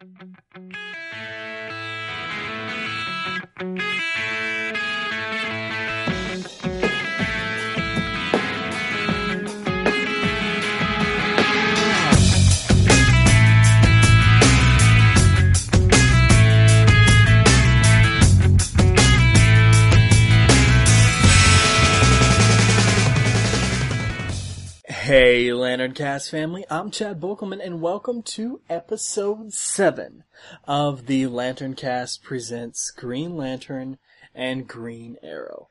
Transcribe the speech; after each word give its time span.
Thank 0.00 0.16
you. 3.82 3.89
Hey, 25.12 25.52
Lantern 25.52 25.92
Cast 25.92 26.30
family, 26.30 26.64
I'm 26.70 26.92
Chad 26.92 27.20
Bokelman, 27.20 27.60
and 27.60 27.80
welcome 27.80 28.22
to 28.22 28.60
episode 28.70 29.52
7 29.52 30.22
of 30.68 31.06
the 31.06 31.26
Lantern 31.26 31.74
Cast 31.74 32.22
presents 32.22 32.92
Green 32.92 33.36
Lantern 33.36 33.98
and 34.36 34.68
Green 34.68 35.16
Arrow. 35.20 35.66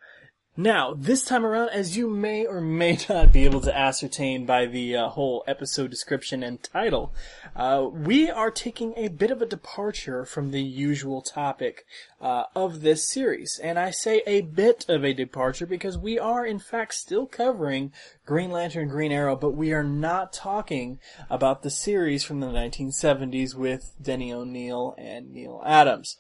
Now, 0.62 0.94
this 0.94 1.24
time 1.24 1.46
around, 1.46 1.70
as 1.70 1.96
you 1.96 2.10
may 2.10 2.46
or 2.46 2.60
may 2.60 2.98
not 3.10 3.32
be 3.32 3.46
able 3.46 3.62
to 3.62 3.74
ascertain 3.74 4.46
by 4.46 4.66
the 4.66 4.94
uh, 4.94 5.08
whole 5.08 5.42
episode 5.48 5.90
description 5.90 6.44
and 6.44 6.62
title, 6.62 7.14
uh, 7.56 7.88
we 7.90 8.30
are 8.30 8.52
taking 8.52 8.94
a 8.98 9.08
bit 9.08 9.32
of 9.32 9.42
a 9.42 9.46
departure 9.46 10.26
from 10.26 10.52
the 10.52 10.62
usual 10.62 11.22
topic 11.22 11.86
uh, 12.20 12.44
of 12.58 12.82
this 12.82 13.08
series. 13.08 13.58
And 13.64 13.80
I 13.80 13.92
say 13.92 14.22
a 14.28 14.42
bit 14.42 14.86
of 14.90 15.06
a 15.06 15.14
departure 15.14 15.66
because 15.66 15.98
we 15.98 16.20
are, 16.20 16.46
in 16.46 16.60
fact, 16.60 16.94
still 16.94 17.26
covering 17.26 17.94
Green 18.26 18.52
Lantern, 18.52 18.90
Green 18.90 19.14
Arrow, 19.14 19.38
but 19.38 19.52
we 19.52 19.72
are 19.72 19.82
not 19.82 20.34
talking 20.34 21.00
about 21.30 21.64
the 21.64 21.70
series 21.70 22.26
from 22.26 22.42
the 22.42 22.48
1970s 22.48 23.56
with 23.56 23.94
Denny 24.02 24.34
O'Neil 24.34 24.94
and 24.98 25.32
Neal 25.32 25.64
Adams. 25.66 26.18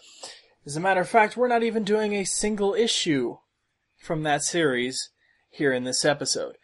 As 0.66 0.78
a 0.78 0.80
matter 0.80 1.02
of 1.02 1.10
fact, 1.10 1.36
we're 1.36 1.50
not 1.50 1.64
even 1.64 1.84
doing 1.84 2.14
a 2.14 2.24
single 2.24 2.74
issue 2.74 3.36
from 4.00 4.23
that 4.23 4.44
series 4.44 5.11
here 5.50 5.73
in 5.73 5.83
this 5.83 6.05
episode. 6.05 6.58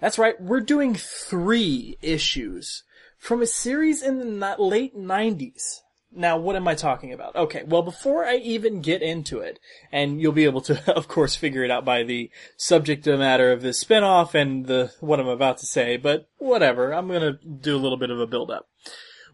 That's 0.00 0.18
right, 0.18 0.40
we're 0.40 0.60
doing 0.60 0.94
three 0.94 1.96
issues 2.00 2.84
from 3.18 3.42
a 3.42 3.46
series 3.46 4.02
in 4.02 4.38
the 4.38 4.56
late 4.58 4.96
90s. 4.96 5.80
Now, 6.10 6.38
what 6.38 6.56
am 6.56 6.66
I 6.66 6.74
talking 6.74 7.12
about? 7.12 7.36
Okay, 7.36 7.64
well, 7.64 7.82
before 7.82 8.24
I 8.24 8.36
even 8.36 8.80
get 8.80 9.02
into 9.02 9.40
it, 9.40 9.58
and 9.92 10.20
you'll 10.20 10.32
be 10.32 10.46
able 10.46 10.62
to, 10.62 10.92
of 10.96 11.08
course, 11.08 11.36
figure 11.36 11.64
it 11.64 11.70
out 11.70 11.84
by 11.84 12.02
the 12.02 12.30
subject 12.56 13.06
matter 13.06 13.52
of 13.52 13.60
this 13.60 13.82
spinoff 13.84 14.34
and 14.34 14.66
the 14.66 14.92
what 15.00 15.20
I'm 15.20 15.28
about 15.28 15.58
to 15.58 15.66
say, 15.66 15.96
but 15.96 16.28
whatever, 16.38 16.92
I'm 16.92 17.08
gonna 17.08 17.38
do 17.42 17.76
a 17.76 17.78
little 17.78 17.98
bit 17.98 18.10
of 18.10 18.20
a 18.20 18.26
build 18.26 18.50
up. 18.50 18.68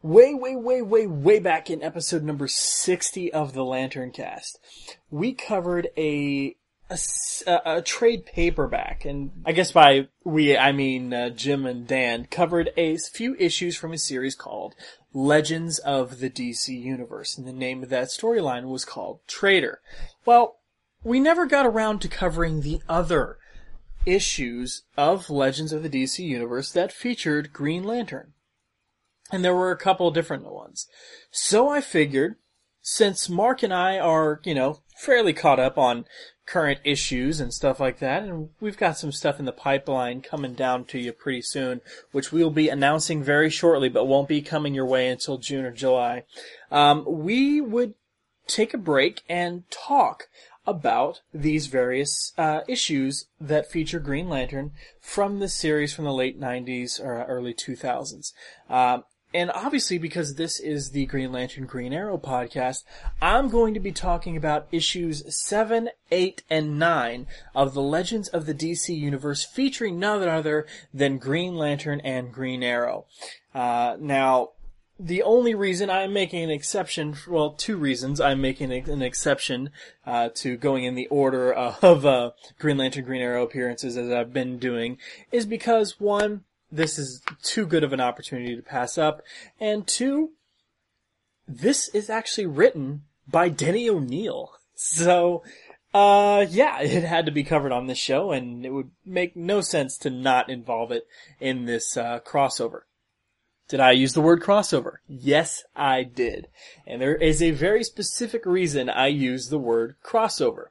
Way, 0.02 0.34
way, 0.34 0.56
way, 0.56 0.82
way, 0.82 1.06
way 1.06 1.38
back 1.38 1.70
in 1.70 1.82
episode 1.82 2.24
number 2.24 2.46
60 2.46 3.32
of 3.32 3.54
the 3.54 3.64
Lantern 3.64 4.10
Cast, 4.10 4.58
we 5.10 5.32
covered 5.32 5.88
a 5.96 6.56
a, 6.90 7.60
a, 7.64 7.82
trade 7.82 8.26
paperback, 8.26 9.04
and 9.04 9.30
I 9.44 9.52
guess 9.52 9.72
by 9.72 10.08
we 10.22 10.56
I 10.56 10.72
mean 10.72 11.12
uh, 11.12 11.30
Jim 11.30 11.66
and 11.66 11.86
Dan 11.86 12.26
covered 12.26 12.70
a 12.76 12.96
few 12.98 13.34
issues 13.36 13.76
from 13.76 13.92
a 13.92 13.98
series 13.98 14.34
called 14.34 14.74
Legends 15.12 15.78
of 15.78 16.18
the 16.20 16.30
DC 16.30 16.68
Universe, 16.68 17.38
and 17.38 17.46
the 17.46 17.52
name 17.52 17.82
of 17.82 17.88
that 17.88 18.08
storyline 18.08 18.64
was 18.64 18.84
called 18.84 19.20
Traitor. 19.26 19.80
Well, 20.26 20.58
we 21.02 21.20
never 21.20 21.46
got 21.46 21.66
around 21.66 22.00
to 22.00 22.08
covering 22.08 22.60
the 22.60 22.80
other 22.88 23.38
issues 24.06 24.82
of 24.96 25.30
Legends 25.30 25.72
of 25.72 25.82
the 25.82 25.90
DC 25.90 26.18
Universe 26.18 26.70
that 26.72 26.92
featured 26.92 27.52
Green 27.52 27.84
Lantern. 27.84 28.32
And 29.32 29.44
there 29.44 29.54
were 29.54 29.70
a 29.70 29.76
couple 29.76 30.10
different 30.10 30.44
ones. 30.44 30.86
So 31.30 31.68
I 31.68 31.80
figured, 31.80 32.36
since 32.86 33.30
Mark 33.30 33.62
and 33.62 33.72
I 33.72 33.98
are, 33.98 34.40
you 34.44 34.54
know, 34.54 34.80
fairly 34.94 35.32
caught 35.32 35.58
up 35.58 35.78
on 35.78 36.04
current 36.44 36.80
issues 36.84 37.40
and 37.40 37.52
stuff 37.52 37.80
like 37.80 37.98
that. 37.98 38.22
And 38.22 38.50
we've 38.60 38.76
got 38.76 38.98
some 38.98 39.10
stuff 39.10 39.38
in 39.38 39.46
the 39.46 39.52
pipeline 39.52 40.20
coming 40.20 40.52
down 40.52 40.84
to 40.86 40.98
you 40.98 41.10
pretty 41.12 41.40
soon, 41.40 41.80
which 42.12 42.30
we'll 42.30 42.50
be 42.50 42.68
announcing 42.68 43.22
very 43.22 43.48
shortly, 43.48 43.88
but 43.88 44.04
won't 44.04 44.28
be 44.28 44.42
coming 44.42 44.74
your 44.74 44.84
way 44.84 45.08
until 45.08 45.38
June 45.38 45.64
or 45.64 45.72
July. 45.72 46.24
Um, 46.70 47.04
we 47.08 47.62
would 47.62 47.94
take 48.46 48.74
a 48.74 48.78
break 48.78 49.22
and 49.30 49.64
talk 49.70 50.28
about 50.66 51.22
these 51.32 51.68
various 51.68 52.34
uh, 52.36 52.60
issues 52.68 53.28
that 53.40 53.70
feature 53.70 53.98
Green 53.98 54.28
Lantern 54.28 54.72
from 55.00 55.38
the 55.38 55.48
series 55.48 55.94
from 55.94 56.04
the 56.04 56.12
late 56.12 56.38
90s 56.38 57.00
or 57.00 57.24
early 57.24 57.54
2000s. 57.54 58.34
Um, 58.68 59.04
and 59.34 59.50
obviously, 59.50 59.98
because 59.98 60.36
this 60.36 60.60
is 60.60 60.92
the 60.92 61.06
Green 61.06 61.32
Lantern 61.32 61.66
Green 61.66 61.92
Arrow 61.92 62.16
podcast, 62.16 62.84
I'm 63.20 63.48
going 63.48 63.74
to 63.74 63.80
be 63.80 63.90
talking 63.90 64.36
about 64.36 64.68
issues 64.70 65.24
7, 65.34 65.90
8, 66.12 66.42
and 66.48 66.78
9 66.78 67.26
of 67.52 67.74
the 67.74 67.82
Legends 67.82 68.28
of 68.28 68.46
the 68.46 68.54
DC 68.54 68.96
Universe 68.96 69.42
featuring 69.42 69.98
none 69.98 70.26
other 70.28 70.66
than 70.94 71.18
Green 71.18 71.56
Lantern 71.56 72.00
and 72.00 72.32
Green 72.32 72.62
Arrow. 72.62 73.06
Uh, 73.52 73.96
now, 73.98 74.50
the 75.00 75.24
only 75.24 75.56
reason 75.56 75.90
I'm 75.90 76.12
making 76.12 76.44
an 76.44 76.50
exception, 76.50 77.16
well, 77.26 77.50
two 77.50 77.76
reasons 77.76 78.20
I'm 78.20 78.40
making 78.40 78.70
an 78.72 79.02
exception 79.02 79.70
uh, 80.06 80.28
to 80.36 80.56
going 80.56 80.84
in 80.84 80.94
the 80.94 81.08
order 81.08 81.52
of 81.52 82.06
uh, 82.06 82.30
Green 82.60 82.78
Lantern 82.78 83.04
Green 83.04 83.20
Arrow 83.20 83.42
appearances 83.42 83.96
as 83.96 84.12
I've 84.12 84.32
been 84.32 84.58
doing, 84.58 84.98
is 85.32 85.44
because 85.44 85.98
one, 85.98 86.44
this 86.74 86.98
is 86.98 87.22
too 87.42 87.66
good 87.66 87.84
of 87.84 87.92
an 87.92 88.00
opportunity 88.00 88.56
to 88.56 88.62
pass 88.62 88.98
up. 88.98 89.22
And 89.60 89.86
two, 89.86 90.32
this 91.46 91.88
is 91.88 92.10
actually 92.10 92.46
written 92.46 93.02
by 93.28 93.48
Denny 93.48 93.88
O'Neil. 93.88 94.52
So, 94.76 95.44
uh, 95.94 96.46
yeah, 96.50 96.80
it 96.80 97.04
had 97.04 97.26
to 97.26 97.32
be 97.32 97.44
covered 97.44 97.70
on 97.70 97.86
this 97.86 97.96
show 97.96 98.32
and 98.32 98.66
it 98.66 98.70
would 98.70 98.90
make 99.06 99.36
no 99.36 99.60
sense 99.60 99.96
to 99.98 100.10
not 100.10 100.50
involve 100.50 100.90
it 100.90 101.06
in 101.38 101.66
this, 101.66 101.96
uh, 101.96 102.18
crossover. 102.26 102.80
Did 103.68 103.78
I 103.78 103.92
use 103.92 104.14
the 104.14 104.20
word 104.20 104.42
crossover? 104.42 104.94
Yes, 105.06 105.62
I 105.76 106.02
did. 106.02 106.48
And 106.88 107.00
there 107.00 107.14
is 107.14 107.40
a 107.40 107.52
very 107.52 107.84
specific 107.84 108.44
reason 108.46 108.90
I 108.90 109.06
use 109.06 109.48
the 109.48 109.60
word 109.60 109.94
crossover. 110.04 110.66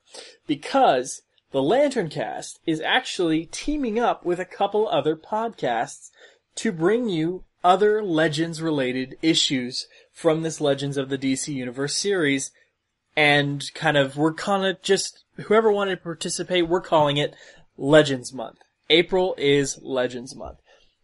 Because 0.48 1.22
the 1.54 1.62
Lantern 1.62 2.10
Cast 2.10 2.60
is 2.66 2.82
actually 2.82 3.46
teaming 3.46 4.00
up 4.00 4.26
with 4.26 4.40
a 4.40 4.46
couple 4.46 4.88
other 4.88 5.16
podcasts 5.16 6.10
to 6.56 6.72
bring 6.72 7.10
you 7.10 7.44
other 7.64 8.04
Legends 8.04 8.60
related 8.60 9.18
issues 9.22 9.88
from 10.12 10.42
this 10.42 10.60
Legends 10.60 10.98
of 10.98 11.10
the 11.10 11.18
DC 11.18 11.54
Universe 11.54 11.96
series. 11.96 12.52
And 13.16 13.64
kind 13.76 13.98
of, 13.98 14.18
we're 14.18 14.34
kind 14.34 14.66
of 14.66 14.82
just, 14.82 15.24
whoever 15.44 15.72
wanted 15.72 15.98
to 15.98 16.02
participate, 16.02 16.68
we're 16.68 16.82
calling 16.82 17.18
it 17.18 17.36
Legends 17.78 18.34
Month. 18.34 18.58
April 18.90 19.36
is 19.38 19.80
Legends 19.84 20.36
Month. 20.36 20.58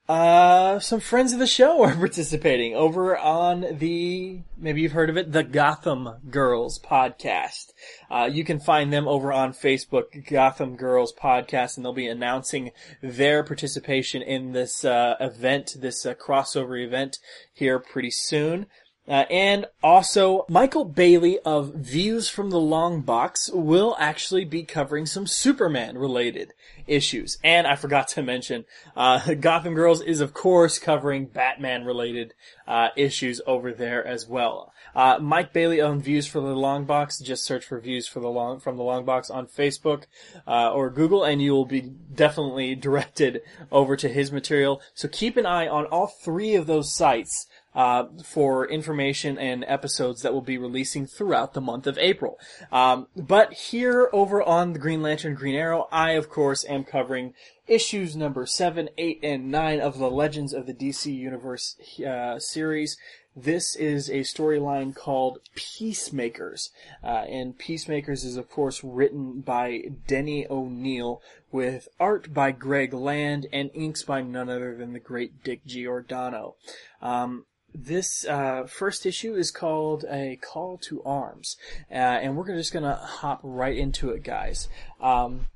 uh, 0.10 0.80
some 0.80 1.00
friends 1.00 1.32
of 1.32 1.40
the 1.40 1.48
show 1.48 1.84
are 1.86 1.96
participating 1.96 2.76
over 2.76 3.18
on 3.18 3.66
the, 3.78 4.42
maybe 4.58 4.82
you've 4.82 4.92
heard 4.92 5.10
of 5.10 5.18
it, 5.18 5.32
the 5.32 5.44
Gotham 5.44 6.10
Girls 6.30 6.78
podcast. 6.80 7.72
Uh, 8.12 8.30
you 8.32 8.44
can 8.44 8.60
find 8.60 8.92
them 8.92 9.08
over 9.08 9.32
on 9.32 9.54
Facebook, 9.54 10.30
Gotham 10.30 10.76
Girls 10.76 11.14
podcast, 11.14 11.78
and 11.78 11.86
they'll 11.86 11.94
be 11.94 12.08
announcing 12.08 12.72
their 13.02 13.44
participation 13.44 14.22
in 14.22 14.52
this, 14.52 14.84
uh, 14.84 15.16
event, 15.20 15.78
this 15.80 16.06
uh, 16.06 16.14
crossover 16.16 16.84
event 16.84 17.20
here 17.54 17.80
pretty 17.80 18.12
soon. 18.12 18.66
Uh, 19.06 19.26
and 19.30 19.66
also, 19.84 20.46
Michael 20.48 20.86
Bailey 20.86 21.38
of 21.40 21.74
Views 21.74 22.30
from 22.30 22.52
the 22.52 22.60
Long 22.60 23.02
Box 23.02 23.50
will 23.52 23.98
actually 24.00 24.46
be 24.46 24.64
covering 24.64 25.06
some 25.06 25.28
Superman 25.28 25.98
related 25.98 26.54
issues. 26.88 27.38
And 27.44 27.68
I 27.68 27.76
forgot 27.76 28.08
to 28.10 28.24
mention, 28.24 28.64
uh, 28.96 29.34
Gotham 29.40 29.74
Girls 29.74 30.02
is 30.02 30.22
of 30.22 30.34
course 30.34 30.80
covering 30.80 31.26
Batman 31.26 31.84
related, 31.84 32.34
uh, 32.66 32.90
issues 32.96 33.42
over 33.46 33.74
there 33.74 34.06
as 34.06 34.28
well. 34.28 34.74
Uh, 34.96 35.18
Mike 35.20 35.52
Bailey 35.52 35.82
on 35.82 36.00
Views 36.00 36.28
for 36.28 36.40
the 36.40 36.56
Long 36.56 36.86
Box. 36.86 37.20
Just 37.20 37.44
search 37.44 37.66
for 37.66 37.80
Views 37.80 38.08
for 38.08 38.20
the 38.22 38.30
Long, 38.30 38.60
from 38.60 38.78
the 38.78 38.84
Long 38.84 39.04
Box 39.04 39.30
on 39.30 39.48
Facebook, 39.48 40.04
uh, 40.48 40.72
or 40.72 40.90
Google 40.90 41.24
and 41.24 41.42
you 41.42 41.52
will 41.52 41.66
be 41.66 41.82
definitely 41.82 42.74
directed 42.88 43.42
over 43.70 43.98
to 43.98 44.08
his 44.08 44.32
material. 44.32 44.82
So 44.94 45.10
keep 45.10 45.36
an 45.36 45.46
eye 45.46 45.68
on 45.68 45.86
all 45.88 46.08
three 46.08 46.56
of 46.56 46.68
those 46.68 46.96
sites 46.96 47.48
uh, 47.76 48.06
for 48.24 48.68
information 48.68 49.38
and 49.38 49.66
episodes 49.68 50.22
that 50.22 50.34
will 50.34 50.42
be 50.42 50.58
releasing 50.58 51.06
throughout 51.06 51.54
the 51.54 51.62
month 51.62 51.88
of 51.88 51.98
April. 51.98 52.40
Um, 52.72 53.08
but 53.16 53.54
here 53.54 54.10
over 54.14 54.42
on 54.42 54.74
the 54.74 54.80
Green 54.80 55.02
Lantern 55.02 55.36
Green 55.36 55.56
Arrow, 55.56 55.88
I 55.92 56.12
of 56.12 56.30
course 56.30 56.66
am 56.68 56.84
covering 56.84 57.34
issues 57.68 58.16
number 58.16 58.46
7, 58.46 58.90
8, 58.98 59.20
and 59.24 59.50
9 59.50 59.80
of 59.80 59.98
the 59.98 60.12
Legends 60.12 60.54
of 60.54 60.66
the 60.66 60.74
DC 60.74 61.14
Universe 61.16 61.78
uh, 62.06 62.38
series. 62.40 62.98
This 63.36 63.76
is 63.76 64.10
a 64.10 64.20
storyline 64.20 64.96
called 64.96 65.40
Peacemakers. 65.56 66.70
Uh, 67.04 67.26
and 67.28 67.58
Peacemakers 67.58 68.24
is 68.24 68.38
of 68.38 68.50
course 68.50 68.84
written 68.84 69.42
by 69.42 69.86
Denny 70.06 70.46
O'Neil 70.48 71.22
with 71.52 71.88
art 72.00 72.34
by 72.34 72.52
Greg 72.52 72.94
Land 72.94 73.48
and 73.52 73.72
inks 73.74 74.04
by 74.04 74.22
none 74.22 74.50
other 74.50 74.76
than 74.76 74.94
the 74.94 75.00
great 75.00 75.44
Dick 75.44 75.66
Giordano. 75.66 76.56
Um, 77.02 77.46
this 77.74 78.26
uh, 78.26 78.66
first 78.68 79.06
issue 79.06 79.36
is 79.36 79.52
called 79.52 80.06
a 80.10 80.38
call 80.38 80.78
to 80.90 81.04
arms, 81.04 81.58
uh, 81.92 81.94
and 81.94 82.36
we're 82.36 82.48
just 82.48 82.74
gonna 82.74 82.96
hop 82.96 83.40
right 83.44 83.78
into 83.78 84.10
it, 84.10 84.24
guys. 84.24 84.70
Um, 85.02 85.48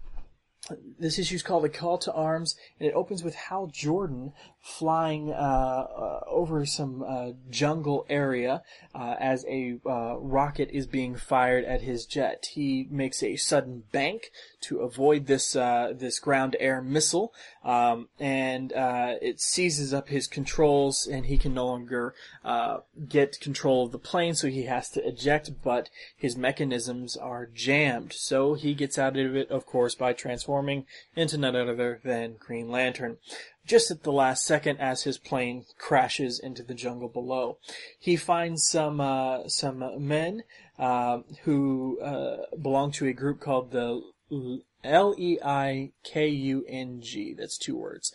this 1.00 1.18
issue 1.20 1.36
is 1.36 1.44
called 1.44 1.66
A 1.66 1.70
Call 1.70 1.98
to 2.00 2.14
Arms, 2.14 2.56
and 2.80 2.90
it 2.90 2.94
opens 2.94 3.24
with 3.24 3.36
Hal 3.36 3.68
Jordan 3.68 4.34
flying 4.60 5.32
uh, 5.32 5.34
uh, 5.36 6.20
over 6.28 6.66
some 6.66 7.04
uh, 7.08 7.32
jungle 7.50 8.06
area 8.10 8.64
uh, 8.94 9.16
as 9.20 9.46
a 9.48 9.80
uh, 9.86 10.18
rocket 10.18 10.70
is 10.72 10.86
being 10.86 11.16
fired 11.16 11.64
at 11.64 11.82
his 11.82 12.06
jet. 12.06 12.50
He 12.52 12.88
makes 12.90 13.24
a 13.24 13.38
sudden 13.38 13.84
bank 13.92 14.32
to 14.62 14.80
avoid 14.80 15.28
this 15.28 15.56
uh, 15.56 15.94
this 15.96 16.20
ground-air 16.20 16.82
missile, 16.82 17.34
um, 17.68 18.10
and 18.20 18.72
it 19.22 19.40
seizes 19.40 19.94
up 19.94 20.08
his 20.08 20.28
controls, 20.28 21.06
and 21.06 21.28
he 21.28 21.38
can 21.38 21.54
no 21.54 21.68
longer 21.68 22.16
get 23.08 23.40
control 23.40 23.86
of 23.86 23.92
the 23.92 24.00
plane, 24.00 24.34
so 24.34 24.48
he 24.48 24.64
has 24.64 24.90
to 24.92 25.08
eject. 25.08 25.52
But 25.64 25.90
his 26.16 26.36
mechanisms 26.36 27.16
are 27.16 27.46
jammed, 27.46 28.14
so 28.14 28.56
he 28.56 28.74
gets 28.74 28.98
out 28.98 29.18
of 29.18 29.36
it, 29.36 29.52
of 29.52 29.66
course, 29.66 29.94
by 29.94 30.14
transforming 30.14 30.86
into 31.16 31.38
none 31.38 31.56
other 31.56 32.00
than 32.04 32.38
Green 32.40 32.70
Lantern 32.70 33.18
just 33.68 33.92
at 33.92 34.04
the 34.04 34.12
last 34.12 34.46
second 34.46 34.80
as 34.80 35.04
his 35.04 35.18
plane 35.18 35.66
crashes 35.78 36.40
into 36.40 36.64
the 36.64 36.74
jungle 36.74 37.10
below. 37.10 37.58
He 38.00 38.16
finds 38.16 38.68
some 38.68 39.00
uh, 39.02 39.48
some 39.50 40.08
men 40.08 40.44
uh, 40.80 41.20
who 41.44 42.00
uh, 42.00 42.56
belong 42.60 42.92
to 42.94 43.08
a 43.08 43.14
group 43.14 43.42
called 43.42 43.72
the 43.72 44.02
E 45.18 45.38
I 45.44 45.92
K 46.04 46.28
U 46.28 46.66
N 46.68 47.02
G. 47.02 47.34
That's 47.34 47.58
two 47.58 47.76
words. 47.76 48.14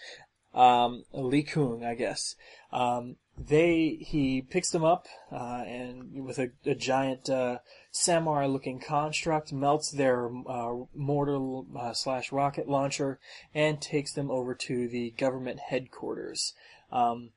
Um, 0.55 1.05
Kung, 1.13 1.85
I 1.85 1.95
guess. 1.95 2.37
Um, 2.73 3.17
they 3.39 3.97
he 4.01 4.43
picks 4.43 4.71
them 4.71 4.85
up 4.85 5.07
uh, 5.31 5.65
and 5.67 6.25
with 6.25 6.39
a, 6.39 6.51
a 6.67 6.75
giant 6.75 7.31
uh, 7.31 7.59
samurai 7.91 8.47
looking 8.47 8.79
construct 8.79 9.53
melts 9.53 9.91
their 9.91 10.31
uh, 10.47 10.75
mortar 10.95 11.63
uh, 11.79 11.93
slash 11.93 12.31
rocket 12.31 12.69
launcher 12.69 13.19
and 13.55 13.81
takes 13.81 14.13
them 14.13 14.31
over 14.31 14.55
to 14.55 14.87
the 14.87 15.11
government 15.13 15.61
headquarters 15.61 16.53
um, 16.91 17.31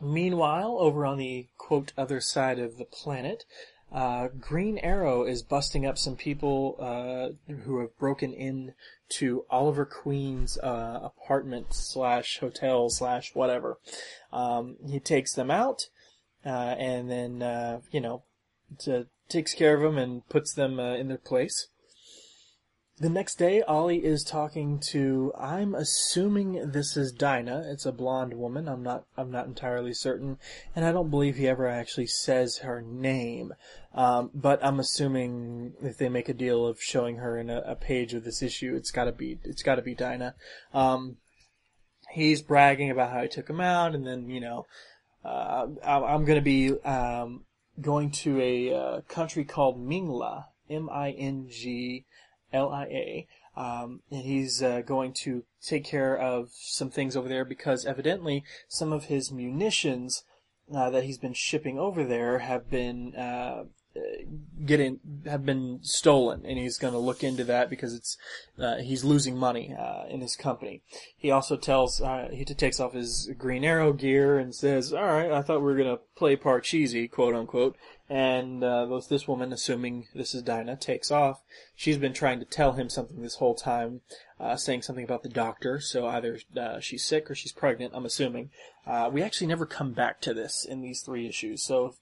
meanwhile 0.00 0.76
over 0.78 1.06
on 1.06 1.16
the 1.16 1.48
quote 1.56 1.92
other 1.96 2.20
side 2.20 2.58
of 2.58 2.76
the 2.76 2.84
planet 2.84 3.44
uh, 3.92 4.28
Green 4.28 4.78
Arrow 4.78 5.24
is 5.24 5.42
busting 5.42 5.84
up 5.84 5.98
some 5.98 6.16
people 6.16 6.76
uh, 6.80 7.52
who 7.64 7.80
have 7.80 7.96
broken 7.98 8.32
in 8.32 8.74
to 9.10 9.44
Oliver 9.50 9.84
Queen's 9.84 10.56
uh, 10.58 11.00
apartment 11.02 11.74
slash 11.74 12.38
hotel 12.38 12.88
slash 12.88 13.34
whatever. 13.34 13.78
Um, 14.32 14.76
he 14.86 14.98
takes 14.98 15.34
them 15.34 15.50
out, 15.50 15.88
uh, 16.44 16.74
and 16.78 17.10
then 17.10 17.42
uh, 17.42 17.80
you 17.90 18.00
know, 18.00 18.22
to, 18.80 19.08
takes 19.28 19.52
care 19.52 19.74
of 19.74 19.82
them 19.82 19.98
and 19.98 20.26
puts 20.28 20.54
them 20.54 20.80
uh, 20.80 20.94
in 20.94 21.08
their 21.08 21.18
place. 21.18 21.68
The 22.98 23.08
next 23.10 23.34
day, 23.34 23.62
Ollie 23.62 24.04
is 24.04 24.22
talking 24.22 24.78
to. 24.90 25.32
I'm 25.36 25.74
assuming 25.74 26.70
this 26.70 26.96
is 26.96 27.10
Dinah. 27.10 27.64
It's 27.66 27.84
a 27.84 27.90
blonde 27.90 28.34
woman. 28.34 28.68
I'm 28.68 28.82
not. 28.82 29.06
I'm 29.16 29.30
not 29.30 29.46
entirely 29.46 29.92
certain, 29.92 30.38
and 30.76 30.84
I 30.84 30.92
don't 30.92 31.10
believe 31.10 31.36
he 31.36 31.48
ever 31.48 31.66
actually 31.66 32.06
says 32.06 32.58
her 32.58 32.80
name. 32.80 33.54
Um, 33.94 34.30
but 34.34 34.64
I'm 34.64 34.80
assuming 34.80 35.74
if 35.82 35.98
they 35.98 36.08
make 36.08 36.28
a 36.28 36.34
deal 36.34 36.66
of 36.66 36.80
showing 36.80 37.16
her 37.16 37.36
in 37.36 37.50
a, 37.50 37.62
a 37.66 37.74
page 37.74 38.14
of 38.14 38.24
this 38.24 38.42
issue, 38.42 38.74
it's 38.74 38.90
got 38.90 39.04
to 39.04 39.12
be. 39.12 39.38
It's 39.44 39.62
got 39.62 39.74
to 39.76 39.82
be 39.82 39.94
Dinah. 39.94 40.34
Um, 40.72 41.16
he's 42.12 42.42
bragging 42.42 42.90
about 42.90 43.12
how 43.12 43.22
he 43.22 43.28
took 43.28 43.48
him 43.48 43.60
out, 43.60 43.94
and 43.94 44.06
then 44.06 44.28
you 44.30 44.40
know, 44.40 44.66
uh, 45.24 45.66
I'm 45.84 46.24
going 46.24 46.38
to 46.38 46.40
be 46.40 46.78
um, 46.80 47.44
going 47.80 48.10
to 48.10 48.40
a 48.40 48.74
uh, 48.74 49.00
country 49.02 49.44
called 49.44 49.78
Minglia. 49.78 50.46
M 50.70 50.88
I 50.90 51.10
N 51.10 51.48
G 51.50 52.06
L 52.52 52.70
I 52.70 52.84
A. 52.84 53.26
Um, 53.54 54.00
and 54.10 54.22
he's 54.22 54.62
uh, 54.62 54.80
going 54.80 55.12
to 55.24 55.44
take 55.62 55.84
care 55.84 56.16
of 56.16 56.50
some 56.54 56.90
things 56.90 57.16
over 57.16 57.28
there 57.28 57.44
because 57.44 57.84
evidently 57.84 58.44
some 58.66 58.92
of 58.92 59.04
his 59.04 59.30
munitions 59.30 60.24
uh, 60.74 60.88
that 60.88 61.04
he's 61.04 61.18
been 61.18 61.34
shipping 61.34 61.78
over 61.78 62.02
there 62.04 62.38
have 62.38 62.70
been 62.70 63.14
uh, 63.14 63.64
getting 64.64 65.00
have 65.26 65.44
been 65.44 65.80
stolen, 65.82 66.44
and 66.46 66.58
he's 66.58 66.78
going 66.78 66.92
to 66.92 66.98
look 66.98 67.22
into 67.22 67.44
that 67.44 67.68
because 67.68 67.94
it's 67.94 68.16
uh, 68.58 68.76
he's 68.76 69.04
losing 69.04 69.36
money 69.36 69.74
uh, 69.78 70.04
in 70.08 70.20
his 70.20 70.36
company. 70.36 70.82
He 71.16 71.30
also 71.30 71.56
tells 71.56 72.00
uh, 72.00 72.28
he 72.32 72.44
takes 72.44 72.80
off 72.80 72.94
his 72.94 73.30
Green 73.36 73.64
Arrow 73.64 73.92
gear 73.92 74.38
and 74.38 74.54
says, 74.54 74.92
"All 74.92 75.02
right, 75.02 75.30
I 75.30 75.42
thought 75.42 75.60
we 75.60 75.66
were 75.66 75.76
going 75.76 75.96
to 75.96 76.02
play 76.16 76.36
Parcheesi, 76.36 77.10
quote 77.10 77.34
unquote." 77.34 77.76
And 78.08 78.62
uh, 78.62 79.00
this 79.08 79.26
woman, 79.26 79.52
assuming 79.52 80.06
this 80.14 80.34
is 80.34 80.42
Dinah, 80.42 80.76
takes 80.76 81.10
off. 81.10 81.40
She's 81.74 81.96
been 81.96 82.12
trying 82.12 82.40
to 82.40 82.44
tell 82.44 82.72
him 82.72 82.90
something 82.90 83.22
this 83.22 83.36
whole 83.36 83.54
time, 83.54 84.02
uh, 84.38 84.56
saying 84.56 84.82
something 84.82 85.04
about 85.04 85.22
the 85.22 85.30
doctor. 85.30 85.80
So 85.80 86.06
either 86.06 86.38
uh, 86.54 86.80
she's 86.80 87.04
sick 87.04 87.30
or 87.30 87.34
she's 87.34 87.52
pregnant. 87.52 87.92
I'm 87.94 88.04
assuming. 88.04 88.50
Uh, 88.86 89.08
we 89.10 89.22
actually 89.22 89.46
never 89.46 89.64
come 89.64 89.92
back 89.92 90.20
to 90.22 90.34
this 90.34 90.64
in 90.64 90.82
these 90.82 91.00
three 91.00 91.26
issues. 91.26 91.62
So 91.62 91.86
if 91.86 91.94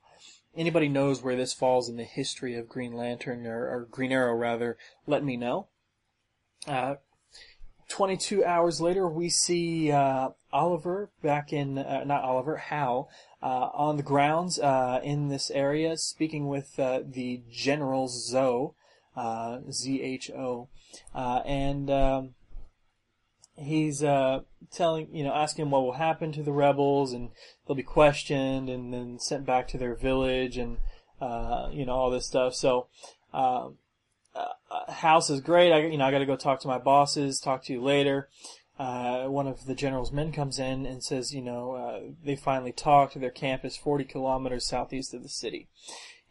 anybody 0.56 0.88
knows 0.88 1.22
where 1.22 1.36
this 1.36 1.52
falls 1.52 1.88
in 1.88 1.96
the 1.96 2.04
history 2.04 2.56
of 2.56 2.68
Green 2.68 2.92
Lantern 2.92 3.46
or, 3.46 3.68
or 3.68 3.88
Green 3.90 4.12
Arrow, 4.12 4.34
rather, 4.34 4.76
let 5.06 5.24
me 5.24 5.36
know. 5.36 5.68
Uh, 6.66 6.96
22 7.88 8.44
hours 8.44 8.80
later, 8.80 9.08
we 9.08 9.28
see 9.28 9.90
uh, 9.90 10.30
Oliver 10.52 11.10
back 11.22 11.52
in, 11.52 11.76
uh, 11.78 12.04
not 12.04 12.22
Oliver, 12.22 12.56
Hal, 12.56 13.08
uh, 13.42 13.68
on 13.74 13.96
the 13.96 14.02
grounds 14.02 14.58
uh, 14.58 15.00
in 15.02 15.28
this 15.28 15.50
area, 15.50 15.96
speaking 15.96 16.46
with 16.46 16.78
uh, 16.78 17.00
the 17.04 17.42
General 17.50 18.08
Zho, 18.08 18.74
uh, 19.16 19.58
Z-H-O, 19.70 20.68
uh, 21.14 21.40
and 21.44 21.90
um, 21.90 22.34
he's 23.60 24.02
uh, 24.02 24.40
telling, 24.72 25.08
you 25.14 25.24
know, 25.24 25.32
asking 25.32 25.70
what 25.70 25.82
will 25.82 25.92
happen 25.92 26.32
to 26.32 26.42
the 26.42 26.52
rebels, 26.52 27.12
and 27.12 27.30
they'll 27.66 27.76
be 27.76 27.82
questioned 27.82 28.68
and 28.68 28.92
then 28.92 29.18
sent 29.18 29.46
back 29.46 29.68
to 29.68 29.78
their 29.78 29.94
village, 29.94 30.56
and 30.56 30.78
you 31.20 31.86
know 31.86 31.92
all 31.92 32.10
this 32.10 32.26
stuff. 32.26 32.54
So. 32.54 32.88
Um, 33.32 33.76
House 34.88 35.28
is 35.28 35.40
great. 35.40 35.72
I, 35.72 35.86
you 35.86 35.98
know, 35.98 36.04
I 36.04 36.12
got 36.12 36.20
to 36.20 36.26
go 36.26 36.36
talk 36.36 36.60
to 36.60 36.68
my 36.68 36.78
bosses. 36.78 37.40
Talk 37.40 37.64
to 37.64 37.72
you 37.72 37.82
later 37.82 38.28
uh, 38.80 39.26
one 39.26 39.46
of 39.46 39.66
the 39.66 39.74
general's 39.74 40.10
men 40.10 40.32
comes 40.32 40.58
in 40.58 40.86
and 40.86 41.04
says, 41.04 41.34
you 41.34 41.42
know, 41.42 41.72
uh, 41.72 42.00
they 42.24 42.34
finally 42.34 42.72
talked. 42.72 43.20
Their 43.20 43.30
camp 43.30 43.62
is 43.62 43.76
40 43.76 44.04
kilometers 44.04 44.64
southeast 44.64 45.12
of 45.12 45.22
the 45.22 45.28
city. 45.28 45.68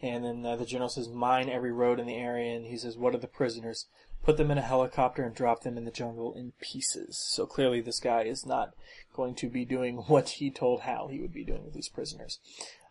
And 0.01 0.25
then 0.25 0.43
uh, 0.43 0.55
the 0.55 0.65
general 0.65 0.89
says, 0.89 1.09
mine 1.09 1.47
every 1.47 1.71
road 1.71 1.99
in 1.99 2.07
the 2.07 2.15
area. 2.15 2.55
And 2.55 2.65
he 2.65 2.75
says, 2.75 2.97
what 2.97 3.13
are 3.13 3.19
the 3.19 3.27
prisoners? 3.27 3.85
Put 4.23 4.37
them 4.37 4.51
in 4.51 4.57
a 4.57 4.61
helicopter 4.61 5.23
and 5.23 5.33
drop 5.33 5.63
them 5.63 5.77
in 5.77 5.85
the 5.85 5.91
jungle 5.91 6.33
in 6.33 6.53
pieces. 6.61 7.17
So 7.17 7.45
clearly 7.45 7.81
this 7.81 7.99
guy 7.99 8.23
is 8.23 8.45
not 8.45 8.73
going 9.13 9.35
to 9.35 9.47
be 9.47 9.65
doing 9.65 9.97
what 10.07 10.29
he 10.29 10.51
told 10.51 10.81
Hal 10.81 11.07
he 11.07 11.19
would 11.19 11.33
be 11.33 11.43
doing 11.43 11.63
with 11.63 11.73
these 11.73 11.89
prisoners. 11.89 12.39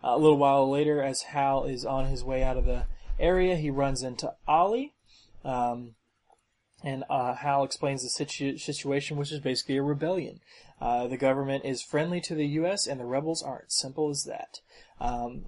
Uh, 0.03 0.11
a 0.11 0.19
little 0.19 0.39
while 0.39 0.69
later, 0.69 1.03
as 1.03 1.23
Hal 1.23 1.65
is 1.65 1.85
on 1.85 2.07
his 2.07 2.25
way 2.25 2.43
out 2.43 2.57
of 2.57 2.65
the 2.65 2.87
area, 3.19 3.57
he 3.57 3.71
runs 3.71 4.03
into 4.03 4.33
Ollie. 4.47 4.95
Um, 5.45 5.95
and 6.85 7.05
uh, 7.11 7.35
Hal 7.35 7.65
explains 7.65 8.03
the 8.03 8.09
situ- 8.09 8.59
situation, 8.59 9.17
which 9.17 9.33
is 9.33 9.41
basically 9.41 9.77
a 9.77 9.83
rebellion. 9.83 10.41
Uh, 10.81 11.09
the 11.09 11.17
government 11.17 11.65
is 11.65 11.83
friendly 11.83 12.21
to 12.21 12.35
the 12.35 12.47
U.S. 12.47 12.87
and 12.87 13.01
the 13.01 13.05
rebels 13.05 13.43
aren't. 13.43 13.73
Simple 13.73 14.11
as 14.11 14.25
that. 14.25 14.61
Um, 15.01 15.47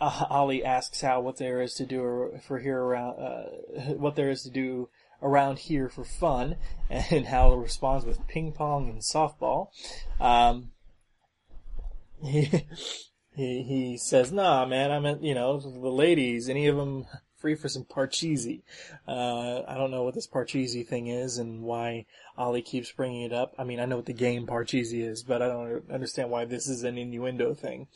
uh, 0.00 0.24
Ollie 0.30 0.64
asks 0.64 1.02
Hal 1.02 1.22
what 1.22 1.36
there 1.36 1.60
is 1.60 1.74
to 1.74 1.86
do 1.86 2.40
for 2.46 2.58
here 2.58 2.80
around, 2.80 3.20
uh, 3.20 3.42
what 3.96 4.16
there 4.16 4.30
is 4.30 4.42
to 4.44 4.50
do 4.50 4.88
around 5.22 5.60
here 5.60 5.88
for 5.88 6.04
fun, 6.04 6.56
and 6.90 7.26
Hal 7.26 7.56
responds 7.56 8.04
with 8.04 8.26
ping 8.28 8.52
pong 8.52 8.88
and 8.88 9.00
softball. 9.00 9.68
Um, 10.20 10.72
he, 12.22 12.42
he, 13.34 13.62
he 13.62 13.98
says, 13.98 14.32
nah, 14.32 14.66
man, 14.66 14.90
I 14.90 14.98
meant, 14.98 15.22
you 15.22 15.34
know, 15.34 15.58
the 15.58 15.68
ladies, 15.68 16.48
any 16.48 16.66
of 16.66 16.76
them 16.76 17.06
free 17.42 17.54
for 17.56 17.68
some 17.68 17.84
Parcheesi. 17.84 18.62
Uh, 19.06 19.62
I 19.66 19.74
don't 19.76 19.90
know 19.90 20.04
what 20.04 20.14
this 20.14 20.28
Parcheesi 20.28 20.86
thing 20.86 21.08
is 21.08 21.38
and 21.38 21.62
why 21.62 22.06
Ollie 22.38 22.62
keeps 22.62 22.92
bringing 22.92 23.22
it 23.22 23.32
up. 23.32 23.52
I 23.58 23.64
mean, 23.64 23.80
I 23.80 23.84
know 23.84 23.96
what 23.96 24.06
the 24.06 24.12
game 24.12 24.46
Parcheesi 24.46 25.02
is, 25.02 25.24
but 25.24 25.42
I 25.42 25.48
don't 25.48 25.90
understand 25.90 26.30
why 26.30 26.44
this 26.44 26.68
is 26.68 26.84
an 26.84 26.96
innuendo 26.96 27.52
thing. 27.52 27.88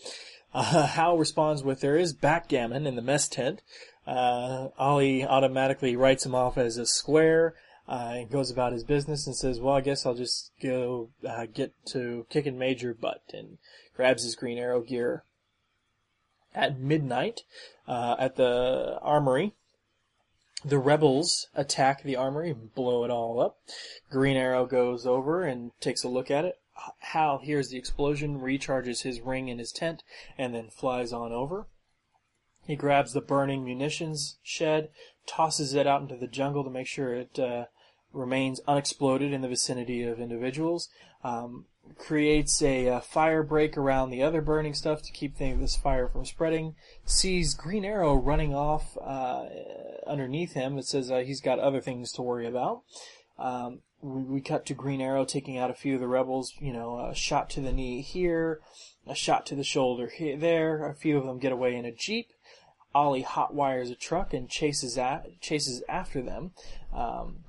Uh, 0.52 0.86
Hal 0.86 1.16
responds 1.16 1.62
with, 1.62 1.80
there 1.80 1.96
is 1.96 2.12
backgammon 2.12 2.86
in 2.86 2.96
the 2.96 3.02
mess 3.02 3.28
tent. 3.28 3.62
Uh, 4.06 4.68
Ollie 4.78 5.24
automatically 5.24 5.96
writes 5.96 6.24
him 6.24 6.34
off 6.34 6.56
as 6.56 6.76
a 6.76 6.86
square, 6.86 7.54
uh, 7.88 8.14
and 8.14 8.30
goes 8.30 8.50
about 8.50 8.72
his 8.72 8.84
business 8.84 9.26
and 9.26 9.36
says, 9.36 9.60
well, 9.60 9.74
I 9.74 9.80
guess 9.80 10.04
I'll 10.04 10.14
just 10.14 10.50
go, 10.62 11.10
uh, 11.26 11.46
get 11.46 11.72
to 11.86 12.26
kicking 12.28 12.58
major 12.58 12.94
butt 12.94 13.22
and 13.32 13.58
grabs 13.94 14.24
his 14.24 14.34
Green 14.34 14.58
Arrow 14.58 14.80
gear. 14.80 15.24
At 16.54 16.78
midnight, 16.80 17.42
uh, 17.86 18.16
at 18.18 18.36
the 18.36 18.98
armory, 19.02 19.52
the 20.64 20.78
rebels 20.78 21.48
attack 21.54 22.02
the 22.02 22.16
armory 22.16 22.50
and 22.50 22.74
blow 22.74 23.04
it 23.04 23.10
all 23.10 23.40
up. 23.40 23.58
Green 24.10 24.36
Arrow 24.36 24.66
goes 24.66 25.06
over 25.06 25.44
and 25.44 25.70
takes 25.80 26.02
a 26.02 26.08
look 26.08 26.30
at 26.30 26.44
it. 26.44 26.58
Hal 26.98 27.38
hears 27.38 27.68
the 27.68 27.78
explosion, 27.78 28.40
recharges 28.40 29.02
his 29.02 29.20
ring 29.20 29.48
in 29.48 29.58
his 29.58 29.72
tent, 29.72 30.02
and 30.36 30.54
then 30.54 30.70
flies 30.70 31.12
on 31.12 31.32
over. 31.32 31.66
He 32.66 32.76
grabs 32.76 33.12
the 33.12 33.20
burning 33.20 33.64
munitions 33.64 34.38
shed, 34.42 34.90
tosses 35.26 35.74
it 35.74 35.86
out 35.86 36.02
into 36.02 36.16
the 36.16 36.26
jungle 36.26 36.64
to 36.64 36.70
make 36.70 36.86
sure 36.86 37.14
it 37.14 37.38
uh, 37.38 37.66
remains 38.12 38.60
unexploded 38.66 39.32
in 39.32 39.42
the 39.42 39.48
vicinity 39.48 40.02
of 40.02 40.20
individuals. 40.20 40.88
Um, 41.22 41.66
creates 41.98 42.60
a, 42.62 42.88
uh, 42.88 43.00
fire 43.00 43.42
break 43.42 43.76
around 43.76 44.10
the 44.10 44.22
other 44.22 44.40
burning 44.40 44.74
stuff 44.74 45.02
to 45.02 45.12
keep 45.12 45.36
things, 45.36 45.60
this 45.60 45.76
fire 45.76 46.08
from 46.08 46.24
spreading. 46.24 46.74
Sees 47.04 47.54
Green 47.54 47.84
Arrow 47.84 48.14
running 48.14 48.54
off 48.54 48.96
uh, 48.98 49.44
underneath 50.06 50.52
him. 50.52 50.78
It 50.78 50.86
says 50.86 51.10
uh, 51.10 51.18
he's 51.18 51.40
got 51.40 51.58
other 51.58 51.80
things 51.80 52.12
to 52.12 52.22
worry 52.22 52.46
about. 52.46 52.82
Um, 53.38 53.80
we, 54.00 54.22
we, 54.22 54.40
cut 54.40 54.66
to 54.66 54.74
Green 54.74 55.00
Arrow 55.00 55.24
taking 55.24 55.58
out 55.58 55.70
a 55.70 55.74
few 55.74 55.94
of 55.94 56.00
the 56.00 56.08
rebels. 56.08 56.54
You 56.58 56.72
know, 56.72 56.98
a 56.98 57.14
shot 57.14 57.50
to 57.50 57.60
the 57.60 57.72
knee 57.72 58.02
here, 58.02 58.60
a 59.06 59.14
shot 59.14 59.46
to 59.46 59.54
the 59.54 59.64
shoulder 59.64 60.08
here, 60.08 60.36
there. 60.36 60.88
A 60.88 60.94
few 60.94 61.18
of 61.18 61.24
them 61.24 61.38
get 61.38 61.52
away 61.52 61.76
in 61.76 61.84
a 61.84 61.92
jeep. 61.92 62.28
Ollie 62.96 63.24
hotwires 63.24 63.92
a 63.92 63.94
truck 63.94 64.32
and 64.32 64.48
chases 64.48 64.96
at, 64.96 65.38
chases 65.42 65.82
after 65.86 66.22
them. 66.22 66.52
Um, 66.94 67.40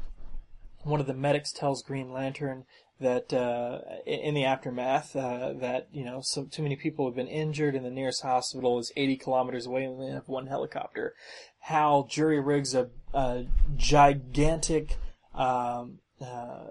one 0.83 0.99
of 0.99 1.07
the 1.07 1.13
medics 1.13 1.53
tells 1.53 1.81
Green 1.81 2.11
Lantern 2.11 2.65
that 2.99 3.31
uh, 3.31 3.79
in 4.05 4.33
the 4.33 4.43
aftermath 4.43 5.15
uh, 5.15 5.53
that 5.53 5.87
you 5.93 6.03
know 6.03 6.21
too 6.51 6.61
many 6.63 6.75
people 6.75 7.05
have 7.05 7.15
been 7.15 7.27
injured 7.27 7.75
and 7.75 7.85
the 7.85 7.89
nearest 7.89 8.23
hospital 8.23 8.77
is 8.77 8.91
80 8.97 9.15
kilometers 9.15 9.65
away 9.65 9.85
and 9.85 10.01
they 10.01 10.11
have 10.11 10.27
one 10.27 10.47
helicopter. 10.47 11.13
Hal 11.59 12.03
jury 12.03 12.41
rigs 12.41 12.75
a, 12.75 12.89
a 13.13 13.45
gigantic 13.77 14.97
um, 15.33 15.99
uh, 16.19 16.65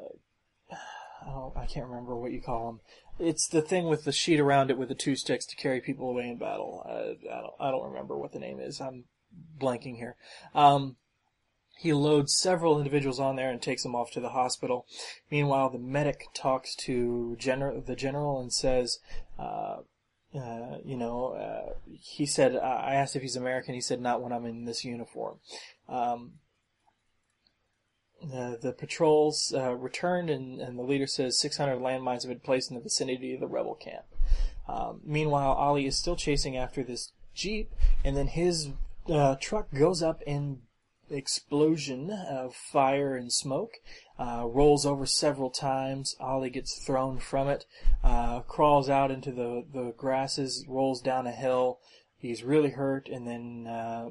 I 1.57 1.67
can't 1.67 1.87
remember 1.87 2.15
what 2.15 2.33
you 2.33 2.41
call 2.41 2.67
them. 2.67 2.81
It's 3.19 3.49
the 3.49 3.63
thing 3.63 3.87
with 3.87 4.05
the 4.05 4.13
sheet 4.13 4.41
around 4.41 4.71
it 4.71 4.79
with 4.79 4.89
the 4.89 4.95
two 4.95 5.17
sticks 5.17 5.47
to 5.47 5.57
carry 5.57 5.81
people 5.81 6.09
away 6.09 6.29
in 6.29 6.39
battle. 6.39 6.83
Uh, 6.87 7.15
I 7.33 7.41
don't 7.41 7.55
I 7.61 7.71
don't 7.71 7.91
remember 7.91 8.17
what 8.17 8.33
the 8.33 8.39
name 8.39 8.61
is. 8.61 8.81
I'm 8.81 9.05
blanking 9.59 9.97
here. 9.97 10.17
Um, 10.55 10.97
he 11.79 11.93
loads 11.93 12.37
several 12.37 12.79
individuals 12.79 13.21
on 13.21 13.37
there 13.37 13.51
and 13.51 13.61
takes 13.61 13.83
them 13.83 13.95
off 13.95 14.11
to 14.13 14.21
the 14.21 14.31
hospital. 14.31 14.87
Meanwhile, 15.31 15.71
the 15.71 15.79
medic 15.79 16.25
talks 16.35 16.75
to 16.87 17.37
gener- 17.39 17.85
the 17.85 17.97
general 17.97 18.41
and 18.41 18.51
says, 18.51 18.99
uh, 19.39 19.81
uh, 20.35 20.79
you 20.85 20.97
know, 20.97 21.35
uh, 21.35 21.75
he 21.87 22.25
said, 22.25 22.57
I 22.57 22.95
asked 22.95 23.15
if 23.15 23.23
he's 23.23 23.37
American. 23.37 23.75
He 23.75 23.83
said, 23.83 24.01
not 24.01 24.23
when 24.23 24.33
I'm 24.33 24.47
in 24.47 24.65
this 24.65 24.85
uniform. 24.85 25.39
Um, 25.87 26.33
the, 28.23 28.75
patrols 28.77 29.53
uh, 29.57 29.75
returned, 29.75 30.31
and, 30.31 30.61
and, 30.61 30.79
the 30.79 30.83
leader 30.83 31.07
says 31.07 31.39
600 31.39 31.79
landmines 31.79 32.23
have 32.23 32.31
been 32.31 32.41
placed 32.41 32.71
in 32.71 32.77
the 32.77 32.83
vicinity 32.83 33.35
of 33.35 33.41
the 33.41 33.47
rebel 33.47 33.75
camp. 33.75 34.05
Um, 34.69 35.01
meanwhile, 35.05 35.53
Ollie 35.53 35.87
is 35.87 35.97
still 35.97 36.17
chasing 36.17 36.57
after 36.57 36.83
this 36.83 37.13
jeep, 37.35 37.73
and 38.05 38.17
then 38.17 38.29
his 38.29 38.71
uh, 39.09 39.37
truck 39.41 39.73
goes 39.73 40.03
up 40.03 40.23
in 40.23 40.63
explosion 41.11 42.11
of 42.11 42.55
fire 42.55 43.15
and 43.15 43.33
smoke, 43.33 43.75
uh, 44.19 44.45
rolls 44.47 44.85
over 44.85 45.07
several 45.07 45.51
times. 45.51 46.17
Ollie 46.19 46.51
gets 46.51 46.85
thrown 46.85 47.19
from 47.19 47.49
it, 47.49 47.65
uh, 48.03 48.41
crawls 48.41 48.89
out 48.89 49.11
into 49.11 49.31
the, 49.31 49.65
the 49.73 49.93
grasses, 49.97 50.65
rolls 50.69 51.01
down 51.01 51.27
a 51.27 51.33
hill. 51.33 51.79
He's 52.19 52.43
really 52.43 52.71
hurt 52.71 53.09
and 53.09 53.27
then 53.27 53.67
uh, 53.67 54.11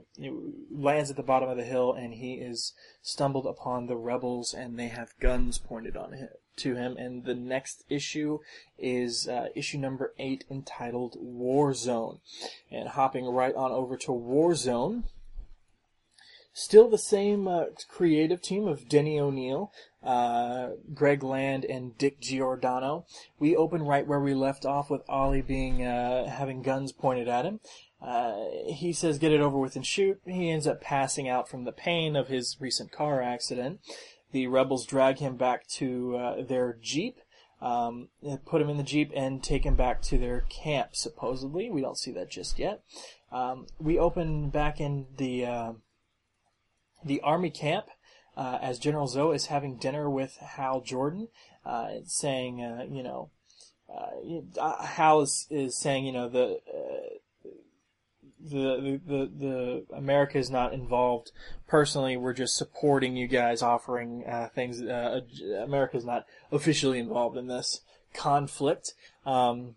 lands 0.72 1.10
at 1.10 1.16
the 1.16 1.24
bottom 1.24 1.50
of 1.50 1.58
the 1.58 1.64
hill 1.64 1.94
and 1.94 2.14
he 2.14 2.36
is 2.36 2.74
stumbled 3.02 3.48
upon 3.48 3.88
the 3.88 3.98
rebels 3.98 4.54
and 4.54 4.78
they 4.78 4.90
have 4.90 5.18
guns 5.20 5.58
pointed 5.58 5.98
on 5.98 6.14
him 6.14 6.30
to 6.58 6.76
him. 6.76 6.98
And 6.98 7.26
the 7.26 7.34
next 7.34 7.84
issue 7.90 8.40
is 8.78 9.28
uh, 9.28 9.48
issue 9.56 9.78
number 9.78 10.14
eight 10.20 10.46
entitled 10.50 11.16
War 11.20 11.74
Zone. 11.74 12.20
And 12.72 12.90
hopping 12.90 13.26
right 13.26 13.56
on 13.56 13.72
over 13.72 13.98
to 13.98 14.12
War 14.12 14.56
Zone, 14.56 15.06
Still 16.58 16.88
the 16.88 16.98
same 16.98 17.50
uh, 17.50 17.66
creative 17.90 18.42
team 18.42 18.66
of 18.66 18.88
Denny 18.88 19.20
O'Neil, 19.20 19.74
uh, 20.02 20.70
Greg 20.94 21.22
Land, 21.22 21.66
and 21.66 21.98
Dick 21.98 22.22
Giordano. 22.22 23.06
We 23.38 23.58
open 23.58 23.84
right 23.84 24.08
where 24.08 24.22
we 24.22 24.34
left 24.34 24.66
off 24.66 24.90
with 24.90 25.02
Ollie 25.10 25.42
being 25.42 25.86
uh, 25.86 26.30
having 26.30 26.62
guns 26.62 26.94
pointed 26.94 27.28
at 27.28 27.44
him. 27.44 27.60
Uh, 28.02 28.46
he 28.68 28.94
says, 28.94 29.20
"Get 29.20 29.34
it 29.34 29.42
over 29.42 29.58
with 29.58 29.76
and 29.76 29.86
shoot." 29.86 30.22
He 30.24 30.50
ends 30.50 30.66
up 30.66 30.80
passing 30.80 31.28
out 31.28 31.50
from 31.50 31.66
the 31.66 31.74
pain 31.74 32.16
of 32.16 32.30
his 32.30 32.56
recent 32.62 32.90
car 32.90 33.22
accident. 33.22 33.82
The 34.32 34.48
rebels 34.48 34.86
drag 34.86 35.18
him 35.18 35.36
back 35.36 35.68
to 35.72 36.16
uh, 36.16 36.42
their 36.42 36.78
jeep. 36.82 37.18
Um, 37.62 38.08
put 38.46 38.62
him 38.62 38.70
in 38.70 38.78
the 38.78 38.84
jeep 38.84 39.12
and 39.14 39.44
take 39.44 39.66
him 39.66 39.76
back 39.76 40.02
to 40.04 40.18
their 40.18 40.46
camp. 40.48 40.96
Supposedly, 40.96 41.70
we 41.70 41.82
don't 41.82 41.98
see 41.98 42.14
that 42.14 42.32
just 42.32 42.58
yet. 42.58 42.82
Um, 43.30 43.68
we 43.78 44.00
open 44.00 44.50
back 44.52 44.80
in 44.80 45.08
the 45.18 45.46
uh, 45.46 45.74
the 47.06 47.22
army 47.22 47.52
camp 47.52 47.86
uh, 48.36 48.58
as 48.62 48.80
General 48.80 49.08
Zho 49.08 49.34
is 49.34 49.46
having 49.46 49.78
dinner 49.78 50.10
with 50.10 50.38
Hal 50.38 50.82
Jordan, 50.82 51.30
uh, 51.66 51.90
saying, 52.06 52.62
uh, 52.62 52.86
you 52.90 53.04
know, 53.04 53.30
uh, 53.90 54.60
uh, 54.60 54.86
Hal 54.86 55.22
is, 55.22 55.48
is 55.50 55.78
saying, 55.78 56.06
you 56.06 56.12
know, 56.12 56.28
the, 56.28 56.60
uh, 56.68 57.50
the, 58.42 59.00
the, 59.06 59.32
the, 59.38 59.86
America 59.96 60.38
is 60.38 60.50
not 60.50 60.74
involved 60.74 61.32
personally. 61.68 62.18
We're 62.18 62.34
just 62.34 62.58
supporting 62.58 63.16
you 63.16 63.28
guys, 63.28 63.62
offering, 63.62 64.24
things. 64.54 64.82
America 64.82 65.98
is 65.98 66.06
not 66.06 66.26
officially 66.52 67.00
involved 67.00 67.38
in 67.38 67.48
this 67.48 67.82
conflict. 68.14 68.94
Um, 69.26 69.76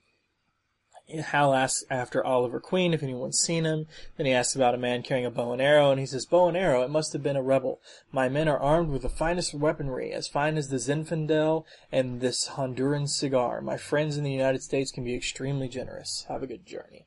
Hal 1.09 1.55
asks 1.55 1.85
after 1.91 2.25
Oliver 2.25 2.61
Queen 2.61 2.93
if 2.93 3.03
anyone's 3.03 3.39
seen 3.39 3.65
him. 3.65 3.87
Then 4.17 4.27
he 4.27 4.33
asks 4.33 4.55
about 4.55 4.75
a 4.75 4.79
man 4.79 5.03
carrying 5.03 5.25
a 5.25 5.31
bow 5.31 5.53
and 5.53 5.63
arrow, 5.63 5.91
and 5.91 5.99
he 5.99 6.07
says, 6.07 6.27
Bow 6.27 6.49
and 6.49 6.57
arrow, 6.57 6.83
it 6.83 6.91
must 6.91 7.13
have 7.15 7.23
been 7.23 7.37
a 7.37 7.43
rebel. 7.43 7.81
My 8.13 8.29
men 8.29 8.49
are 8.49 8.59
armed 8.59 8.91
with 8.91 9.03
the 9.03 9.09
finest 9.09 9.55
weaponry, 9.55 10.13
as 10.13 10.29
fine 10.29 10.59
as 10.59 10.69
the 10.69 10.77
Zinfandel 10.77 11.65
and 11.91 12.21
this 12.21 12.51
Honduran 12.51 13.09
cigar. 13.09 13.61
My 13.63 13.77
friends 13.77 14.19
in 14.19 14.25
the 14.25 14.33
United 14.33 14.63
States 14.63 14.91
can 14.91 15.05
be 15.05 15.15
extremely 15.15 15.69
generous. 15.69 16.27
Have 16.29 16.43
a 16.43 16.47
good 16.47 16.67
journey. 16.67 17.07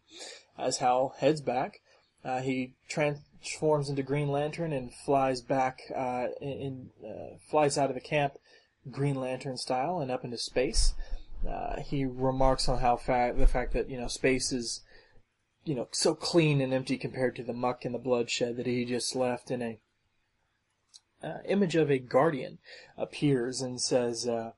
As 0.58 0.77
Hal 0.77 1.15
heads 1.20 1.41
back, 1.41 1.81
uh, 2.25 2.41
he 2.41 2.74
transforms 2.89 3.89
into 3.89 4.03
Green 4.03 4.29
Lantern 4.29 4.74
and 4.74 4.93
flies 4.93 5.41
back, 5.41 5.81
uh, 5.96 6.27
in, 6.41 6.89
uh, 7.05 7.38
flies 7.50 7.77
out 7.77 7.89
of 7.89 7.96
the 7.96 8.01
camp 8.01 8.34
Green 8.89 9.15
Lantern 9.15 9.58
style 9.58 10.00
and 10.00 10.10
up 10.10 10.24
into 10.24 10.38
space. 10.38 10.96
Uh, 11.48 11.81
he 11.81 12.05
remarks 12.05 12.69
on 12.69 12.79
how 12.79 12.95
fa- 12.95 13.33
the 13.36 13.48
fact 13.48 13.74
that 13.74 13.89
you 13.89 14.00
know 14.00 14.07
space 14.07 14.51
is 14.51 14.81
you 15.63 15.74
know 15.74 15.88
so 15.91 16.13
clean 16.13 16.62
and 16.62 16.74
empty 16.74 16.98
compared 16.98 17.36
to 17.36 17.43
the 17.43 17.53
muck 17.53 17.83
and 17.83 17.95
the 17.95 18.00
bloodshed 18.00 18.57
that 18.57 18.67
he 18.67 18.86
just 18.86 19.15
left 19.15 19.50
in 19.50 19.62
a 19.62 19.79
uh, 21.24 21.38
image 21.48 21.75
of 21.75 21.89
a 21.91 22.00
guardian 22.00 22.57
appears 22.98 23.62
and 23.62 23.81
says 23.81 24.27
uh, 24.27 24.51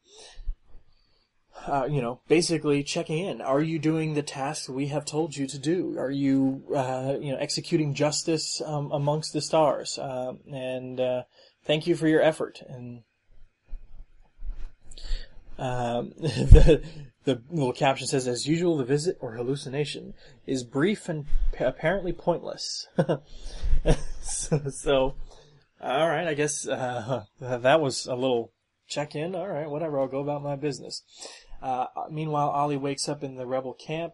uh, 1.68 1.86
you 1.90 2.02
know, 2.02 2.20
basically 2.28 2.84
checking 2.84 3.26
in. 3.26 3.42
Are 3.42 3.62
you 3.62 3.80
doing 3.80 4.14
the 4.14 4.24
tasks 4.24 4.68
we 4.68 4.88
have 4.88 5.06
told 5.06 5.38
you 5.38 5.48
to 5.48 5.58
do? 5.58 5.98
Are 5.98 6.12
you, 6.12 6.64
uh, 6.76 7.16
you 7.20 7.32
know, 7.32 7.38
executing 7.38 7.94
justice 7.94 8.62
um, 8.66 8.92
amongst 8.92 9.34
the 9.34 9.42
stars? 9.42 9.98
Um, 9.98 10.40
and 10.52 11.00
uh, 11.00 11.24
thank 11.64 11.88
you 11.88 11.96
for 11.96 12.08
your 12.08 12.22
effort. 12.22 12.62
And 12.68 13.04
Um, 15.58 16.14
the, 16.18 16.84
the 17.26 17.42
little 17.50 17.74
caption 17.74 18.08
says, 18.08 18.28
as 18.28 18.48
usual, 18.48 18.78
the 18.78 18.84
visit 18.84 19.18
or 19.22 19.34
hallucination 19.34 20.14
is 20.46 20.64
brief 20.64 21.08
and 21.10 21.26
p- 21.54 21.64
apparently 21.64 22.12
pointless. 22.12 22.88
so, 24.22 24.62
so, 24.70 25.16
all 25.82 26.10
right, 26.10 26.28
I 26.28 26.34
guess 26.34 26.68
uh, 26.68 27.24
that 27.40 27.82
was 27.82 28.06
a 28.06 28.16
little 28.16 28.52
check 28.88 29.16
in. 29.16 29.36
All 29.36 29.48
right, 29.48 29.70
whatever. 29.70 30.00
I'll 30.00 30.08
go 30.08 30.22
about 30.22 30.44
my 30.44 30.56
business. 30.56 31.04
Uh, 31.62 31.86
meanwhile, 32.12 32.50
Ollie 32.50 32.78
wakes 32.78 33.08
up 33.08 33.24
in 33.24 33.36
the 33.36 33.48
rebel 33.48 33.74
camp 33.74 34.14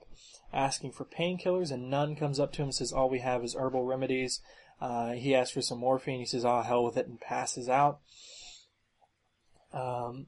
asking 0.53 0.91
for 0.91 1.05
painkillers. 1.05 1.72
and 1.72 1.89
none 1.89 2.15
comes 2.15 2.39
up 2.39 2.51
to 2.53 2.62
him 2.62 2.67
and 2.67 2.75
says, 2.75 2.91
All 2.91 3.10
we 3.10 3.19
have 3.19 3.43
is 3.43 3.55
herbal 3.55 3.86
remedies. 3.86 4.41
Uh, 4.81 5.12
he 5.12 5.36
asks 5.36 5.53
for 5.53 5.62
some 5.62 5.79
morphine. 5.79 6.19
He 6.19 6.25
says, 6.25 6.46
Oh, 6.46 6.62
hell 6.62 6.84
with 6.84 6.98
it, 6.98 7.08
and 7.08 7.19
passes 7.19 7.67
out. 7.67 8.00
Um, 9.74 10.27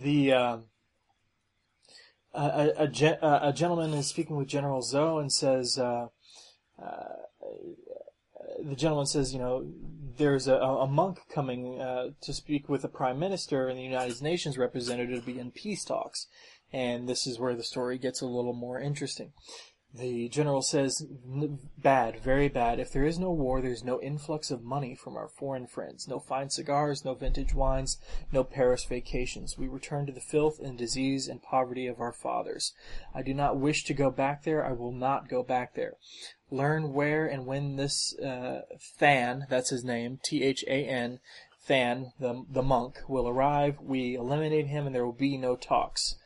the 0.00 0.32
uh, 0.32 0.58
a, 2.34 2.70
a, 2.78 3.40
a, 3.48 3.52
gentleman 3.52 3.92
is 3.94 4.06
speaking 4.06 4.36
with 4.36 4.48
General 4.48 4.80
Zho 4.80 5.20
and 5.20 5.30
says, 5.30 5.78
uh, 5.78 6.08
uh, 6.82 7.08
the 8.62 8.74
gentleman 8.74 9.06
says, 9.06 9.32
you 9.32 9.38
know, 9.38 9.70
there's 10.16 10.48
a, 10.48 10.54
a 10.54 10.86
monk 10.86 11.20
coming 11.32 11.80
uh, 11.80 12.10
to 12.22 12.32
speak 12.32 12.68
with 12.68 12.82
the 12.82 12.88
prime 12.88 13.18
minister 13.18 13.68
and 13.68 13.78
the 13.78 13.82
United 13.82 14.22
Nations 14.22 14.56
representative 14.56 15.20
to 15.20 15.26
begin 15.26 15.50
peace 15.50 15.84
talks. 15.84 16.26
And 16.72 17.06
this 17.08 17.26
is 17.26 17.38
where 17.38 17.54
the 17.54 17.62
story 17.62 17.98
gets 17.98 18.22
a 18.22 18.26
little 18.26 18.54
more 18.54 18.80
interesting. 18.80 19.32
The 19.94 20.30
general 20.30 20.62
says, 20.62 21.04
bad, 21.76 22.18
very 22.20 22.48
bad. 22.48 22.80
If 22.80 22.92
there 22.92 23.04
is 23.04 23.18
no 23.18 23.30
war, 23.30 23.60
there's 23.60 23.84
no 23.84 24.00
influx 24.00 24.50
of 24.50 24.62
money 24.62 24.94
from 24.94 25.18
our 25.18 25.28
foreign 25.28 25.66
friends. 25.66 26.08
No 26.08 26.18
fine 26.18 26.48
cigars, 26.48 27.04
no 27.04 27.12
vintage 27.12 27.52
wines, 27.52 27.98
no 28.32 28.42
Paris 28.42 28.84
vacations. 28.86 29.58
We 29.58 29.68
return 29.68 30.06
to 30.06 30.12
the 30.12 30.20
filth 30.20 30.58
and 30.60 30.78
disease 30.78 31.28
and 31.28 31.42
poverty 31.42 31.86
of 31.86 32.00
our 32.00 32.12
fathers. 32.12 32.72
I 33.14 33.20
do 33.20 33.34
not 33.34 33.58
wish 33.58 33.84
to 33.84 33.92
go 33.92 34.10
back 34.10 34.44
there. 34.44 34.64
I 34.64 34.72
will 34.72 34.92
not 34.92 35.28
go 35.28 35.42
back 35.42 35.74
there. 35.74 35.96
Learn 36.50 36.94
where 36.94 37.26
and 37.26 37.44
when 37.44 37.76
this 37.76 38.18
uh, 38.18 38.62
Than, 38.98 39.46
that's 39.50 39.70
his 39.70 39.84
name, 39.84 40.20
T-H-A-N, 40.24 41.20
Than, 41.66 42.12
the, 42.18 42.46
the 42.48 42.62
monk, 42.62 43.00
will 43.08 43.28
arrive. 43.28 43.78
We 43.82 44.14
eliminate 44.14 44.68
him 44.68 44.86
and 44.86 44.94
there 44.94 45.04
will 45.04 45.12
be 45.12 45.36
no 45.36 45.54
talks. 45.54 46.16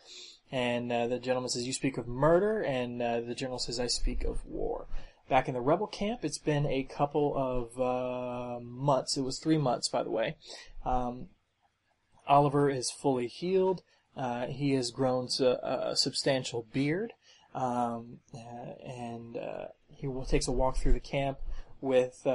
And 0.53 0.93
uh, 0.93 1.07
the 1.09 1.19
gentleman 1.19 1.51
says, 1.51 1.67
You 1.67 1.73
speak 1.73 1.99
of 1.99 2.07
murder, 2.07 2.63
and 2.63 3.03
uh, 3.03 3.21
the 3.21 3.35
general 3.35 3.59
says, 3.59 3.81
I 3.81 3.89
speak 3.89 4.25
of 4.25 4.45
war. 4.47 4.87
Back 5.29 5.49
in 5.49 5.55
the 5.55 5.61
rebel 5.61 5.89
camp, 5.89 6.21
it's 6.25 6.39
been 6.39 6.67
a 6.67 6.85
couple 6.85 7.35
of 7.37 7.81
uh, 7.81 8.61
months. 8.61 9.17
It 9.17 9.23
was 9.23 9.41
three 9.41 9.59
months, 9.59 9.89
by 9.89 10.05
the 10.05 10.11
way. 10.11 10.37
Um, 10.85 11.29
Oliver 12.29 12.71
is 12.71 12.91
fully 12.91 13.27
healed. 13.27 13.83
Uh, 14.17 14.47
he 14.47 14.73
has 14.73 14.91
grown 14.91 15.29
a, 15.41 15.91
a 15.91 15.97
substantial 15.97 16.67
beard, 16.73 17.13
um, 17.55 18.19
uh, 18.35 18.73
and 18.85 19.37
uh, 19.37 19.67
he 19.89 20.07
will, 20.07 20.25
takes 20.25 20.49
a 20.49 20.53
walk 20.53 20.77
through 20.77 20.95
the 20.95 21.01
camp 21.01 21.39
with 21.81 22.27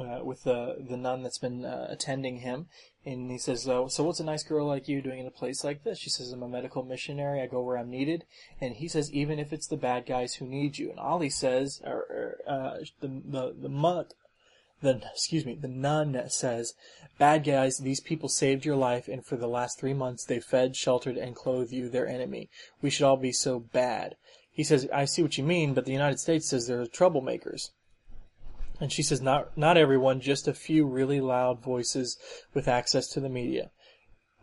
uh, 0.00 0.24
with 0.24 0.44
the 0.44 0.76
the 0.88 0.96
nun 0.96 1.22
that's 1.22 1.38
been 1.38 1.64
uh, 1.64 1.86
attending 1.90 2.38
him, 2.38 2.66
and 3.04 3.30
he 3.30 3.38
says, 3.38 3.68
uh, 3.68 3.88
"So 3.88 4.04
what's 4.04 4.20
a 4.20 4.24
nice 4.24 4.42
girl 4.42 4.66
like 4.66 4.88
you 4.88 5.00
doing 5.00 5.20
in 5.20 5.26
a 5.26 5.30
place 5.30 5.64
like 5.64 5.82
this?" 5.82 5.98
She 5.98 6.10
says, 6.10 6.30
"I'm 6.32 6.42
a 6.42 6.48
medical 6.48 6.82
missionary. 6.82 7.40
I 7.40 7.46
go 7.46 7.62
where 7.62 7.78
I'm 7.78 7.90
needed." 7.90 8.24
And 8.60 8.76
he 8.76 8.88
says, 8.88 9.12
"Even 9.12 9.38
if 9.38 9.52
it's 9.52 9.66
the 9.66 9.76
bad 9.76 10.06
guys 10.06 10.34
who 10.34 10.46
need 10.46 10.78
you." 10.78 10.90
And 10.90 11.00
Ollie 11.00 11.30
says, 11.30 11.80
or, 11.84 11.92
or 11.92 12.38
uh, 12.46 12.78
the 13.00 13.08
the 13.08 13.54
the 13.62 13.68
monk, 13.68 14.08
the 14.82 15.02
excuse 15.12 15.46
me, 15.46 15.54
the 15.54 15.68
nun 15.68 16.28
says, 16.28 16.74
"Bad 17.18 17.44
guys, 17.44 17.78
these 17.78 18.00
people 18.00 18.28
saved 18.28 18.64
your 18.64 18.76
life, 18.76 19.08
and 19.08 19.24
for 19.24 19.36
the 19.36 19.48
last 19.48 19.78
three 19.78 19.94
months 19.94 20.24
they 20.24 20.40
fed, 20.40 20.76
sheltered, 20.76 21.16
and 21.16 21.34
clothed 21.34 21.72
you, 21.72 21.88
their 21.88 22.06
enemy. 22.06 22.50
We 22.82 22.90
should 22.90 23.06
all 23.06 23.16
be 23.16 23.32
so 23.32 23.58
bad." 23.58 24.16
He 24.52 24.64
says, 24.64 24.88
"I 24.92 25.04
see 25.04 25.22
what 25.22 25.38
you 25.38 25.44
mean, 25.44 25.72
but 25.72 25.84
the 25.84 25.92
United 25.92 26.18
States 26.18 26.48
says 26.48 26.66
they're 26.66 26.84
troublemakers." 26.86 27.70
And 28.80 28.92
she 28.92 29.02
says, 29.02 29.20
not, 29.20 29.56
not 29.56 29.76
everyone, 29.76 30.20
just 30.20 30.46
a 30.46 30.54
few 30.54 30.86
really 30.86 31.20
loud 31.20 31.60
voices 31.60 32.16
with 32.54 32.68
access 32.68 33.08
to 33.08 33.20
the 33.20 33.28
media. 33.28 33.70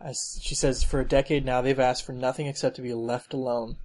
As 0.02 0.40
she 0.44 0.56
says, 0.56 0.84
for 0.84 1.00
a 1.00 1.08
decade 1.08 1.46
now, 1.46 1.62
they've 1.62 1.80
asked 1.80 2.06
for 2.06 2.12
nothing 2.12 2.48
except 2.48 2.76
to 2.76 2.82
be 2.82 2.94
left 2.94 3.34
alone. 3.34 3.78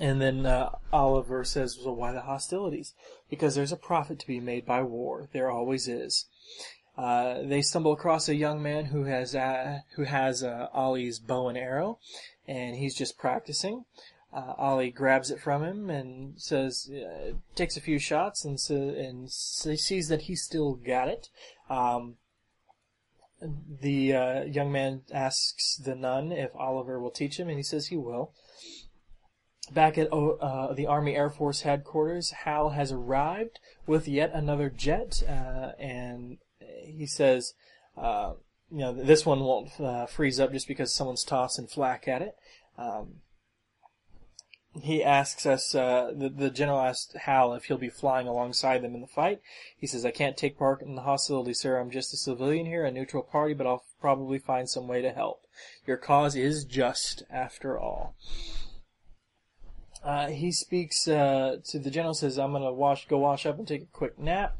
And 0.00 0.22
then 0.22 0.46
uh, 0.46 0.70
Oliver 0.92 1.44
says, 1.44 1.78
well, 1.84 1.94
why 1.94 2.12
the 2.12 2.22
hostilities? 2.22 2.94
Because 3.28 3.54
there's 3.54 3.72
a 3.72 3.76
profit 3.76 4.18
to 4.20 4.26
be 4.26 4.40
made 4.40 4.64
by 4.64 4.82
war. 4.82 5.28
There 5.32 5.50
always 5.50 5.86
is. 5.86 6.26
Uh, 6.96 7.42
they 7.42 7.62
stumble 7.62 7.92
across 7.92 8.28
a 8.28 8.34
young 8.34 8.62
man 8.62 8.86
who 8.86 9.04
has 9.04 9.34
uh, 9.34 9.80
who 9.96 10.04
has 10.04 10.42
uh, 10.42 10.68
Ollie's 10.72 11.18
bow 11.18 11.48
and 11.48 11.56
arrow, 11.56 11.98
and 12.46 12.76
he's 12.76 12.94
just 12.94 13.16
practicing. 13.16 13.84
Uh, 14.32 14.54
Ollie 14.56 14.90
grabs 14.90 15.30
it 15.30 15.40
from 15.40 15.64
him 15.64 15.90
and 15.90 16.40
says, 16.40 16.88
uh, 16.88 17.32
takes 17.56 17.76
a 17.76 17.80
few 17.80 17.98
shots 17.98 18.44
and 18.44 18.60
so, 18.60 18.76
and 18.76 19.30
sees 19.30 20.08
that 20.08 20.22
he 20.22 20.36
still 20.36 20.74
got 20.74 21.08
it. 21.08 21.28
Um, 21.68 22.16
the 23.80 24.14
uh, 24.14 24.44
young 24.44 24.70
man 24.70 25.02
asks 25.12 25.76
the 25.76 25.96
nun 25.96 26.30
if 26.30 26.54
Oliver 26.54 27.00
will 27.00 27.10
teach 27.10 27.38
him, 27.40 27.48
and 27.48 27.56
he 27.56 27.62
says 27.62 27.86
he 27.86 27.96
will. 27.96 28.32
Back 29.72 29.98
at 29.98 30.12
uh, 30.12 30.74
the 30.74 30.86
Army 30.86 31.16
Air 31.16 31.30
Force 31.30 31.62
headquarters, 31.62 32.30
Hal 32.44 32.70
has 32.70 32.92
arrived 32.92 33.58
with 33.86 34.06
yet 34.06 34.30
another 34.32 34.68
jet, 34.68 35.22
uh, 35.28 35.72
and 35.78 36.38
he 36.84 37.06
says, 37.06 37.54
uh, 37.96 38.34
you 38.70 38.78
know, 38.78 38.92
this 38.92 39.24
one 39.24 39.40
won't 39.40 39.70
freeze 40.10 40.38
up 40.38 40.52
just 40.52 40.68
because 40.68 40.94
someone's 40.94 41.24
tossing 41.24 41.66
flak 41.66 42.06
at 42.06 42.22
it. 42.22 42.34
Um, 42.76 43.22
he 44.78 45.02
asks 45.02 45.46
us, 45.46 45.74
uh, 45.74 46.12
the, 46.14 46.28
the 46.28 46.50
general 46.50 46.80
asks 46.80 47.14
Hal 47.14 47.54
if 47.54 47.64
he'll 47.64 47.76
be 47.76 47.88
flying 47.88 48.28
alongside 48.28 48.82
them 48.82 48.94
in 48.94 49.00
the 49.00 49.06
fight. 49.06 49.40
He 49.76 49.86
says, 49.86 50.04
I 50.04 50.12
can't 50.12 50.36
take 50.36 50.58
part 50.58 50.80
in 50.80 50.94
the 50.94 51.02
hostility, 51.02 51.54
sir. 51.54 51.78
I'm 51.78 51.90
just 51.90 52.14
a 52.14 52.16
civilian 52.16 52.66
here, 52.66 52.84
a 52.84 52.92
neutral 52.92 53.24
party, 53.24 53.52
but 53.52 53.66
I'll 53.66 53.84
probably 54.00 54.38
find 54.38 54.68
some 54.68 54.86
way 54.86 55.02
to 55.02 55.10
help. 55.10 55.44
Your 55.86 55.96
cause 55.96 56.36
is 56.36 56.64
just, 56.64 57.24
after 57.30 57.78
all. 57.78 58.14
Uh, 60.04 60.28
he 60.28 60.52
speaks 60.52 61.08
uh, 61.08 61.56
to 61.64 61.78
the 61.78 61.90
general, 61.90 62.14
says, 62.14 62.38
I'm 62.38 62.52
going 62.52 62.62
to 62.62 62.72
wash, 62.72 63.08
go 63.08 63.18
wash 63.18 63.46
up 63.46 63.58
and 63.58 63.66
take 63.66 63.82
a 63.82 63.86
quick 63.86 64.18
nap. 64.18 64.56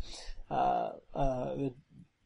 Uh, 0.51 0.91
uh, 1.15 1.55
the, 1.55 1.75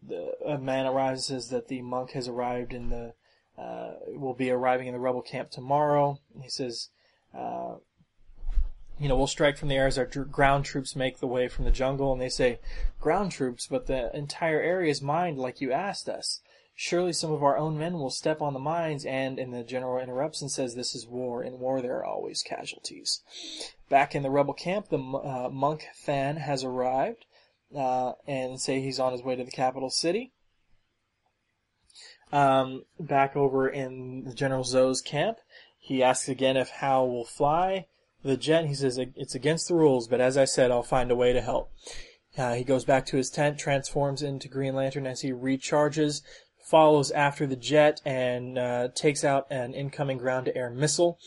the, 0.02 0.32
a 0.46 0.58
man 0.58 0.86
arrives 0.86 1.26
says 1.26 1.50
that 1.50 1.68
the 1.68 1.82
monk 1.82 2.12
has 2.12 2.28
arrived 2.28 2.72
in 2.72 2.88
the, 2.88 3.12
uh, 3.58 3.92
will 4.08 4.34
be 4.34 4.50
arriving 4.50 4.86
in 4.86 4.94
the 4.94 5.00
rebel 5.00 5.22
camp 5.22 5.50
tomorrow. 5.50 6.18
He 6.42 6.48
says, 6.48 6.88
uh, 7.36 7.74
you 8.98 9.08
know, 9.08 9.16
we'll 9.16 9.26
strike 9.26 9.58
from 9.58 9.68
the 9.68 9.74
air 9.74 9.86
as 9.86 9.98
our 9.98 10.06
ground 10.06 10.64
troops 10.64 10.94
make 10.94 11.18
the 11.18 11.26
way 11.26 11.48
from 11.48 11.64
the 11.64 11.70
jungle, 11.70 12.12
and 12.12 12.20
they 12.20 12.28
say, 12.28 12.60
ground 13.00 13.32
troops, 13.32 13.66
but 13.66 13.86
the 13.86 14.14
entire 14.16 14.60
area 14.60 14.90
is 14.90 15.02
mined 15.02 15.38
like 15.38 15.60
you 15.60 15.72
asked 15.72 16.08
us. 16.08 16.40
Surely 16.76 17.12
some 17.12 17.30
of 17.30 17.42
our 17.42 17.56
own 17.56 17.78
men 17.78 17.94
will 17.94 18.10
step 18.10 18.40
on 18.40 18.52
the 18.52 18.58
mines, 18.58 19.04
and, 19.04 19.38
and 19.38 19.52
the 19.52 19.62
general 19.62 20.02
interrupts 20.02 20.42
and 20.42 20.50
says, 20.50 20.74
this 20.74 20.94
is 20.94 21.06
war. 21.06 21.42
In 21.42 21.58
war 21.58 21.80
there 21.80 21.98
are 21.98 22.04
always 22.04 22.42
casualties. 22.42 23.22
Back 23.88 24.14
in 24.14 24.22
the 24.22 24.30
rebel 24.30 24.54
camp, 24.54 24.88
the 24.88 24.98
uh, 24.98 25.48
monk 25.52 25.86
Than 26.06 26.36
has 26.36 26.64
arrived, 26.64 27.26
uh, 27.76 28.12
and 28.26 28.60
say 28.60 28.80
he's 28.80 29.00
on 29.00 29.12
his 29.12 29.22
way 29.22 29.36
to 29.36 29.44
the 29.44 29.50
capital 29.50 29.90
city. 29.90 30.32
Um, 32.32 32.84
back 32.98 33.36
over 33.36 33.68
in 33.68 34.24
the 34.24 34.34
General 34.34 34.64
Zho's 34.64 35.00
camp, 35.00 35.38
he 35.84 36.02
asks 36.02 36.30
again 36.30 36.56
if 36.56 36.70
Hal 36.70 37.06
will 37.06 37.26
fly 37.26 37.86
the 38.22 38.38
jet. 38.38 38.64
He 38.64 38.74
says 38.74 38.98
it's 38.98 39.34
against 39.34 39.68
the 39.68 39.74
rules, 39.74 40.08
but 40.08 40.18
as 40.18 40.38
I 40.38 40.46
said, 40.46 40.70
I'll 40.70 40.82
find 40.82 41.10
a 41.10 41.14
way 41.14 41.34
to 41.34 41.42
help. 41.42 41.70
Uh, 42.38 42.54
he 42.54 42.64
goes 42.64 42.86
back 42.86 43.04
to 43.06 43.18
his 43.18 43.28
tent, 43.28 43.58
transforms 43.58 44.22
into 44.22 44.48
Green 44.48 44.74
Lantern 44.74 45.06
as 45.06 45.20
he 45.20 45.30
recharges, 45.30 46.22
follows 46.70 47.10
after 47.10 47.46
the 47.46 47.54
jet, 47.54 48.00
and 48.02 48.58
uh, 48.58 48.88
takes 48.94 49.24
out 49.24 49.46
an 49.50 49.74
incoming 49.74 50.16
ground-to-air 50.16 50.70
missile. 50.70 51.18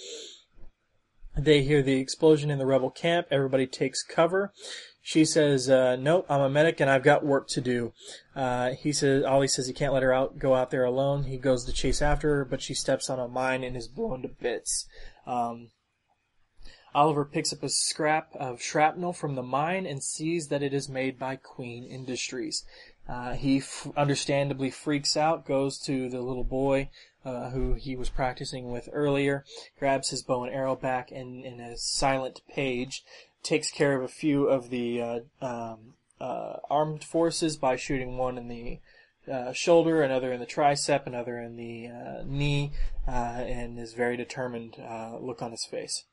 They 1.37 1.61
hear 1.61 1.83
the 1.83 1.99
explosion 1.99 2.49
in 2.49 2.57
the 2.57 2.65
rebel 2.65 2.89
camp. 2.89 3.27
Everybody 3.29 3.67
takes 3.67 4.01
cover. 4.01 4.51
She 5.07 5.23
says, 5.23 5.69
uh, 5.69 5.95
"Nope, 5.95 6.25
I'm 6.27 6.41
a 6.41 6.49
medic 6.49 6.81
and 6.81 6.89
I've 6.89 7.01
got 7.01 7.23
work 7.25 7.47
to 7.51 7.61
do." 7.61 7.93
Uh, 8.35 8.71
he 8.71 8.91
says, 8.91 9.23
Ollie 9.23 9.47
says 9.47 9.65
he 9.65 9.71
can't 9.71 9.93
let 9.93 10.03
her 10.03 10.11
out, 10.11 10.37
go 10.37 10.53
out 10.53 10.69
there 10.69 10.83
alone. 10.83 11.23
He 11.23 11.37
goes 11.37 11.63
to 11.63 11.71
chase 11.71 12.01
after 12.01 12.35
her, 12.35 12.43
but 12.43 12.61
she 12.61 12.73
steps 12.73 13.09
on 13.09 13.17
a 13.17 13.25
mine 13.29 13.63
and 13.63 13.77
is 13.77 13.87
blown 13.87 14.21
to 14.23 14.27
bits. 14.27 14.85
Um, 15.25 15.69
Oliver 16.93 17.23
picks 17.23 17.53
up 17.53 17.63
a 17.63 17.69
scrap 17.69 18.35
of 18.35 18.61
shrapnel 18.61 19.13
from 19.13 19.35
the 19.35 19.43
mine 19.43 19.85
and 19.85 20.03
sees 20.03 20.49
that 20.49 20.61
it 20.61 20.73
is 20.73 20.89
made 20.89 21.17
by 21.17 21.37
Queen 21.37 21.85
Industries. 21.85 22.65
Uh, 23.07 23.35
he 23.35 23.59
f- 23.59 23.87
understandably 23.95 24.69
freaks 24.69 25.15
out, 25.15 25.45
goes 25.45 25.79
to 25.79 26.09
the 26.09 26.19
little 26.19 26.43
boy 26.43 26.89
uh, 27.23 27.51
who 27.51 27.75
he 27.75 27.95
was 27.95 28.09
practicing 28.09 28.71
with 28.71 28.89
earlier, 28.91 29.45
grabs 29.79 30.09
his 30.09 30.21
bow 30.21 30.43
and 30.43 30.53
arrow 30.53 30.75
back, 30.75 31.11
and 31.11 31.45
in 31.45 31.61
a 31.61 31.77
silent 31.77 32.41
page 32.49 33.03
takes 33.47 33.71
care 33.71 33.95
of 33.95 34.03
a 34.03 34.09
few 34.09 34.47
of 34.47 34.69
the 34.69 35.01
uh, 35.01 35.19
um, 35.41 35.93
uh, 36.19 36.57
armed 36.69 37.03
forces 37.03 37.55
by 37.55 37.77
shooting 37.77 38.17
one 38.17 38.37
in 38.37 38.49
the 38.49 38.79
uh, 39.31 39.53
shoulder, 39.53 40.01
another 40.01 40.33
in 40.33 40.41
the 40.41 40.45
tricep, 40.45 41.07
another 41.07 41.39
in 41.39 41.55
the 41.55 41.87
uh, 41.87 42.23
knee, 42.25 42.73
uh, 43.07 43.11
and 43.11 43.79
is 43.79 43.93
very 43.93 44.17
determined 44.17 44.75
uh, 44.79 45.17
look 45.17 45.41
on 45.41 45.51
his 45.51 45.65
face. 45.65 46.03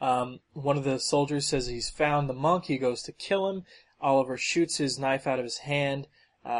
Um, 0.00 0.40
one 0.54 0.78
of 0.78 0.84
the 0.84 0.98
soldiers 0.98 1.46
says 1.46 1.66
he's 1.66 1.90
found 1.90 2.28
the 2.28 2.34
monk. 2.34 2.66
He 2.66 2.78
goes 2.78 3.02
to 3.02 3.12
kill 3.12 3.50
him. 3.50 3.64
Oliver 4.00 4.38
shoots 4.38 4.78
his 4.78 4.98
knife 4.98 5.26
out 5.26 5.38
of 5.38 5.44
his 5.44 5.58
hand, 5.58 6.06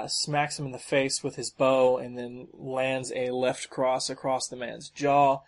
smacks 0.08 0.58
him 0.58 0.66
in 0.66 0.72
the 0.72 0.78
face 0.78 1.22
with 1.22 1.36
his 1.36 1.50
bow, 1.50 1.96
and 1.96 2.18
then 2.18 2.48
lands 2.52 3.12
a 3.14 3.30
left 3.30 3.70
cross 3.70 4.10
across 4.10 4.48
the 4.48 4.56
man's 4.56 4.90
jaw. 4.90 5.42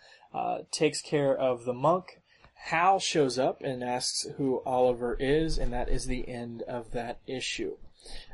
Takes 0.71 1.03
care 1.03 1.37
of 1.37 1.65
the 1.65 1.73
monk. 1.73 2.20
Hal 2.65 3.01
shows 3.01 3.39
up 3.39 3.63
and 3.63 3.83
asks 3.83 4.27
who 4.37 4.63
Oliver 4.65 5.17
is, 5.19 5.59
and 5.59 5.73
that 5.73 5.89
is 5.89 6.07
the 6.07 6.29
end 6.29 6.63
of 6.63 6.93
that 6.93 7.19
issue. 7.27 7.77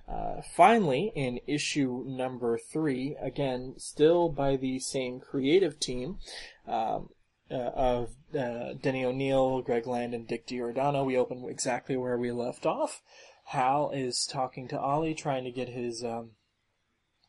Uh, 0.09 0.41
finally, 0.55 1.13
in 1.15 1.41
issue 1.47 2.05
number 2.07 2.59
three, 2.59 3.17
again, 3.21 3.75
still 3.79 4.29
by 4.29 4.57
the 4.57 4.79
same 4.79 5.21
creative 5.21 5.81
team 5.81 6.19
um, 6.67 7.09
uh, 7.51 7.55
of 7.55 8.11
uh, 8.39 8.75
Denny 8.81 9.05
O'Neil, 9.05 9.63
Greg 9.63 9.87
Land, 9.87 10.15
and 10.15 10.29
Dick 10.29 10.47
Giordano, 10.47 11.05
we 11.05 11.17
open 11.17 11.45
exactly 11.49 11.97
where 11.97 12.19
we 12.19 12.31
left 12.31 12.67
off. 12.67 13.03
Hal 13.47 13.91
is 13.91 14.27
talking 14.27 14.69
to 14.69 14.79
Ollie, 14.79 15.15
trying 15.15 15.45
to 15.45 15.51
get 15.51 15.69
his 15.69 16.05
um, 16.05 16.33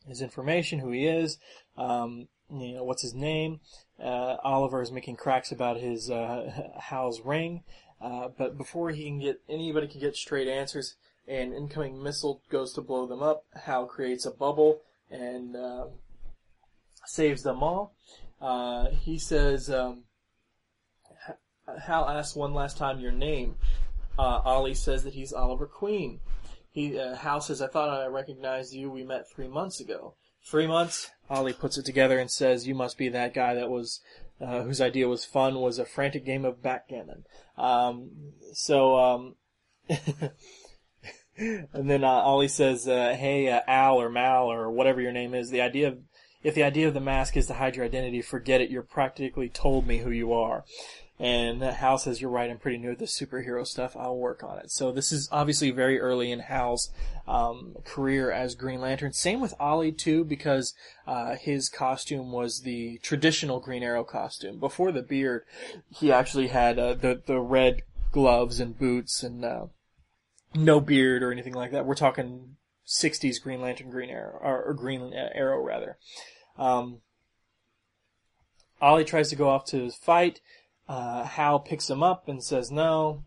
his 0.07 0.21
information, 0.21 0.79
who 0.79 0.91
he 0.91 1.05
is, 1.05 1.37
um, 1.77 2.27
you 2.51 2.73
know, 2.73 2.83
what's 2.83 3.01
his 3.01 3.13
name. 3.13 3.59
Uh, 4.01 4.37
Oliver 4.43 4.81
is 4.81 4.91
making 4.91 5.15
cracks 5.15 5.51
about 5.51 5.79
his 5.79 6.09
uh, 6.09 6.69
Hal's 6.79 7.21
ring, 7.21 7.63
uh, 7.99 8.29
but 8.37 8.57
before 8.57 8.91
he 8.91 9.05
can 9.05 9.19
get 9.19 9.41
anybody 9.49 9.87
can 9.87 9.99
get 9.99 10.15
straight 10.15 10.47
answers, 10.47 10.95
an 11.27 11.53
incoming 11.53 12.01
missile 12.01 12.41
goes 12.49 12.73
to 12.73 12.81
blow 12.81 13.05
them 13.05 13.21
up. 13.21 13.43
Hal 13.65 13.85
creates 13.85 14.25
a 14.25 14.31
bubble 14.31 14.81
and 15.09 15.55
uh, 15.55 15.87
saves 17.05 17.43
them 17.43 17.63
all. 17.63 17.95
Uh, 18.39 18.89
he 18.91 19.17
says, 19.17 19.69
um, 19.69 20.03
Hal 21.85 22.07
asks 22.07 22.35
one 22.35 22.53
last 22.53 22.77
time 22.77 22.99
your 22.99 23.11
name. 23.11 23.55
Uh, 24.17 24.41
Ollie 24.45 24.73
says 24.73 25.03
that 25.03 25.13
he's 25.13 25.33
Oliver 25.33 25.67
Queen. 25.67 26.19
He, 26.71 26.97
uh, 26.97 27.15
Hal 27.15 27.41
says, 27.41 27.61
I 27.61 27.67
thought 27.67 27.89
I 27.89 28.05
recognized 28.07 28.73
you. 28.73 28.89
We 28.89 29.03
met 29.03 29.29
three 29.29 29.47
months 29.47 29.79
ago. 29.79 30.15
Three 30.45 30.67
months? 30.67 31.09
Ollie 31.29 31.53
puts 31.53 31.77
it 31.77 31.85
together 31.85 32.19
and 32.19 32.31
says, 32.31 32.67
you 32.67 32.75
must 32.75 32.97
be 32.97 33.09
that 33.09 33.33
guy 33.33 33.53
that 33.53 33.69
was, 33.69 34.01
uh, 34.39 34.61
whose 34.61 34.81
idea 34.81 35.07
was 35.07 35.25
fun, 35.25 35.59
was 35.59 35.79
a 35.79 35.85
frantic 35.85 36.25
game 36.25 36.45
of 36.45 36.61
backgammon. 36.61 37.25
Um, 37.57 38.11
so, 38.53 38.97
um, 38.97 39.35
and 41.37 41.89
then 41.89 42.03
uh, 42.03 42.07
Ollie 42.07 42.47
says, 42.47 42.87
uh, 42.87 43.15
"Hey, 43.17 43.49
uh, 43.49 43.61
Al 43.67 44.01
or 44.01 44.09
Mal 44.09 44.51
or 44.51 44.71
whatever 44.71 45.01
your 45.01 45.11
name 45.11 45.33
is, 45.33 45.49
the 45.49 45.61
idea 45.61 45.89
of 45.89 45.99
if 46.43 46.55
the 46.55 46.63
idea 46.63 46.87
of 46.87 46.93
the 46.93 46.99
mask 46.99 47.35
is 47.35 47.47
to 47.47 47.55
hide 47.55 47.75
your 47.75 47.85
identity, 47.85 48.21
forget 48.21 48.61
it. 48.61 48.69
You're 48.69 48.83
practically 48.83 49.49
told 49.49 49.87
me 49.87 49.99
who 49.99 50.11
you 50.11 50.33
are." 50.33 50.65
And 51.19 51.63
Hal 51.63 51.97
says, 51.97 52.21
"You're 52.21 52.29
right. 52.29 52.49
I'm 52.49 52.59
pretty 52.59 52.77
new 52.77 52.91
at 52.91 52.99
this 52.99 53.19
superhero 53.19 53.65
stuff. 53.65 53.97
I'll 53.97 54.17
work 54.17 54.43
on 54.43 54.59
it." 54.59 54.69
So 54.69 54.91
this 54.91 55.11
is 55.11 55.27
obviously 55.31 55.71
very 55.71 55.99
early 55.99 56.31
in 56.31 56.39
Hal's 56.39 56.91
um, 57.27 57.75
career 57.83 58.31
as 58.31 58.53
Green 58.53 58.81
Lantern. 58.81 59.13
Same 59.13 59.41
with 59.41 59.55
Ollie 59.59 59.91
too, 59.91 60.23
because 60.23 60.75
uh, 61.07 61.35
his 61.35 61.69
costume 61.69 62.31
was 62.31 62.61
the 62.61 62.99
traditional 62.99 63.59
Green 63.59 63.81
Arrow 63.81 64.03
costume. 64.03 64.59
Before 64.59 64.91
the 64.91 65.01
beard, 65.01 65.43
he 65.89 66.11
actually 66.11 66.47
had 66.47 66.77
uh, 66.77 66.93
the 66.93 67.21
the 67.25 67.39
red 67.39 67.81
gloves 68.11 68.59
and 68.59 68.77
boots 68.77 69.23
and 69.23 69.43
uh, 69.43 69.65
no 70.53 70.79
beard 70.79 71.23
or 71.23 71.31
anything 71.31 71.53
like 71.53 71.71
that. 71.71 71.85
We're 71.85 71.95
talking 71.95 72.57
60s 72.87 73.41
Green 73.41 73.61
Lantern, 73.61 73.89
Green 73.89 74.09
Arrow, 74.09 74.39
or, 74.41 74.63
or 74.63 74.73
Green 74.73 75.13
Arrow 75.13 75.61
rather. 75.61 75.97
Um, 76.57 77.01
Ollie 78.81 79.05
tries 79.05 79.29
to 79.29 79.35
go 79.35 79.49
off 79.49 79.65
to 79.65 79.89
fight. 79.91 80.41
Uh, 80.87 81.23
Hal 81.23 81.59
picks 81.59 81.89
him 81.89 82.01
up 82.01 82.27
and 82.27 82.43
says 82.43 82.71
no. 82.71 83.23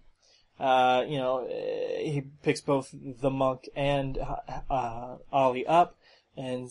Uh, 0.59 1.05
you 1.09 1.17
know, 1.17 1.47
he 1.49 2.23
picks 2.43 2.61
both 2.61 2.91
the 2.93 3.31
monk 3.31 3.69
and 3.75 4.19
uh, 4.71 5.17
Ollie 5.33 5.67
up, 5.67 5.97
and 6.37 6.71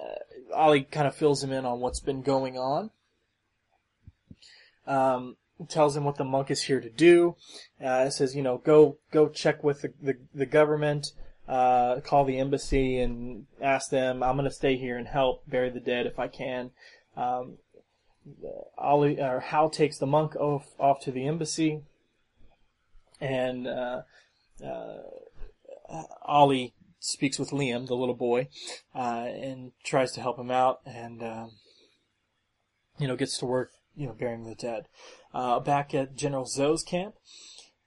uh, 0.00 0.54
Ollie 0.54 0.84
kind 0.84 1.06
of 1.06 1.14
fills 1.14 1.44
him 1.44 1.52
in 1.52 1.66
on 1.66 1.80
what's 1.80 2.00
been 2.00 2.22
going 2.22 2.56
on. 2.56 2.90
Um, 4.86 5.36
tells 5.68 5.96
him 5.96 6.04
what 6.04 6.16
the 6.16 6.24
monk 6.24 6.50
is 6.50 6.62
here 6.62 6.80
to 6.80 6.88
do. 6.88 7.36
Uh, 7.82 8.08
says, 8.08 8.34
you 8.34 8.42
know, 8.42 8.58
go 8.58 8.96
go 9.10 9.28
check 9.28 9.62
with 9.62 9.82
the 9.82 9.92
the, 10.00 10.16
the 10.34 10.46
government, 10.46 11.12
uh, 11.46 12.00
call 12.00 12.24
the 12.24 12.38
embassy 12.38 12.98
and 12.98 13.46
ask 13.60 13.90
them. 13.90 14.22
I'm 14.22 14.36
going 14.36 14.48
to 14.48 14.54
stay 14.54 14.76
here 14.76 14.96
and 14.96 15.06
help 15.06 15.42
bury 15.46 15.68
the 15.68 15.80
dead 15.80 16.06
if 16.06 16.18
I 16.18 16.28
can. 16.28 16.70
Um, 17.16 17.58
Ollie 18.76 19.20
or 19.20 19.40
Hal 19.40 19.70
takes 19.70 19.98
the 19.98 20.06
monk 20.06 20.36
off 20.36 20.68
off 20.78 21.00
to 21.02 21.12
the 21.12 21.26
embassy, 21.26 21.82
and 23.20 23.66
uh, 23.66 24.02
uh, 24.64 24.98
Ollie 26.22 26.74
speaks 26.98 27.38
with 27.38 27.50
Liam, 27.50 27.86
the 27.86 27.96
little 27.96 28.14
boy, 28.14 28.48
uh, 28.94 29.26
and 29.26 29.72
tries 29.84 30.12
to 30.12 30.20
help 30.20 30.38
him 30.38 30.50
out, 30.50 30.80
and 30.84 31.22
um, 31.22 31.52
you 32.98 33.08
know 33.08 33.16
gets 33.16 33.38
to 33.38 33.46
work, 33.46 33.70
you 33.96 34.06
know, 34.06 34.12
burying 34.12 34.44
the 34.44 34.54
dead 34.54 34.86
uh, 35.32 35.58
back 35.60 35.94
at 35.94 36.16
General 36.16 36.44
Zho's 36.44 36.82
camp. 36.82 37.14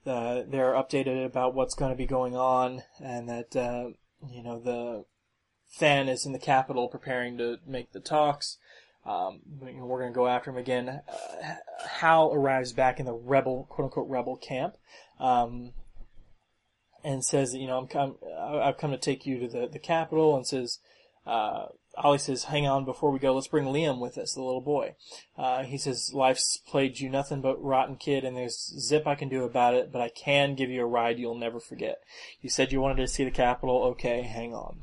Uh, 0.05 0.41
they're 0.47 0.73
updated 0.73 1.25
about 1.25 1.53
what's 1.53 1.75
going 1.75 1.91
to 1.91 1.97
be 1.97 2.05
going 2.05 2.35
on, 2.35 2.83
and 3.01 3.29
that 3.29 3.55
you 4.29 4.43
know 4.43 4.59
the 4.59 5.05
Than 5.79 6.07
is 6.07 6.25
in 6.25 6.33
the 6.33 6.39
capital 6.39 6.87
preparing 6.87 7.37
to 7.39 7.57
make 7.65 7.93
the 7.93 7.99
talks. 7.99 8.57
Um, 9.05 9.41
we're 9.59 9.99
going 9.99 10.13
to 10.13 10.15
go 10.15 10.27
after 10.27 10.49
him 10.49 10.57
again. 10.57 10.87
Uh, 10.87 11.01
Hal 11.99 12.33
arrives 12.33 12.71
back 12.71 12.99
in 12.99 13.05
the 13.05 13.13
rebel, 13.13 13.67
quote 13.69 13.85
unquote, 13.85 14.09
rebel 14.09 14.37
camp, 14.37 14.75
um, 15.19 15.73
and 17.03 17.23
says, 17.23 17.53
you 17.53 17.67
know, 17.67 17.77
I'm 17.77 17.87
come, 17.87 18.15
I've 18.39 18.77
come 18.77 18.91
to 18.91 18.97
take 18.97 19.25
you 19.25 19.39
to 19.39 19.47
the 19.47 19.67
the 19.67 19.79
capital, 19.79 20.35
and 20.37 20.47
says, 20.47 20.79
uh, 21.25 21.65
Ollie 21.95 22.17
says, 22.17 22.45
hang 22.45 22.65
on 22.65 22.85
before 22.85 23.11
we 23.11 23.19
go, 23.19 23.35
let's 23.35 23.47
bring 23.47 23.65
Liam 23.65 23.99
with 23.99 24.17
us, 24.17 24.33
the 24.33 24.41
little 24.41 24.61
boy. 24.61 24.95
Uh, 25.37 25.63
he 25.63 25.77
says, 25.77 26.11
life's 26.11 26.57
played 26.57 26.99
you 26.99 27.09
nothing 27.09 27.39
but 27.39 27.63
rotten 27.63 27.97
kid 27.97 28.23
and 28.23 28.35
there's 28.35 28.73
zip 28.79 29.05
I 29.05 29.13
can 29.13 29.29
do 29.29 29.43
about 29.43 29.75
it, 29.75 29.91
but 29.91 30.01
I 30.01 30.09
can 30.09 30.55
give 30.55 30.71
you 30.71 30.81
a 30.81 30.87
ride 30.87 31.19
you'll 31.19 31.37
never 31.37 31.59
forget. 31.59 31.99
You 32.41 32.49
said 32.49 32.71
you 32.71 32.81
wanted 32.81 32.97
to 32.97 33.07
see 33.07 33.23
the 33.23 33.31
capital, 33.31 33.83
okay, 33.83 34.23
hang 34.23 34.55
on. 34.55 34.81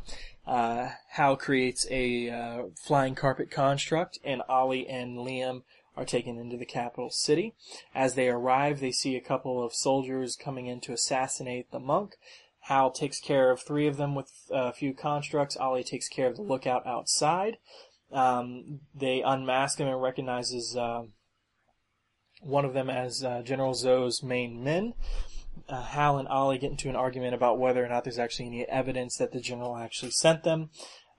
Uh, 0.51 0.95
Hal 1.11 1.37
creates 1.37 1.87
a, 1.93 2.29
uh, 2.29 2.63
flying 2.75 3.15
carpet 3.15 3.53
construct 3.53 4.19
and 4.25 4.43
Ollie 4.49 4.89
and 4.89 5.17
Liam 5.17 5.63
are 5.97 6.05
taken 6.05 6.39
into 6.39 6.57
the 6.57 6.67
capital 6.67 7.09
city. 7.09 7.55
As 7.95 8.17
they 8.17 8.29
arrive, 8.29 8.81
they 8.81 8.91
see 8.91 9.15
a 9.15 9.21
couple 9.21 9.63
of 9.63 9.73
soldiers 9.73 10.35
coming 10.35 10.67
in 10.67 10.81
to 10.81 10.93
assassinate 10.93 11.71
the 11.71 11.79
monk. 11.79 12.17
Hal 12.63 12.91
takes 12.91 13.21
care 13.21 13.53
of 13.53 13.61
three 13.61 13.87
of 13.87 13.97
them 13.97 14.17
with 14.17 14.33
a 14.51 14.73
few 14.73 14.93
constructs. 14.93 15.57
Ollie 15.57 15.85
takes 15.85 16.09
care 16.09 16.27
of 16.27 16.35
the 16.35 16.43
lookout 16.43 16.85
outside. 16.85 17.59
Um, 18.11 18.81
they 18.93 19.23
unmask 19.23 19.79
him 19.79 19.87
and 19.87 20.03
recognizes 20.03 20.77
uh, 20.77 21.05
one 22.43 22.65
of 22.65 22.75
them 22.75 22.91
as 22.91 23.23
uh, 23.23 23.43
General 23.43 23.75
Zho's 23.75 24.21
main 24.21 24.65
men. 24.65 24.95
Uh, 25.71 25.83
Hal 25.83 26.19
and 26.19 26.27
Ollie 26.27 26.59
get 26.59 26.73
into 26.73 26.89
an 26.89 26.97
argument 26.97 27.33
about 27.33 27.59
whether 27.59 27.85
or 27.85 27.89
not 27.89 28.03
there's 28.03 28.19
actually 28.19 28.47
any 28.47 28.69
evidence 28.69 29.17
that 29.17 29.33
the 29.33 29.41
general 29.41 29.77
actually 29.77 30.11
sent 30.11 30.43
them. 30.43 30.71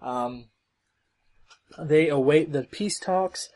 Um, 0.02 0.50
they 1.80 2.10
await 2.10 2.52
the 2.52 2.64
peace 2.64 3.00
talks. 3.00 3.50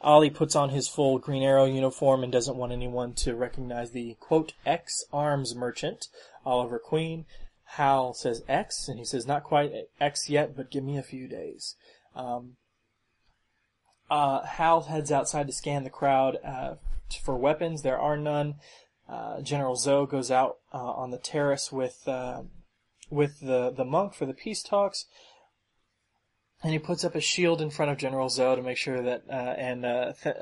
Ollie 0.00 0.30
puts 0.30 0.56
on 0.56 0.70
his 0.70 0.88
full 0.88 1.18
Green 1.20 1.44
Arrow 1.44 1.64
uniform 1.64 2.24
and 2.24 2.32
doesn't 2.32 2.56
want 2.56 2.72
anyone 2.72 3.14
to 3.14 3.36
recognize 3.36 3.92
the 3.92 4.16
quote 4.18 4.52
X 4.66 5.04
arms 5.12 5.54
merchant 5.54 6.08
Oliver 6.44 6.80
Queen. 6.80 7.24
Hal 7.76 8.12
says 8.12 8.42
X, 8.48 8.88
and 8.88 8.98
he 8.98 9.04
says 9.04 9.26
not 9.26 9.44
quite 9.44 9.72
X 10.00 10.28
yet, 10.28 10.56
but 10.56 10.70
give 10.70 10.82
me 10.82 10.98
a 10.98 11.02
few 11.02 11.28
days. 11.28 11.76
Um, 12.16 12.56
uh, 14.10 14.44
Hal 14.44 14.82
heads 14.82 15.12
outside 15.12 15.46
to 15.46 15.52
scan 15.52 15.84
the 15.84 15.90
crowd 15.90 16.36
uh, 16.44 16.74
for 17.22 17.36
weapons. 17.36 17.82
There 17.82 17.98
are 17.98 18.16
none. 18.16 18.56
Uh, 19.08 19.40
General 19.42 19.76
Zho 19.76 20.08
goes 20.08 20.30
out 20.30 20.58
uh, 20.72 20.78
on 20.78 21.10
the 21.10 21.18
terrace 21.18 21.70
with 21.70 22.06
uh, 22.06 22.42
with 23.10 23.40
the 23.40 23.70
the 23.70 23.84
monk 23.84 24.14
for 24.14 24.26
the 24.26 24.34
peace 24.34 24.62
talks, 24.62 25.06
and 26.62 26.72
he 26.72 26.78
puts 26.78 27.04
up 27.04 27.14
a 27.14 27.20
shield 27.20 27.60
in 27.60 27.70
front 27.70 27.90
of 27.90 27.98
General 27.98 28.28
Zho 28.28 28.56
to 28.56 28.62
make 28.62 28.78
sure 28.78 29.02
that 29.02 29.24
uh, 29.28 29.32
and 29.32 29.82
th- 30.22 30.36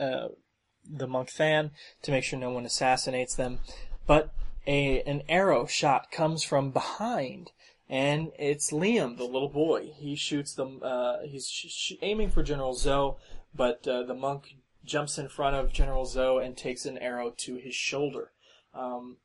the 0.89 1.07
monk 1.07 1.33
Than 1.33 1.71
to 2.03 2.11
make 2.11 2.25
sure 2.25 2.39
no 2.39 2.51
one 2.51 2.65
assassinates 2.65 3.35
them. 3.35 3.61
But 4.07 4.33
a 4.67 5.03
an 5.03 5.23
arrow 5.29 5.67
shot 5.67 6.11
comes 6.11 6.43
from 6.43 6.71
behind, 6.71 7.53
and 7.89 8.33
it's 8.39 8.71
Liam, 8.73 9.17
the 9.17 9.25
little 9.25 9.49
boy. 9.49 9.93
He 9.97 10.17
shoots 10.17 10.55
them. 10.55 10.81
Uh, 10.83 11.23
he's 11.25 11.49
sh- 11.49 11.93
aiming 12.03 12.31
for 12.31 12.43
General 12.43 12.75
Zho, 12.75 13.17
but 13.55 13.87
uh, 13.87 14.05
the 14.05 14.15
monk 14.15 14.55
jumps 14.85 15.19
in 15.19 15.29
front 15.29 15.57
of 15.57 15.73
General 15.73 16.07
Zho 16.07 16.45
and 16.45 16.57
takes 16.57 16.87
an 16.87 16.99
arrow 16.99 17.33
to 17.39 17.57
his 17.57 17.75
shoulder. 17.75 18.33
Um, 18.75 19.17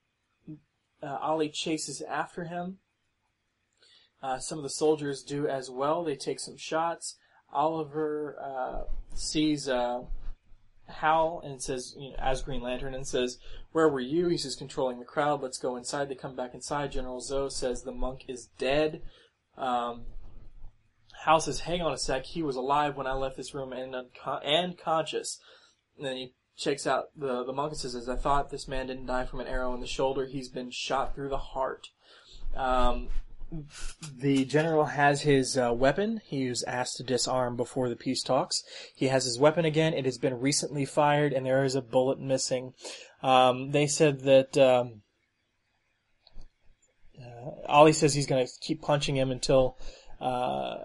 uh, 1.01 1.17
Ollie 1.21 1.49
chases 1.49 2.01
after 2.01 2.45
him. 2.45 2.79
Uh, 4.21 4.39
some 4.39 4.57
of 4.57 4.63
the 4.63 4.69
soldiers 4.69 5.23
do 5.23 5.47
as 5.47 5.69
well. 5.69 6.03
They 6.03 6.15
take 6.15 6.39
some 6.39 6.57
shots. 6.57 7.17
Oliver 7.51 8.37
uh, 8.41 8.81
sees 9.13 9.69
uh, 9.69 10.01
Hal 10.87 11.41
and 11.43 11.61
says, 11.61 11.95
you 11.97 12.11
know, 12.11 12.15
as 12.17 12.41
Green 12.41 12.61
Lantern, 12.61 12.95
and 12.95 13.07
says, 13.07 13.37
"Where 13.71 13.89
were 13.89 13.99
you?" 13.99 14.27
He 14.27 14.37
says, 14.37 14.55
"Controlling 14.55 14.99
the 14.99 15.05
crowd. 15.05 15.41
Let's 15.41 15.57
go 15.57 15.75
inside." 15.75 16.09
They 16.09 16.15
come 16.15 16.35
back 16.35 16.53
inside. 16.53 16.91
General 16.91 17.21
Zho 17.21 17.51
says 17.51 17.83
the 17.83 17.91
monk 17.91 18.25
is 18.27 18.49
dead. 18.57 19.01
Um, 19.57 20.05
Hal 21.23 21.39
says, 21.39 21.61
"Hang 21.61 21.81
on 21.81 21.93
a 21.93 21.97
sec. 21.97 22.25
He 22.25 22.43
was 22.43 22.55
alive 22.55 22.97
when 22.97 23.07
I 23.07 23.13
left 23.13 23.37
this 23.37 23.53
room 23.53 23.73
and 23.73 23.95
unco- 23.95 24.39
and 24.43 24.77
conscious." 24.77 25.39
And 25.97 26.05
then 26.05 26.15
he 26.17 26.33
checks 26.57 26.87
out 26.87 27.09
the 27.15 27.43
the 27.43 27.53
monk 27.53 27.71
and 27.71 27.79
says, 27.79 28.09
"I 28.09 28.15
thought 28.15 28.49
this 28.49 28.67
man 28.67 28.87
didn't 28.87 29.05
die 29.05 29.25
from 29.25 29.39
an 29.39 29.47
arrow 29.47 29.73
in 29.73 29.81
the 29.81 29.87
shoulder. 29.87 30.25
He's 30.25 30.49
been 30.49 30.71
shot 30.71 31.15
through 31.15 31.29
the 31.29 31.37
heart." 31.37 31.89
Um, 32.55 33.09
the 34.17 34.45
general 34.45 34.85
has 34.85 35.21
his 35.21 35.57
uh, 35.57 35.71
weapon. 35.73 36.21
He 36.25 36.49
was 36.49 36.63
asked 36.63 36.97
to 36.97 37.03
disarm 37.03 37.55
before 37.55 37.89
the 37.89 37.95
peace 37.95 38.23
talks. 38.23 38.63
He 38.95 39.07
has 39.07 39.25
his 39.25 39.39
weapon 39.39 39.65
again. 39.65 39.93
It 39.93 40.05
has 40.05 40.17
been 40.17 40.39
recently 40.39 40.85
fired, 40.85 41.33
and 41.33 41.45
there 41.45 41.63
is 41.63 41.75
a 41.75 41.81
bullet 41.81 42.19
missing. 42.19 42.73
Um, 43.21 43.71
they 43.71 43.87
said 43.87 44.21
that 44.21 44.57
um, 44.57 45.01
uh, 47.19 47.51
Ollie 47.67 47.93
says 47.93 48.13
he's 48.13 48.27
going 48.27 48.45
to 48.45 48.51
keep 48.61 48.81
punching 48.81 49.15
him 49.15 49.31
until 49.31 49.77
uh, 50.19 50.77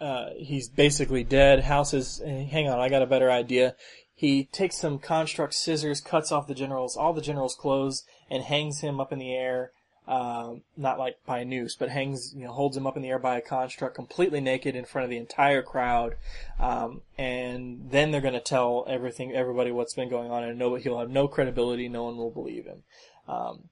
uh, 0.00 0.30
he's 0.36 0.68
basically 0.68 1.24
dead. 1.24 1.60
Hal 1.60 1.84
says, 1.84 2.22
"Hang 2.24 2.68
on, 2.68 2.80
I 2.80 2.88
got 2.88 3.02
a 3.02 3.06
better 3.06 3.30
idea." 3.30 3.74
He 4.20 4.44
takes 4.44 4.76
some 4.76 4.98
construct 4.98 5.54
scissors, 5.54 6.00
cuts 6.00 6.30
off 6.30 6.46
the 6.46 6.54
general's 6.54 6.96
all 6.96 7.14
the 7.14 7.22
general's 7.22 7.54
clothes, 7.54 8.04
and 8.28 8.42
hangs 8.42 8.80
him 8.80 9.00
up 9.00 9.12
in 9.12 9.18
the 9.18 9.34
air 9.34 9.72
um, 10.10 10.62
not 10.76 10.98
like 10.98 11.18
by 11.24 11.38
a 11.38 11.44
noose, 11.44 11.76
but 11.76 11.88
hangs, 11.88 12.34
you 12.34 12.44
know, 12.44 12.52
holds 12.52 12.76
him 12.76 12.84
up 12.84 12.96
in 12.96 13.02
the 13.02 13.10
air 13.10 13.20
by 13.20 13.36
a 13.36 13.40
construct, 13.40 13.94
completely 13.94 14.40
naked 14.40 14.74
in 14.74 14.84
front 14.84 15.04
of 15.04 15.10
the 15.10 15.16
entire 15.16 15.62
crowd. 15.62 16.16
Um, 16.58 17.02
and 17.16 17.90
then 17.90 18.10
they're 18.10 18.20
going 18.20 18.34
to 18.34 18.40
tell 18.40 18.84
everything, 18.88 19.32
everybody 19.32 19.70
what's 19.70 19.94
been 19.94 20.10
going 20.10 20.32
on, 20.32 20.42
and 20.42 20.58
know 20.58 20.74
he'll 20.74 20.98
have 20.98 21.10
no 21.10 21.28
credibility. 21.28 21.88
No 21.88 22.02
one 22.02 22.16
will 22.16 22.32
believe 22.32 22.64
him. 22.64 22.82
Um, 23.28 23.68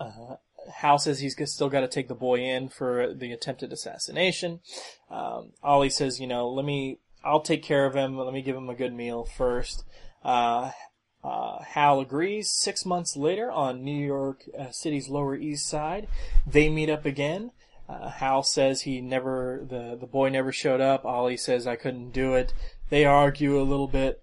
uh, 0.00 0.36
Hal 0.72 0.98
says 0.98 1.20
he's 1.20 1.36
still 1.52 1.68
got 1.68 1.80
to 1.80 1.88
take 1.88 2.08
the 2.08 2.14
boy 2.14 2.40
in 2.40 2.70
for 2.70 3.12
the 3.12 3.32
attempted 3.32 3.74
assassination. 3.74 4.60
Um, 5.10 5.52
Ollie 5.62 5.90
says, 5.90 6.20
you 6.20 6.26
know, 6.26 6.48
let 6.48 6.64
me, 6.64 7.00
I'll 7.26 7.40
take 7.40 7.62
care 7.62 7.86
of 7.86 7.94
him. 7.94 8.16
Let 8.16 8.32
me 8.32 8.42
give 8.42 8.56
him 8.56 8.70
a 8.70 8.74
good 8.74 8.94
meal 8.94 9.24
first. 9.24 9.84
Uh, 10.24 10.70
uh, 11.24 11.62
Hal 11.62 12.00
agrees. 12.00 12.50
Six 12.50 12.86
months 12.86 13.16
later, 13.16 13.50
on 13.50 13.84
New 13.84 14.06
York 14.06 14.44
uh, 14.58 14.70
City's 14.70 15.08
Lower 15.08 15.34
East 15.34 15.68
Side, 15.68 16.06
they 16.46 16.68
meet 16.68 16.88
up 16.88 17.04
again. 17.04 17.50
Uh, 17.88 18.10
Hal 18.10 18.42
says 18.42 18.82
he 18.82 19.00
never, 19.00 19.64
the, 19.68 19.96
the 19.98 20.06
boy 20.06 20.28
never 20.28 20.52
showed 20.52 20.80
up. 20.80 21.04
Ollie 21.04 21.36
says 21.36 21.66
I 21.66 21.76
couldn't 21.76 22.10
do 22.10 22.34
it. 22.34 22.52
They 22.90 23.04
argue 23.04 23.60
a 23.60 23.62
little 23.62 23.88
bit 23.88 24.22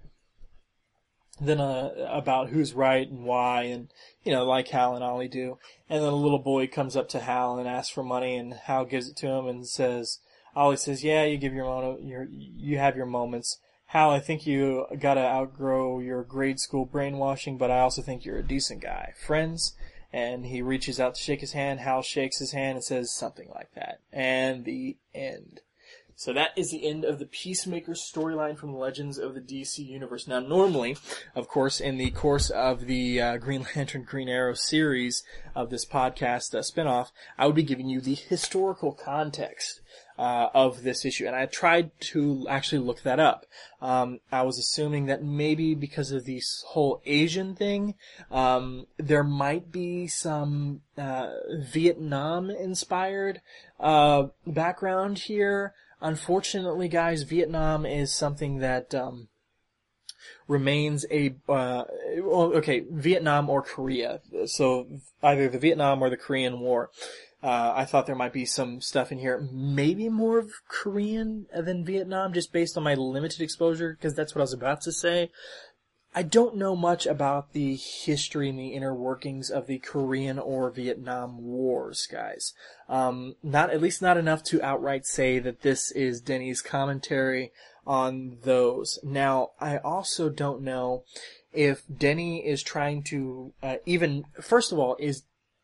then 1.41 1.59
uh, 1.59 1.91
about 2.09 2.49
who's 2.49 2.73
right 2.73 3.09
and 3.09 3.23
why, 3.23 3.63
and 3.63 3.91
you 4.23 4.31
know, 4.31 4.45
like 4.45 4.67
Hal 4.67 4.95
and 4.95 5.03
Ollie 5.03 5.27
do. 5.27 5.57
And 5.89 6.03
then 6.03 6.13
a 6.13 6.15
little 6.15 6.39
boy 6.39 6.67
comes 6.67 6.95
up 6.95 7.09
to 7.09 7.19
Hal 7.19 7.57
and 7.57 7.67
asks 7.67 7.89
for 7.89 8.03
money, 8.03 8.35
and 8.35 8.53
Hal 8.53 8.85
gives 8.85 9.09
it 9.09 9.17
to 9.17 9.27
him 9.27 9.47
and 9.47 9.67
says, 9.67 10.19
Ollie 10.55 10.77
says, 10.77 11.03
"Yeah, 11.03 11.23
you 11.23 11.37
give 11.37 11.53
your 11.53 11.65
moment, 11.65 12.03
your 12.03 12.27
you 12.29 12.77
have 12.77 12.95
your 12.95 13.05
moments." 13.05 13.59
Hal, 13.87 14.09
I 14.09 14.19
think 14.19 14.47
you 14.47 14.87
gotta 14.99 15.21
outgrow 15.21 15.99
your 15.99 16.23
grade 16.23 16.59
school 16.59 16.85
brainwashing, 16.85 17.57
but 17.57 17.69
I 17.69 17.79
also 17.79 18.01
think 18.01 18.25
you're 18.25 18.39
a 18.39 18.43
decent 18.47 18.81
guy. 18.81 19.13
Friends? 19.23 19.75
And 20.11 20.45
he 20.45 20.61
reaches 20.61 20.99
out 20.99 21.15
to 21.15 21.21
shake 21.21 21.41
his 21.41 21.53
hand. 21.53 21.79
Hal 21.79 22.01
shakes 22.01 22.39
his 22.39 22.51
hand 22.51 22.77
and 22.77 22.83
says 22.83 23.11
something 23.11 23.49
like 23.53 23.73
that. 23.75 23.99
And 24.11 24.65
the 24.65 24.97
end. 25.13 25.61
So 26.15 26.33
that 26.33 26.51
is 26.55 26.71
the 26.71 26.87
end 26.87 27.05
of 27.05 27.19
the 27.19 27.25
Peacemaker 27.25 27.93
storyline 27.93 28.57
from 28.57 28.75
Legends 28.75 29.17
of 29.17 29.33
the 29.33 29.41
DC 29.41 29.79
Universe. 29.79 30.27
Now, 30.27 30.39
normally, 30.39 30.95
of 31.35 31.47
course, 31.47 31.79
in 31.79 31.97
the 31.97 32.11
course 32.11 32.49
of 32.49 32.85
the 32.85 33.19
uh, 33.19 33.37
Green 33.37 33.65
Lantern 33.75 34.03
Green 34.03 34.29
Arrow 34.29 34.53
series 34.53 35.23
of 35.55 35.69
this 35.69 35.85
podcast 35.85 36.53
uh, 36.53 36.59
spinoff, 36.59 37.09
I 37.37 37.47
would 37.47 37.55
be 37.55 37.63
giving 37.63 37.89
you 37.89 37.99
the 37.99 38.15
historical 38.15 38.91
context 38.91 39.81
uh, 40.17 40.49
of 40.53 40.83
this 40.83 41.05
issue, 41.05 41.25
and 41.25 41.35
I 41.35 41.45
tried 41.45 41.91
to 42.11 42.45
actually 42.49 42.79
look 42.79 43.01
that 43.03 43.19
up. 43.19 43.45
Um, 43.81 44.19
I 44.31 44.43
was 44.43 44.57
assuming 44.57 45.07
that 45.07 45.23
maybe 45.23 45.75
because 45.75 46.11
of 46.11 46.25
this 46.25 46.63
whole 46.67 47.01
Asian 47.05 47.55
thing, 47.55 47.95
um, 48.31 48.85
there 48.97 49.23
might 49.23 49.71
be 49.71 50.07
some 50.07 50.81
uh, 50.97 51.31
Vietnam-inspired 51.59 53.41
uh, 53.79 54.27
background 54.45 55.19
here. 55.19 55.73
Unfortunately, 56.01 56.87
guys, 56.87 57.23
Vietnam 57.23 57.85
is 57.85 58.13
something 58.13 58.59
that 58.59 58.93
um, 58.93 59.29
remains 60.47 61.05
a 61.09 61.35
uh, 61.49 61.83
okay, 62.19 62.83
Vietnam 62.91 63.49
or 63.49 63.61
Korea. 63.61 64.21
So 64.45 64.87
either 65.21 65.49
the 65.49 65.59
Vietnam 65.59 66.01
or 66.01 66.09
the 66.09 66.17
Korean 66.17 66.59
War. 66.59 66.89
Uh, 67.43 67.73
I 67.75 67.83
thought 67.83 68.05
there 68.05 68.15
might 68.15 68.31
be 68.31 68.45
some 68.45 68.79
stuff 68.79 69.11
in 69.11 69.17
here, 69.17 69.49
maybe 69.51 70.07
more 70.07 70.39
of 70.39 70.49
Korean 70.69 71.45
than 71.53 71.83
Vietnam, 71.83 72.31
just 72.31 72.53
based 72.53 72.77
on 72.77 72.83
my 72.83 72.93
limited 72.93 73.41
exposure, 73.41 73.97
because 73.99 74.15
that's 74.15 74.33
what 74.33 74.39
I 74.39 74.43
was 74.43 74.53
about 74.53 74.79
to 74.83 74.93
say. 74.93 75.29
I 76.15 76.23
don't 76.23 76.55
know 76.55 76.75
much 76.75 77.05
about 77.05 77.53
the 77.53 77.75
history 77.75 78.47
and 78.47 78.57
the 78.57 78.69
inner 78.69 78.93
workings 78.93 79.49
of 79.49 79.67
the 79.67 79.79
Korean 79.79 80.39
or 80.39 80.69
Vietnam 80.69 81.43
wars, 81.43 82.07
guys. 82.09 82.53
Um, 82.87 83.35
not, 83.43 83.71
at 83.71 83.81
least 83.81 84.01
not 84.01 84.15
enough 84.15 84.43
to 84.45 84.61
outright 84.61 85.05
say 85.05 85.39
that 85.39 85.63
this 85.63 85.91
is 85.91 86.21
Denny's 86.21 86.61
commentary 86.61 87.51
on 87.85 88.37
those. 88.43 88.99
Now, 89.03 89.49
I 89.59 89.77
also 89.77 90.29
don't 90.29 90.61
know 90.61 91.03
if 91.51 91.83
Denny 91.93 92.47
is 92.47 92.63
trying 92.63 93.03
to, 93.03 93.53
uh, 93.61 93.77
even, 93.85 94.25
first 94.39 94.71
of 94.71 94.79
all, 94.79 94.95
is 94.99 95.23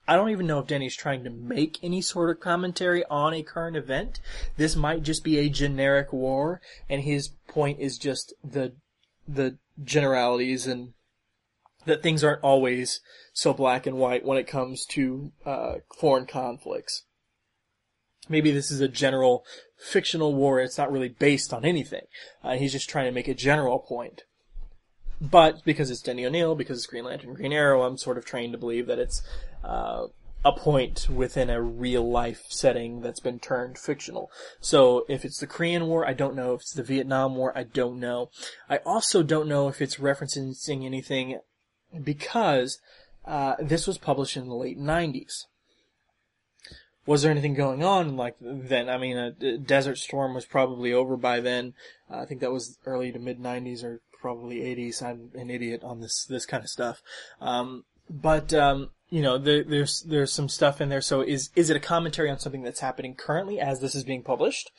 I 0.09 0.15
don't 0.15 0.31
even 0.31 0.47
know 0.47 0.57
if 0.57 0.65
Denny's 0.65 0.95
trying 0.95 1.23
to 1.25 1.29
make 1.29 1.77
any 1.83 2.01
sort 2.01 2.31
of 2.31 2.39
commentary 2.39 3.05
on 3.11 3.31
a 3.31 3.43
current 3.43 3.77
event. 3.77 4.19
This 4.57 4.75
might 4.75 5.03
just 5.03 5.23
be 5.23 5.37
a 5.37 5.49
generic 5.49 6.11
war, 6.11 6.61
and 6.89 7.03
his 7.03 7.27
point 7.47 7.79
is 7.79 7.99
just 7.99 8.33
the 8.43 8.73
the 9.27 9.59
generalities 9.83 10.65
and 10.65 10.93
that 11.85 12.01
things 12.01 12.23
aren't 12.23 12.43
always 12.43 13.01
so 13.33 13.53
black 13.53 13.85
and 13.85 13.97
white 13.97 14.25
when 14.25 14.39
it 14.39 14.47
comes 14.47 14.83
to 14.87 15.31
uh, 15.45 15.75
foreign 15.95 16.25
conflicts. 16.25 17.03
Maybe 18.27 18.49
this 18.49 18.71
is 18.71 18.81
a 18.81 18.87
general 18.87 19.45
fictional 19.77 20.33
war. 20.33 20.59
It's 20.59 20.79
not 20.79 20.91
really 20.91 21.09
based 21.09 21.53
on 21.53 21.63
anything. 21.63 22.07
Uh, 22.43 22.55
he's 22.55 22.71
just 22.71 22.89
trying 22.89 23.05
to 23.05 23.11
make 23.11 23.27
a 23.27 23.35
general 23.35 23.77
point. 23.77 24.23
But 25.21 25.63
because 25.65 25.91
it's 25.91 26.01
Denny 26.01 26.25
O'Neil, 26.25 26.55
because 26.55 26.77
it's 26.77 26.87
Green 26.87 27.03
Lantern, 27.03 27.33
Green 27.33 27.51
Arrow, 27.51 27.83
I'm 27.83 27.97
sort 27.97 28.17
of 28.17 28.25
trained 28.25 28.53
to 28.53 28.57
believe 28.57 28.87
that 28.87 28.99
it's 28.99 29.21
uh, 29.63 30.07
a 30.43 30.51
point 30.53 31.07
within 31.09 31.49
a 31.49 31.61
real 31.61 32.09
life 32.09 32.45
setting 32.47 33.01
that's 33.01 33.19
been 33.19 33.39
turned 33.39 33.77
fictional. 33.77 34.31
So 34.61 35.05
if 35.09 35.25
it's 35.25 35.39
the 35.39 35.47
Korean 35.47 35.87
War, 35.87 36.07
I 36.07 36.13
don't 36.13 36.35
know. 36.35 36.53
If 36.53 36.61
it's 36.61 36.73
the 36.73 36.83
Vietnam 36.83 37.35
War, 37.35 37.51
I 37.57 37.63
don't 37.63 37.99
know. 37.99 38.29
I 38.69 38.77
also 38.77 39.21
don't 39.21 39.49
know 39.49 39.67
if 39.67 39.81
it's 39.81 39.97
referencing 39.97 40.85
anything 40.85 41.39
because 42.03 42.79
uh, 43.25 43.55
this 43.59 43.85
was 43.85 43.97
published 43.97 44.37
in 44.37 44.47
the 44.47 44.55
late 44.55 44.79
90s. 44.79 45.45
Was 47.05 47.23
there 47.23 47.31
anything 47.31 47.55
going 47.55 47.83
on 47.83 48.15
like 48.15 48.35
then? 48.39 48.87
I 48.87 48.97
mean, 48.97 49.17
a 49.17 49.57
Desert 49.57 49.97
Storm 49.97 50.35
was 50.35 50.45
probably 50.45 50.93
over 50.93 51.17
by 51.17 51.39
then. 51.39 51.73
Uh, 52.09 52.19
I 52.19 52.25
think 52.25 52.39
that 52.41 52.51
was 52.51 52.77
early 52.85 53.11
to 53.11 53.19
mid 53.19 53.39
90s 53.39 53.83
or 53.83 54.01
probably 54.21 54.57
80s. 54.57 55.01
I'm 55.01 55.31
an 55.33 55.49
idiot 55.49 55.83
on 55.83 56.01
this 56.01 56.23
this 56.25 56.45
kind 56.45 56.63
of 56.63 56.69
stuff. 56.69 57.01
Um, 57.41 57.85
but 58.09 58.53
um, 58.53 58.91
you 59.09 59.21
know, 59.21 59.37
there, 59.37 59.63
there's 59.63 60.01
there's 60.01 60.31
some 60.31 60.49
stuff 60.49 60.81
in 60.81 60.89
there. 60.89 61.01
So 61.01 61.21
is 61.21 61.49
is 61.55 61.69
it 61.69 61.77
a 61.77 61.81
commentary 61.81 62.29
on 62.29 62.39
something 62.39 62.63
that's 62.63 62.79
happening 62.79 63.15
currently 63.15 63.59
as 63.59 63.81
this 63.81 63.95
is 63.95 64.03
being 64.03 64.23
published, 64.23 64.71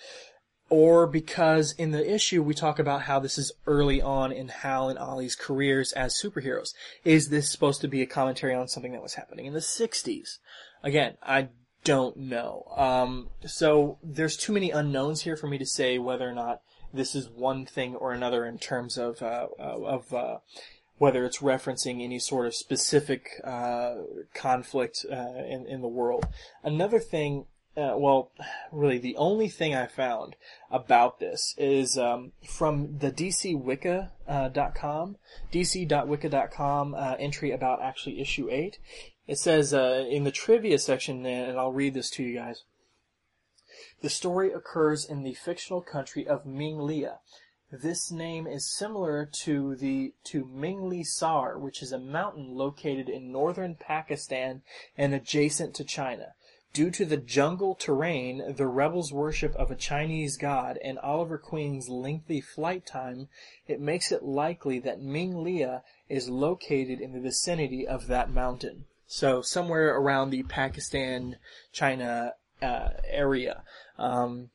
or 0.68 1.06
because 1.06 1.72
in 1.72 1.90
the 1.90 2.14
issue 2.14 2.42
we 2.42 2.54
talk 2.54 2.78
about 2.78 3.02
how 3.02 3.18
this 3.18 3.38
is 3.38 3.52
early 3.66 4.00
on 4.00 4.30
in 4.30 4.48
Hal 4.48 4.88
and 4.88 4.98
Ollie's 4.98 5.34
careers 5.34 5.92
as 5.92 6.14
superheroes? 6.14 6.74
Is 7.04 7.28
this 7.28 7.50
supposed 7.50 7.80
to 7.80 7.88
be 7.88 8.02
a 8.02 8.06
commentary 8.06 8.54
on 8.54 8.68
something 8.68 8.92
that 8.92 9.02
was 9.02 9.14
happening 9.14 9.46
in 9.46 9.52
the 9.52 9.60
'60s? 9.60 10.38
Again, 10.82 11.16
I 11.22 11.48
don't 11.82 12.16
know. 12.16 12.64
Um, 12.76 13.30
so 13.46 13.98
there's 14.02 14.36
too 14.36 14.52
many 14.52 14.70
unknowns 14.70 15.22
here 15.22 15.36
for 15.36 15.48
me 15.48 15.58
to 15.58 15.66
say 15.66 15.98
whether 15.98 16.28
or 16.28 16.34
not 16.34 16.62
this 16.92 17.14
is 17.14 17.28
one 17.28 17.66
thing 17.66 17.96
or 17.96 18.12
another 18.12 18.44
in 18.44 18.58
terms 18.58 18.96
of 18.96 19.22
uh, 19.22 19.48
of 19.58 20.12
uh, 20.12 20.38
whether 21.00 21.24
it's 21.24 21.38
referencing 21.38 22.04
any 22.04 22.18
sort 22.18 22.46
of 22.46 22.54
specific 22.54 23.40
uh, 23.42 23.94
conflict 24.34 25.06
uh, 25.10 25.44
in 25.48 25.66
in 25.66 25.80
the 25.80 25.88
world. 25.88 26.26
Another 26.62 27.00
thing 27.00 27.46
uh, 27.74 27.94
well, 27.96 28.32
really, 28.70 28.98
the 28.98 29.16
only 29.16 29.48
thing 29.48 29.74
I 29.74 29.86
found 29.86 30.36
about 30.70 31.20
this 31.20 31.54
is 31.56 31.96
um, 31.96 32.32
from 32.44 32.98
the 32.98 33.10
DCWikia.com, 33.10 34.10
uh, 34.28 35.52
dc.wikia.com 35.52 36.94
uh, 36.94 37.14
entry 37.18 37.50
about 37.52 37.80
actually 37.80 38.20
issue 38.20 38.48
8. 38.50 38.78
It 39.26 39.38
says 39.38 39.72
uh, 39.72 40.04
in 40.10 40.24
the 40.24 40.32
trivia 40.32 40.78
section, 40.78 41.24
and 41.24 41.58
I'll 41.58 41.72
read 41.72 41.94
this 41.94 42.10
to 42.10 42.22
you 42.22 42.34
guys. 42.34 42.64
The 44.02 44.10
story 44.10 44.52
occurs 44.52 45.04
in 45.04 45.22
the 45.22 45.34
fictional 45.34 45.80
country 45.80 46.26
of 46.26 46.44
Minglia. 46.44 47.18
This 47.72 48.10
name 48.10 48.48
is 48.48 48.66
similar 48.66 49.24
to 49.44 49.76
the 49.76 50.12
to 50.24 50.44
Mingli 50.44 51.06
Sar, 51.06 51.56
which 51.56 51.82
is 51.82 51.92
a 51.92 52.00
mountain 52.00 52.56
located 52.56 53.08
in 53.08 53.30
northern 53.30 53.76
Pakistan 53.76 54.62
and 54.98 55.14
adjacent 55.14 55.76
to 55.76 55.84
China. 55.84 56.34
Due 56.72 56.90
to 56.90 57.04
the 57.04 57.16
jungle 57.16 57.76
terrain, 57.76 58.54
the 58.56 58.66
rebels' 58.66 59.12
worship 59.12 59.54
of 59.54 59.70
a 59.70 59.76
Chinese 59.76 60.36
god, 60.36 60.78
and 60.82 60.98
Oliver 60.98 61.38
Queen's 61.38 61.88
lengthy 61.88 62.40
flight 62.40 62.84
time, 62.86 63.28
it 63.68 63.80
makes 63.80 64.10
it 64.10 64.24
likely 64.24 64.80
that 64.80 65.00
Ming 65.00 65.34
Minglia 65.34 65.82
is 66.08 66.28
located 66.28 67.00
in 67.00 67.12
the 67.12 67.20
vicinity 67.20 67.86
of 67.86 68.08
that 68.08 68.30
mountain. 68.30 68.86
So 69.06 69.42
somewhere 69.42 69.96
around 69.96 70.30
the 70.30 70.42
Pakistan, 70.42 71.36
China 71.72 72.34
uh, 72.60 72.88
area. 73.04 73.62
Um, 73.96 74.50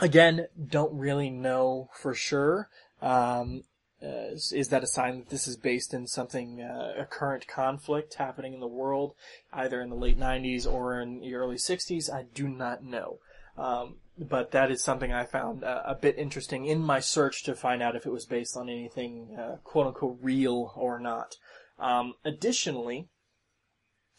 again, 0.00 0.46
don't 0.68 0.96
really 0.96 1.30
know 1.30 1.90
for 1.92 2.14
sure. 2.14 2.68
Um, 3.00 3.64
uh, 4.02 4.34
is, 4.34 4.68
that 4.68 4.82
a 4.82 4.86
sign 4.86 5.18
that 5.18 5.30
this 5.30 5.48
is 5.48 5.56
based 5.56 5.94
in 5.94 6.06
something, 6.06 6.60
uh, 6.60 6.94
a 6.98 7.04
current 7.06 7.46
conflict 7.46 8.14
happening 8.14 8.52
in 8.52 8.60
the 8.60 8.66
world, 8.66 9.14
either 9.52 9.80
in 9.80 9.88
the 9.88 9.96
late 9.96 10.18
90s 10.18 10.70
or 10.70 11.00
in 11.00 11.20
the 11.20 11.34
early 11.34 11.56
60s? 11.56 12.12
I 12.12 12.24
do 12.34 12.46
not 12.48 12.84
know. 12.84 13.18
Um, 13.56 13.96
but 14.18 14.50
that 14.50 14.70
is 14.70 14.82
something 14.82 15.12
I 15.12 15.24
found 15.24 15.64
uh, 15.64 15.82
a 15.84 15.94
bit 15.94 16.18
interesting 16.18 16.66
in 16.66 16.80
my 16.80 17.00
search 17.00 17.44
to 17.44 17.54
find 17.54 17.82
out 17.82 17.96
if 17.96 18.04
it 18.04 18.12
was 18.12 18.26
based 18.26 18.56
on 18.56 18.68
anything 18.68 19.36
uh, 19.38 19.56
quote 19.64 19.86
unquote 19.86 20.18
real 20.20 20.72
or 20.76 20.98
not. 20.98 21.36
Um, 21.78 22.14
additionally, 22.24 23.08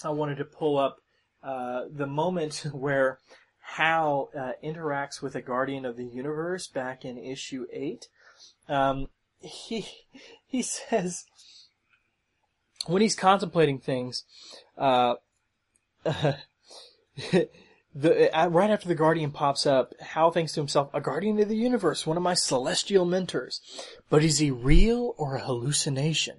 I 0.04 0.10
wanted 0.10 0.38
to 0.38 0.46
pull 0.46 0.78
up 0.78 0.98
uh, 1.44 1.84
the 1.92 2.08
moment 2.08 2.66
where 2.74 3.20
Hal 3.66 4.30
uh, 4.38 4.52
interacts 4.64 5.22
with 5.22 5.36
a 5.36 5.42
Guardian 5.42 5.86
of 5.86 5.98
the 5.98 6.06
Universe 6.06 6.68
back 6.68 7.04
in 7.04 7.18
issue 7.18 7.66
eight. 7.74 8.08
Um, 8.70 9.08
he 9.40 9.86
he 10.48 10.62
says 10.62 11.26
when 12.88 13.02
he's 13.02 13.16
contemplating 13.16 13.80
things, 13.80 14.24
uh, 14.78 15.16
the 16.04 16.40
uh, 18.34 18.48
right 18.48 18.70
after 18.70 18.88
the 18.88 18.96
Guardian 18.96 19.32
pops 19.32 19.66
up, 19.66 19.94
Hal 20.00 20.32
thinks 20.32 20.54
to 20.54 20.62
himself, 20.62 20.90
"A 20.94 21.02
Guardian 21.02 21.40
of 21.40 21.50
the 21.50 21.58
Universe, 21.58 22.06
one 22.06 22.18
of 22.18 22.24
my 22.24 22.36
celestial 22.36 23.06
mentors, 23.06 23.62
but 24.10 24.24
is 24.24 24.40
he 24.40 24.52
real 24.52 25.16
or 25.18 25.36
a 25.36 25.44
hallucination?" 25.44 26.38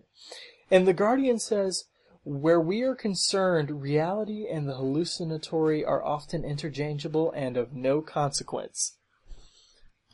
And 0.70 0.86
the 0.86 0.94
Guardian 0.94 1.38
says, 1.38 1.84
"Where 2.26 2.60
we 2.60 2.82
are 2.82 2.96
concerned, 2.96 3.80
reality 3.80 4.48
and 4.50 4.68
the 4.68 4.74
hallucinatory 4.74 5.84
are 5.84 6.04
often 6.04 6.44
interchangeable 6.44 7.30
and 7.30 7.56
of 7.56 7.72
no 7.72 8.00
consequence." 8.02 8.96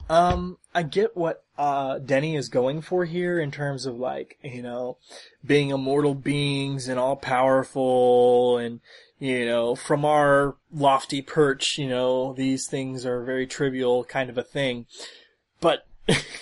Um, 0.09 0.59
I 0.75 0.83
get 0.83 1.17
what 1.17 1.45
uh, 1.57 1.99
Denny 1.99 2.37
is 2.37 2.49
going 2.49 2.83
for 2.83 3.05
here 3.05 3.41
in 3.41 3.51
terms 3.51 3.87
of 3.87 3.97
like, 3.97 4.39
you 4.43 4.63
know, 4.63 4.99
being 5.45 5.71
immortal 5.71 6.15
beings 6.15 6.89
and 6.89 6.99
all 6.99 7.17
powerful 7.17 8.59
and, 8.59 8.81
you 9.19 9.47
know, 9.47 9.75
from 9.75 10.05
our 10.05 10.57
lofty 10.73 11.23
perch, 11.23 11.79
you 11.79 11.89
know, 11.89 12.33
these 12.35 12.67
things 12.67 13.07
are 13.07 13.25
very 13.25 13.47
trivial 13.47 14.05
kind 14.05 14.29
of 14.29 14.37
a 14.37 14.43
thing. 14.43 14.87
But 15.61 15.87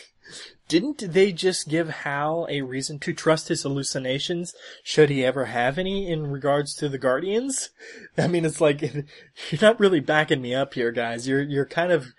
didn't 0.70 1.12
they 1.12 1.33
just 1.33 1.68
give 1.68 1.88
Hal 1.90 2.46
a 2.48 2.62
reason 2.62 3.00
to 3.00 3.12
trust 3.12 3.48
his 3.48 3.64
hallucinations 3.64 4.54
should 4.85 5.11
he 5.11 5.24
ever 5.24 5.46
have 5.46 5.78
any 5.78 6.09
in 6.09 6.28
regards 6.28 6.74
to 6.76 6.88
the 6.88 6.96
Guardians? 6.96 7.70
I 8.16 8.28
mean, 8.28 8.44
it's 8.44 8.61
like, 8.61 8.80
you're 9.50 9.61
not 9.61 9.80
really 9.80 9.98
backing 9.98 10.40
me 10.40 10.54
up 10.54 10.74
here, 10.74 10.92
guys. 10.92 11.26
You're, 11.26 11.42
you're 11.42 11.66
kind 11.66 11.90
of, 11.90 12.14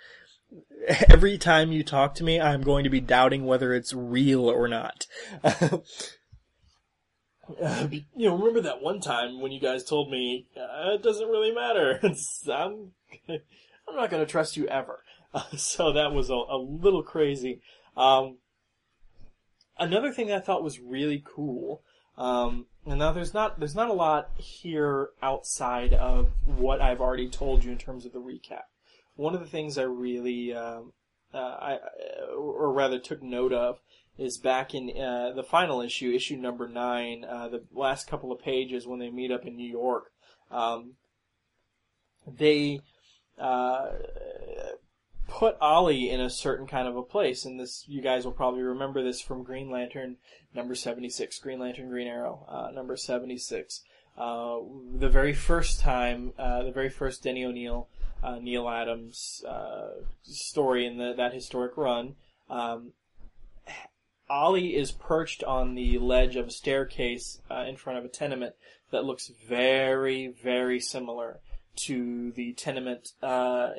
every 1.10 1.38
time 1.38 1.72
you 1.72 1.82
talk 1.82 2.14
to 2.16 2.26
me, 2.26 2.42
I'm 2.42 2.62
going 2.62 2.84
to 2.84 2.90
be 2.90 3.00
doubting 3.00 3.46
whether 3.46 3.74
it's 3.74 3.94
real 3.94 4.50
or 4.50 4.68
not. 4.68 5.08
uh, 5.46 5.80
you 7.58 8.04
know, 8.18 8.36
remember 8.36 8.60
that 8.64 8.82
one 8.82 9.00
time 9.00 9.40
when 9.40 9.54
you 9.54 9.62
guys 9.62 9.86
told 9.86 10.12
me 10.12 10.48
uh, 10.58 10.96
it 10.96 11.02
doesn't 11.02 11.30
really 11.30 11.54
matter. 11.54 12.02
I'm, 12.04 12.92
I'm 13.30 13.96
not 13.96 14.10
going 14.10 14.26
to 14.26 14.30
trust 14.30 14.58
you 14.58 14.68
ever. 14.68 15.00
Uh, 15.34 15.56
so 15.56 15.94
that 15.94 16.12
was 16.12 16.30
a, 16.30 16.34
a 16.34 16.58
little 16.58 17.02
crazy. 17.02 17.62
Um, 18.02 18.38
another 19.78 20.12
thing 20.12 20.32
I 20.32 20.40
thought 20.40 20.64
was 20.64 20.80
really 20.80 21.24
cool. 21.26 21.84
Um, 22.18 22.68
and 22.86 23.00
now 23.00 23.12
there's 23.12 23.34
not 23.34 23.60
there's 23.60 23.76
not 23.76 23.90
a 23.90 23.94
lot 23.94 24.32
here 24.38 25.10
outside 25.22 25.94
of 25.94 26.32
what 26.46 26.82
I've 26.82 27.00
already 27.00 27.30
told 27.30 27.64
you 27.64 27.72
in 27.72 27.78
terms 27.78 28.06
of 28.06 28.12
the 28.12 28.20
recap 28.20 28.64
one 29.16 29.36
of 29.36 29.40
the 29.40 29.48
things 29.48 29.78
I 29.78 29.84
really, 29.84 30.54
um, 30.54 30.94
uh, 31.34 31.38
I, 31.38 31.78
or 32.38 32.74
rather 32.74 33.00
took 33.00 33.22
note 33.22 33.54
of, 33.54 33.80
is 34.18 34.38
back 34.38 34.74
in 34.74 34.90
uh, 34.90 35.34
the 35.36 35.44
final 35.44 35.82
issue, 35.82 36.12
issue 36.12 36.38
number 36.38 36.68
nine, 36.68 37.26
uh, 37.28 37.48
the 37.48 37.64
last 37.72 38.08
couple 38.08 38.32
of 38.32 38.42
pages 38.42 38.86
when 38.86 39.00
they 39.00 39.10
meet 39.10 39.32
up 39.32 39.46
in 39.46 39.56
New 39.56 39.70
York. 39.70 40.06
Um, 40.50 40.96
they 42.28 42.82
uh, 43.40 43.90
put 45.32 45.56
Ollie 45.62 46.10
in 46.10 46.20
a 46.20 46.30
certain 46.30 46.68
kind 46.68 46.88
of 46.88 46.98
a 46.98 47.02
place, 47.02 47.46
and 47.46 47.58
this 47.58 47.86
you 47.88 48.02
guys 48.02 48.26
will 48.26 48.34
probably 48.34 48.62
remember 48.62 49.02
this 49.02 49.22
from 49.22 49.44
Green 49.44 49.72
Lantern 49.72 50.18
number 50.54 50.76
seventy 50.76 51.10
six, 51.10 51.40
Green 51.40 51.60
Lantern 51.60 51.90
Green 51.90 52.08
Arrow 52.08 52.46
uh, 52.50 52.72
number 52.72 52.98
seventy 52.98 53.38
six. 53.38 53.82
Uh, 54.18 54.60
the 54.94 55.10
very 55.10 55.34
first 55.34 55.80
time, 55.80 56.34
the 56.38 56.72
very 56.74 56.90
first 56.90 57.24
Denny 57.24 57.46
O'Neil 57.46 57.88
uh, 58.22 58.40
Neal 58.40 58.70
Adams 58.70 59.44
uh, 59.48 59.92
story 60.24 60.86
in 60.86 60.98
the, 60.98 61.14
that 61.16 61.34
historic 61.34 61.78
run. 61.78 62.16
Um, 62.50 62.92
Ollie 64.30 64.76
is 64.76 64.92
perched 64.92 65.44
on 65.44 65.76
the 65.76 65.98
ledge 65.98 66.36
of 66.36 66.48
a 66.48 66.52
staircase 66.52 67.42
uh, 67.50 67.66
in 67.68 67.76
front 67.76 68.00
of 68.00 68.06
a 68.06 68.10
tenement 68.10 68.56
that 68.92 69.06
looks 69.06 69.32
very, 69.48 70.28
very 70.28 70.80
similar 70.80 71.40
to 71.76 72.32
the 72.32 72.54
tenement 72.54 73.14
uh, 73.24 73.70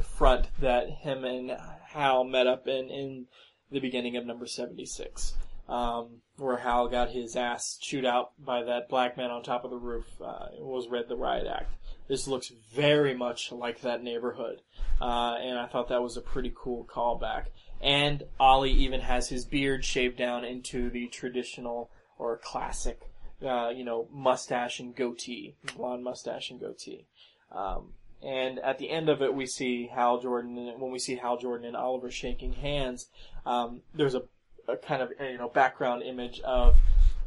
front 0.00 0.48
that 0.60 0.88
him 0.88 1.24
and 1.24 1.56
Hal 1.88 2.24
met 2.24 2.46
up 2.46 2.66
in 2.66 2.88
in 2.90 3.26
the 3.70 3.80
beginning 3.80 4.16
of 4.16 4.26
number 4.26 4.46
76. 4.46 5.34
Um, 5.68 6.22
where 6.36 6.58
Hal 6.58 6.88
got 6.88 7.10
his 7.10 7.36
ass 7.36 7.78
chewed 7.80 8.04
out 8.04 8.32
by 8.42 8.62
that 8.64 8.88
black 8.88 9.16
man 9.16 9.30
on 9.30 9.42
top 9.42 9.64
of 9.64 9.70
the 9.70 9.76
roof. 9.76 10.06
Uh, 10.20 10.46
was 10.58 10.88
read 10.88 11.08
the 11.08 11.16
riot 11.16 11.46
act. 11.46 11.74
This 12.08 12.26
looks 12.26 12.52
very 12.74 13.14
much 13.14 13.52
like 13.52 13.80
that 13.80 14.02
neighborhood, 14.02 14.60
uh, 15.00 15.36
and 15.40 15.58
I 15.58 15.66
thought 15.66 15.88
that 15.88 16.02
was 16.02 16.16
a 16.16 16.20
pretty 16.20 16.52
cool 16.54 16.84
callback. 16.84 17.46
And 17.80 18.24
Ollie 18.38 18.72
even 18.72 19.00
has 19.00 19.28
his 19.28 19.44
beard 19.44 19.84
shaved 19.84 20.16
down 20.16 20.44
into 20.44 20.90
the 20.90 21.06
traditional 21.08 21.90
or 22.18 22.38
classic, 22.38 23.00
uh, 23.44 23.70
you 23.70 23.84
know, 23.84 24.08
mustache 24.12 24.78
and 24.78 24.94
goatee, 24.94 25.56
blonde 25.76 26.04
mustache 26.04 26.50
and 26.50 26.60
goatee. 26.60 27.06
Um, 27.50 27.94
and 28.22 28.58
at 28.60 28.78
the 28.78 28.90
end 28.90 29.08
of 29.08 29.20
it, 29.20 29.34
we 29.34 29.46
see 29.46 29.88
Hal 29.88 30.20
Jordan. 30.20 30.56
And 30.56 30.80
when 30.80 30.92
we 30.92 30.98
see 30.98 31.16
Hal 31.16 31.38
Jordan 31.38 31.66
and 31.66 31.76
Oliver 31.76 32.10
shaking 32.10 32.52
hands, 32.52 33.08
um, 33.44 33.80
there's 33.94 34.14
a, 34.14 34.22
a, 34.68 34.76
kind 34.76 35.02
of 35.02 35.12
you 35.20 35.38
know 35.38 35.48
background 35.48 36.02
image 36.02 36.40
of 36.40 36.76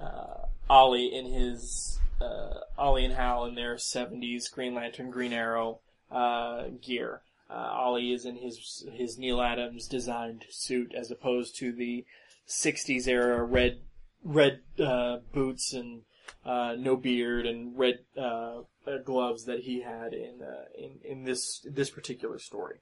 uh, 0.02 0.46
Ollie 0.70 1.14
in 1.14 1.26
his 1.26 2.00
uh, 2.22 2.60
Ollie 2.78 3.06
and 3.06 3.14
Hal 3.14 3.46
in 3.46 3.56
their 3.56 3.76
70s 3.76 4.52
Green 4.52 4.74
Lantern, 4.74 5.12
Green 5.12 5.34
Arrow 5.34 5.80
uh, 6.12 6.66
gear. 6.82 7.22
Uh, 7.50 7.70
Ollie 7.72 8.14
is 8.14 8.26
in 8.26 8.38
his 8.38 8.86
his 8.94 9.18
Neal 9.18 9.42
Adams 9.42 9.88
designed 9.88 10.46
suit 10.50 10.94
as 10.96 11.12
opposed 11.12 11.56
to 11.58 11.72
the 11.72 12.06
60s 12.48 13.08
era 13.08 13.44
red 13.44 13.80
red 14.24 14.62
uh, 14.80 15.18
boots 15.34 15.74
and 15.74 16.02
uh, 16.46 16.76
no 16.78 16.96
beard 16.96 17.46
and 17.46 17.78
red 17.78 18.00
uh, 18.20 18.62
gloves 19.04 19.46
that 19.46 19.62
he 19.62 19.82
had 19.82 20.14
in 20.14 20.42
in 20.78 21.00
in 21.04 21.24
this 21.24 21.66
this 21.70 21.90
particular 21.90 22.40
story. 22.40 22.80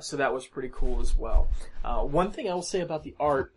so 0.00 0.16
that 0.16 0.32
was 0.32 0.46
pretty 0.46 0.70
cool 0.72 1.00
as 1.00 1.16
well. 1.16 1.48
one 1.82 2.30
thing 2.30 2.48
I 2.48 2.54
will 2.54 2.62
say 2.62 2.80
about 2.80 3.02
the 3.02 3.14
art, 3.20 3.54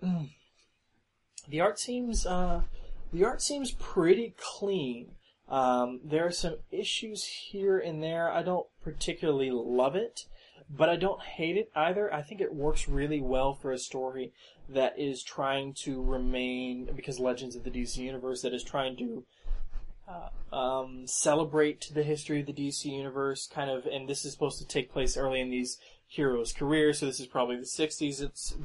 the 1.47 1.61
art 1.61 1.79
seems 1.79 2.23
the 2.23 3.23
art 3.23 3.41
seems 3.41 3.71
pretty 3.71 4.35
clean. 4.37 5.11
Um, 5.49 6.01
there 6.03 6.25
are 6.25 6.31
some 6.31 6.57
issues 6.71 7.23
here 7.23 7.79
and 7.79 8.03
there. 8.03 8.29
I 8.29 8.43
don't 8.43 8.67
particularly 8.83 9.49
love 9.51 9.95
it, 9.95 10.25
but 10.69 10.89
I 10.89 10.97
don't 10.97 11.21
hate 11.21 11.55
it 11.55 11.71
either. 11.75 12.13
I 12.13 12.21
think 12.21 12.41
it 12.41 12.53
works 12.53 12.89
really 12.89 13.21
well 13.21 13.53
for 13.53 13.71
a 13.71 13.77
story 13.77 14.33
that 14.69 14.97
is 14.97 15.23
trying 15.23 15.73
to 15.73 16.01
remain, 16.01 16.89
because 16.95 17.19
Legends 17.19 17.55
of 17.55 17.63
the 17.63 17.71
DC 17.71 17.97
Universe, 17.97 18.41
that 18.41 18.53
is 18.53 18.63
trying 18.63 18.97
to 18.97 19.23
uh, 20.07 20.55
um, 20.55 21.05
celebrate 21.05 21.91
the 21.93 22.03
history 22.03 22.39
of 22.39 22.45
the 22.45 22.53
DC 22.53 22.85
universe, 22.85 23.47
kind 23.47 23.69
of, 23.69 23.85
and 23.85 24.07
this 24.07 24.23
is 24.23 24.31
supposed 24.31 24.57
to 24.59 24.65
take 24.65 24.91
place 24.91 25.17
early 25.17 25.41
in 25.41 25.49
these 25.49 25.77
heroes' 26.07 26.53
careers, 26.53 26.99
so 26.99 27.05
this 27.05 27.19
is 27.19 27.27
probably 27.27 27.57
the 27.57 27.63
'60s. 27.63 28.21
It's 28.21 28.55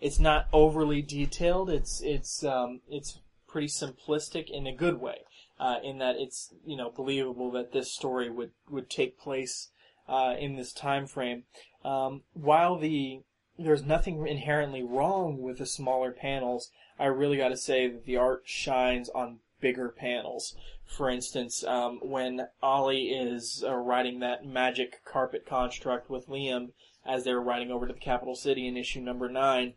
it's 0.00 0.18
not 0.18 0.48
overly 0.52 1.02
detailed. 1.02 1.70
It's 1.70 2.00
it's 2.00 2.44
um, 2.44 2.80
it's 2.88 3.20
pretty 3.46 3.68
simplistic 3.68 4.50
in 4.50 4.66
a 4.66 4.74
good 4.74 5.00
way, 5.00 5.18
uh, 5.60 5.76
in 5.84 5.98
that 5.98 6.16
it's 6.16 6.52
you 6.64 6.76
know 6.76 6.90
believable 6.90 7.50
that 7.52 7.72
this 7.72 7.92
story 7.92 8.28
would 8.28 8.50
would 8.68 8.90
take 8.90 9.18
place 9.18 9.68
uh, 10.08 10.34
in 10.38 10.56
this 10.56 10.72
time 10.72 11.06
frame. 11.06 11.44
Um, 11.84 12.22
while 12.34 12.76
the 12.76 13.20
there's 13.58 13.82
nothing 13.84 14.26
inherently 14.26 14.82
wrong 14.82 15.40
with 15.40 15.58
the 15.58 15.66
smaller 15.66 16.12
panels, 16.12 16.70
I 16.98 17.06
really 17.06 17.36
got 17.36 17.48
to 17.48 17.56
say 17.56 17.88
that 17.88 18.04
the 18.04 18.16
art 18.16 18.42
shines 18.44 19.08
on 19.10 19.40
bigger 19.60 19.88
panels. 19.88 20.54
For 20.86 21.10
instance, 21.10 21.64
um, 21.64 21.98
when 22.02 22.48
Ollie 22.62 23.08
is 23.08 23.64
uh, 23.66 23.74
riding 23.74 24.20
that 24.20 24.46
magic 24.46 25.04
carpet 25.04 25.46
construct 25.46 26.08
with 26.08 26.28
Liam 26.28 26.72
as 27.04 27.24
they're 27.24 27.40
riding 27.40 27.70
over 27.70 27.86
to 27.86 27.92
the 27.92 28.00
capital 28.00 28.34
city 28.34 28.66
in 28.66 28.76
issue 28.76 29.00
number 29.00 29.28
nine, 29.28 29.74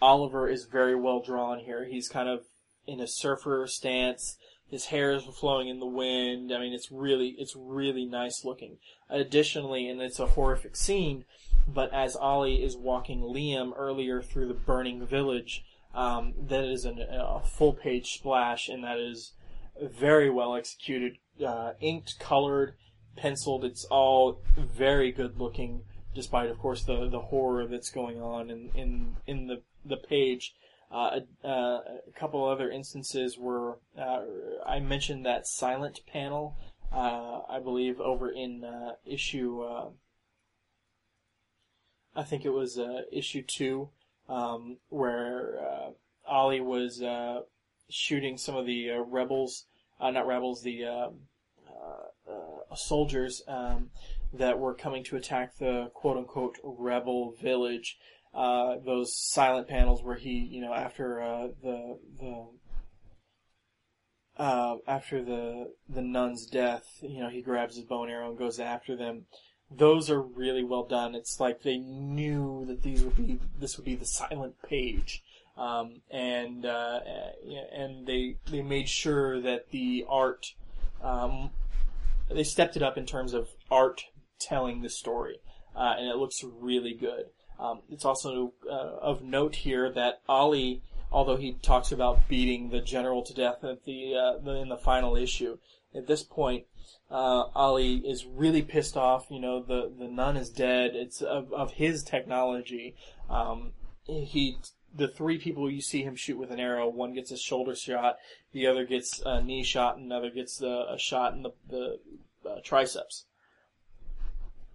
Oliver 0.00 0.48
is 0.48 0.64
very 0.64 0.94
well 0.94 1.20
drawn 1.20 1.60
here. 1.60 1.84
He's 1.84 2.08
kind 2.08 2.28
of 2.28 2.44
in 2.86 3.00
a 3.00 3.06
surfer 3.06 3.66
stance. 3.66 4.36
His 4.68 4.86
hair 4.86 5.12
is 5.12 5.24
flowing 5.24 5.68
in 5.68 5.78
the 5.78 5.86
wind. 5.86 6.52
I 6.52 6.58
mean, 6.58 6.72
it's 6.72 6.90
really, 6.90 7.36
it's 7.38 7.54
really 7.56 8.04
nice 8.04 8.44
looking. 8.44 8.78
Additionally, 9.08 9.88
and 9.88 10.00
it's 10.00 10.18
a 10.18 10.26
horrific 10.26 10.76
scene, 10.76 11.24
but 11.66 11.92
as 11.92 12.16
Ollie 12.16 12.62
is 12.62 12.76
walking 12.76 13.20
Liam 13.20 13.72
earlier 13.76 14.22
through 14.22 14.48
the 14.48 14.54
burning 14.54 15.04
village, 15.04 15.64
um, 15.94 16.34
that 16.48 16.64
is 16.64 16.84
an, 16.84 17.00
a 17.00 17.40
full 17.40 17.72
page 17.72 18.12
splash, 18.12 18.68
and 18.68 18.84
that 18.84 18.98
is 18.98 19.32
very 19.80 20.30
well 20.30 20.54
executed, 20.54 21.18
uh, 21.44 21.72
inked, 21.80 22.18
colored, 22.18 22.74
penciled. 23.16 23.64
It's 23.64 23.84
all 23.86 24.40
very 24.56 25.10
good 25.10 25.38
looking, 25.38 25.82
despite, 26.14 26.50
of 26.50 26.58
course, 26.58 26.84
the 26.84 27.08
the 27.08 27.20
horror 27.20 27.66
that's 27.66 27.90
going 27.90 28.20
on 28.20 28.50
in 28.50 28.70
in 28.74 29.16
in 29.26 29.46
the 29.46 29.62
the 29.84 29.96
page. 29.96 30.54
Uh, 30.88 31.20
a, 31.42 31.48
uh, 31.48 31.80
a, 32.06 32.12
couple 32.14 32.44
other 32.44 32.70
instances 32.70 33.36
were 33.36 33.78
uh, 33.98 34.20
I 34.64 34.78
mentioned 34.78 35.26
that 35.26 35.46
silent 35.46 36.00
panel. 36.06 36.56
Uh, 36.92 37.40
I 37.48 37.58
believe 37.58 38.00
over 38.00 38.30
in 38.30 38.62
uh, 38.64 38.92
issue. 39.04 39.64
Uh, 42.16 42.20
I 42.20 42.24
think 42.24 42.44
it 42.44 42.50
was 42.50 42.78
issue 43.12 43.42
two, 43.42 43.90
um, 44.28 44.78
where 44.88 45.92
Ollie 46.26 46.60
was 46.60 47.02
shooting 47.88 48.38
some 48.38 48.56
of 48.56 48.66
the 48.66 48.90
rebels, 49.06 49.66
not 50.00 50.26
rebels, 50.26 50.62
the 50.62 51.12
soldiers 52.74 53.42
um, 53.48 53.90
that 54.32 54.58
were 54.58 54.74
coming 54.74 55.04
to 55.04 55.16
attack 55.16 55.56
the 55.58 55.90
quote 55.94 56.16
unquote 56.16 56.58
rebel 56.62 57.34
village 57.40 57.96
uh, 58.36 58.76
those 58.84 59.16
silent 59.16 59.66
panels 59.66 60.02
where 60.02 60.16
he, 60.16 60.46
you 60.50 60.60
know, 60.60 60.74
after 60.74 61.22
uh, 61.22 61.48
the 61.62 61.98
the 62.20 62.46
uh, 64.36 64.76
after 64.86 65.24
the 65.24 65.72
the 65.88 66.02
nun's 66.02 66.44
death, 66.44 66.98
you 67.00 67.20
know, 67.20 67.30
he 67.30 67.40
grabs 67.40 67.76
his 67.76 67.86
bow 67.86 68.02
and 68.02 68.12
arrow 68.12 68.28
and 68.28 68.38
goes 68.38 68.60
after 68.60 68.94
them. 68.94 69.24
Those 69.70 70.10
are 70.10 70.20
really 70.20 70.62
well 70.64 70.84
done. 70.84 71.14
It's 71.14 71.40
like 71.40 71.62
they 71.62 71.78
knew 71.78 72.64
that 72.66 72.82
these 72.82 73.02
would 73.02 73.16
be 73.16 73.40
this 73.58 73.76
would 73.76 73.84
be 73.84 73.96
the 73.96 74.06
silent 74.06 74.54
page, 74.62 75.22
um, 75.56 76.02
and 76.10 76.64
uh, 76.64 77.00
and 77.74 78.06
they 78.06 78.36
they 78.50 78.62
made 78.62 78.88
sure 78.88 79.40
that 79.40 79.70
the 79.70 80.06
art 80.08 80.54
um, 81.02 81.50
they 82.30 82.44
stepped 82.44 82.76
it 82.76 82.82
up 82.82 82.96
in 82.96 83.06
terms 83.06 83.34
of 83.34 83.48
art 83.70 84.04
telling 84.38 84.82
the 84.82 84.88
story, 84.88 85.38
uh, 85.74 85.94
and 85.98 86.08
it 86.08 86.16
looks 86.16 86.44
really 86.44 86.94
good. 86.94 87.26
Um, 87.58 87.80
it's 87.90 88.04
also 88.04 88.52
uh, 88.70 88.98
of 89.00 89.22
note 89.22 89.56
here 89.56 89.90
that 89.92 90.20
Ollie, 90.28 90.82
although 91.10 91.36
he 91.36 91.54
talks 91.54 91.92
about 91.92 92.28
beating 92.28 92.70
the 92.70 92.80
general 92.80 93.22
to 93.22 93.34
death 93.34 93.64
at 93.64 93.84
the, 93.84 94.14
uh, 94.14 94.38
the 94.42 94.52
in 94.56 94.68
the 94.68 94.76
final 94.76 95.16
issue, 95.16 95.58
at 95.94 96.06
this 96.06 96.22
point, 96.22 96.66
uh, 97.10 97.44
Ollie 97.54 97.96
is 97.96 98.26
really 98.26 98.62
pissed 98.62 98.96
off. 98.96 99.26
You 99.30 99.40
know, 99.40 99.62
the 99.62 99.92
the 99.98 100.08
nun 100.08 100.36
is 100.36 100.50
dead. 100.50 100.92
It's 100.94 101.22
of, 101.22 101.52
of 101.52 101.72
his 101.72 102.02
technology. 102.02 102.94
Um, 103.28 103.72
he 104.06 104.58
the 104.96 105.08
three 105.08 105.38
people 105.38 105.70
you 105.70 105.80
see 105.80 106.02
him 106.02 106.16
shoot 106.16 106.38
with 106.38 106.50
an 106.50 106.60
arrow, 106.60 106.88
one 106.88 107.14
gets 107.14 107.30
a 107.30 107.36
shoulder 107.36 107.74
shot, 107.74 108.16
the 108.52 108.66
other 108.66 108.84
gets 108.84 109.20
a 109.24 109.42
knee 109.42 109.62
shot, 109.62 109.96
and 109.96 110.06
another 110.06 110.30
gets 110.30 110.62
a 110.62 110.96
shot 110.98 111.34
in 111.34 111.42
the, 111.42 111.50
the 111.68 111.98
uh, 112.48 112.60
triceps. 112.64 113.26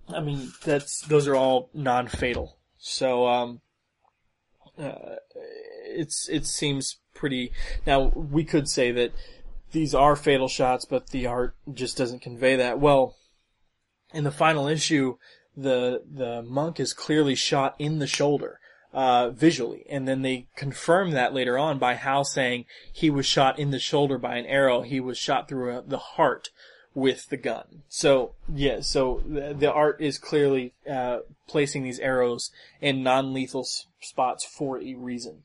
I 0.10 0.20
mean, 0.20 0.52
that's 0.64 1.02
those 1.02 1.28
are 1.28 1.36
all 1.36 1.70
non-fatal. 1.74 2.58
So 2.78 3.28
um, 3.28 3.62
uh, 4.78 5.16
it's 5.86 6.28
it 6.30 6.46
seems 6.46 6.98
pretty. 7.14 7.52
Now 7.86 8.12
we 8.16 8.44
could 8.44 8.68
say 8.68 8.92
that 8.92 9.12
these 9.72 9.94
are 9.96 10.16
fatal 10.16 10.48
shots, 10.48 10.86
but 10.86 11.10
the 11.10 11.26
art 11.28 11.56
just 11.74 11.98
doesn't 11.98 12.22
convey 12.22 12.56
that. 12.56 12.80
Well, 12.80 13.16
in 14.14 14.24
the 14.24 14.32
final 14.32 14.68
issue, 14.68 15.18
the 15.56 16.04
the 16.10 16.42
monk 16.42 16.80
is 16.80 16.94
clearly 16.94 17.36
shot 17.36 17.76
in 17.80 18.00
the 18.00 18.08
shoulder. 18.08 18.60
Uh, 18.94 19.30
visually, 19.30 19.86
and 19.90 20.06
then 20.06 20.22
they 20.22 20.48
confirm 20.58 21.12
that 21.12 21.34
later 21.34 21.58
on 21.58 21.80
by 21.80 21.94
Hal 21.94 22.26
saying 22.26 22.66
he 22.92 23.10
was 23.10 23.26
shot 23.26 23.58
in 23.58 23.72
the 23.72 23.80
shoulder 23.80 24.18
by 24.18 24.36
an 24.36 24.46
arrow. 24.46 24.82
He 24.82 25.00
was 25.00 25.18
shot 25.18 25.48
through 25.48 25.78
a, 25.78 25.82
the 25.82 25.98
heart 25.98 26.50
with 26.94 27.30
the 27.30 27.38
gun. 27.38 27.84
So 27.88 28.34
yeah, 28.54 28.82
so 28.82 29.24
the, 29.26 29.56
the 29.58 29.72
art 29.72 30.02
is 30.02 30.18
clearly 30.18 30.74
uh, 30.90 31.20
placing 31.48 31.84
these 31.84 32.00
arrows 32.00 32.52
in 32.82 33.02
non-lethal 33.02 33.62
s- 33.62 33.86
spots 34.02 34.44
for 34.44 34.82
a 34.82 34.94
reason. 34.96 35.44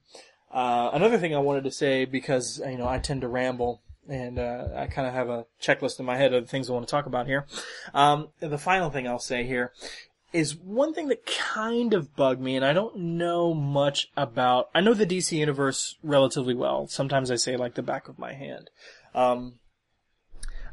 Uh, 0.50 0.90
another 0.92 1.18
thing 1.18 1.34
I 1.34 1.38
wanted 1.38 1.64
to 1.64 1.70
say 1.70 2.04
because 2.04 2.60
you 2.66 2.78
know 2.78 2.88
I 2.88 2.98
tend 2.98 3.20
to 3.20 3.28
ramble 3.28 3.80
and 4.08 4.38
uh, 4.38 4.68
I 4.76 4.86
kind 4.86 5.06
of 5.06 5.14
have 5.14 5.28
a 5.28 5.46
checklist 5.60 5.98
in 5.98 6.06
my 6.06 6.16
head 6.16 6.32
of 6.32 6.44
the 6.44 6.50
things 6.50 6.68
I 6.68 6.72
want 6.72 6.86
to 6.86 6.90
talk 6.90 7.06
about 7.06 7.26
here. 7.26 7.46
Um, 7.94 8.28
the 8.40 8.58
final 8.58 8.90
thing 8.90 9.06
I'll 9.06 9.18
say 9.18 9.44
here 9.44 9.72
is 10.32 10.56
one 10.56 10.92
thing 10.92 11.08
that 11.08 11.24
kind 11.26 11.94
of 11.94 12.14
bugged 12.14 12.40
me, 12.40 12.56
and 12.56 12.64
I 12.64 12.72
don't 12.72 12.96
know 12.96 13.54
much 13.54 14.10
about. 14.16 14.68
I 14.74 14.80
know 14.80 14.94
the 14.94 15.06
DC 15.06 15.32
universe 15.32 15.96
relatively 16.02 16.54
well. 16.54 16.86
Sometimes 16.88 17.30
I 17.30 17.36
say 17.36 17.56
like 17.56 17.74
the 17.74 17.82
back 17.82 18.08
of 18.08 18.18
my 18.18 18.32
hand. 18.32 18.70
Um, 19.14 19.54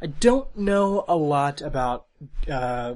I 0.01 0.07
don't 0.07 0.55
know 0.57 1.05
a 1.07 1.15
lot 1.15 1.61
about 1.61 2.07
uh, 2.49 2.95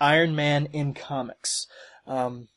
Iron 0.00 0.36
Man 0.36 0.66
in 0.66 0.94
comics. 0.94 1.66
Um, 2.06 2.48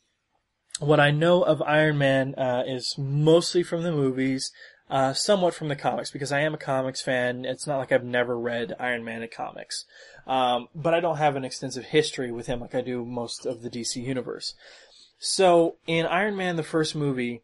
what 0.80 1.00
I 1.00 1.12
know 1.12 1.42
of 1.42 1.62
Iron 1.62 1.98
Man 1.98 2.36
uh, 2.36 2.64
is 2.66 2.96
mostly 2.98 3.64
from 3.64 3.84
the 3.84 3.92
movies, 3.92 4.52
uh, 4.92 5.14
somewhat 5.14 5.54
from 5.54 5.70
the 5.70 5.76
comics, 5.76 6.12
because 6.12 6.34
I 6.34 6.42
am 6.42 6.54
a 6.54 6.58
comics 6.58 7.02
fan. 7.02 7.46
It's 7.46 7.66
not 7.66 7.78
like 7.78 7.94
I've 7.94 8.04
never 8.04 8.38
read 8.38 8.76
Iron 8.78 9.06
Man 9.06 9.24
in 9.24 9.30
comics. 9.30 9.86
Um, 10.28 10.68
but 10.76 10.94
I 10.94 11.00
don't 11.00 11.18
have 11.18 11.38
an 11.38 11.46
extensive 11.46 11.86
history 11.86 12.32
with 12.32 12.48
him 12.48 12.60
like 12.60 12.76
I 12.76 12.82
do 12.82 13.06
most 13.06 13.46
of 13.46 13.62
the 13.62 13.70
DC 13.70 13.96
universe. 13.96 14.54
So 15.18 15.78
in 15.88 16.06
Iron 16.06 16.36
Man, 16.36 16.58
the 16.58 16.64
first 16.64 16.94
movie, 16.94 17.42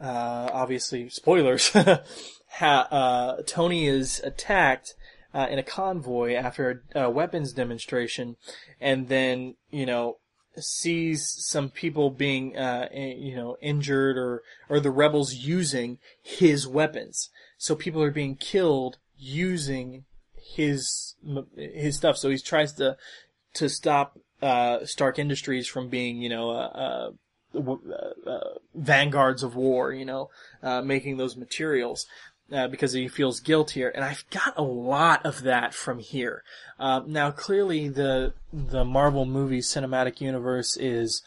uh, 0.00 0.48
obviously 0.52 1.10
spoilers, 1.10 1.68
ha- 2.48 2.88
uh, 2.90 3.42
Tony 3.46 3.86
is 3.86 4.20
attacked 4.24 4.94
uh, 5.34 5.48
in 5.50 5.58
a 5.58 5.62
convoy 5.62 6.34
after 6.34 6.82
a, 6.94 7.02
a 7.02 7.10
weapons 7.10 7.52
demonstration, 7.52 8.36
and 8.80 9.08
then 9.08 9.56
you 9.70 9.84
know 9.84 10.16
sees 10.58 11.26
some 11.26 11.70
people 11.70 12.10
being 12.10 12.56
uh, 12.56 12.88
you 12.92 13.34
know 13.34 13.56
injured 13.60 14.16
or 14.16 14.42
or 14.68 14.80
the 14.80 14.90
rebels 14.90 15.34
using 15.34 15.98
his 16.22 16.66
weapons. 16.66 17.30
So 17.58 17.74
people 17.74 18.02
are 18.02 18.10
being 18.10 18.36
killed 18.36 18.98
using 19.18 20.04
his 20.36 21.14
his 21.56 21.96
stuff. 21.96 22.16
So 22.16 22.30
he 22.30 22.38
tries 22.38 22.72
to 22.74 22.96
to 23.54 23.68
stop 23.68 24.18
uh, 24.42 24.84
Stark 24.84 25.18
Industries 25.18 25.66
from 25.66 25.88
being 25.88 26.20
you 26.20 26.28
know 26.28 26.50
uh, 26.50 27.10
uh, 27.54 28.40
vanguards 28.74 29.42
of 29.42 29.56
war. 29.56 29.92
You 29.92 30.04
know, 30.04 30.30
uh, 30.62 30.82
making 30.82 31.16
those 31.16 31.36
materials 31.36 32.06
uh, 32.52 32.68
because 32.68 32.92
he 32.92 33.08
feels 33.08 33.40
guiltier, 33.40 33.88
and 33.88 34.04
I've 34.04 34.24
got 34.30 34.54
a 34.56 34.62
lot 34.62 35.24
of 35.24 35.42
that 35.42 35.74
from 35.74 35.98
here. 35.98 36.42
Um, 36.78 37.12
now, 37.12 37.30
clearly, 37.30 37.88
the 37.88 38.34
the 38.52 38.84
Marvel 38.84 39.26
movie 39.26 39.60
cinematic 39.60 40.20
universe 40.20 40.76
is 40.76 41.22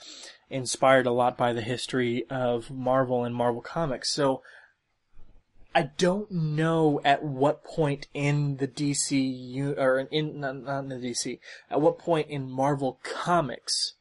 inspired 0.49 1.05
a 1.05 1.11
lot 1.11 1.37
by 1.37 1.53
the 1.53 1.61
history 1.61 2.25
of 2.29 2.71
Marvel 2.71 3.23
and 3.23 3.35
Marvel 3.35 3.61
Comics, 3.61 4.11
so. 4.11 4.41
I 5.75 5.91
don't 5.99 6.31
know 6.31 6.99
at 7.05 7.23
what 7.23 7.63
point 7.63 8.07
in 8.15 8.57
the 8.57 8.67
DC 8.67 9.77
or 9.77 9.99
in 9.99 10.39
not, 10.39 10.63
not 10.63 10.79
in 10.79 10.89
the 10.89 10.95
DC 10.95 11.39
at 11.69 11.79
what 11.79 11.99
point 11.99 12.27
in 12.27 12.49
Marvel 12.49 12.99
Comics, 13.03 13.93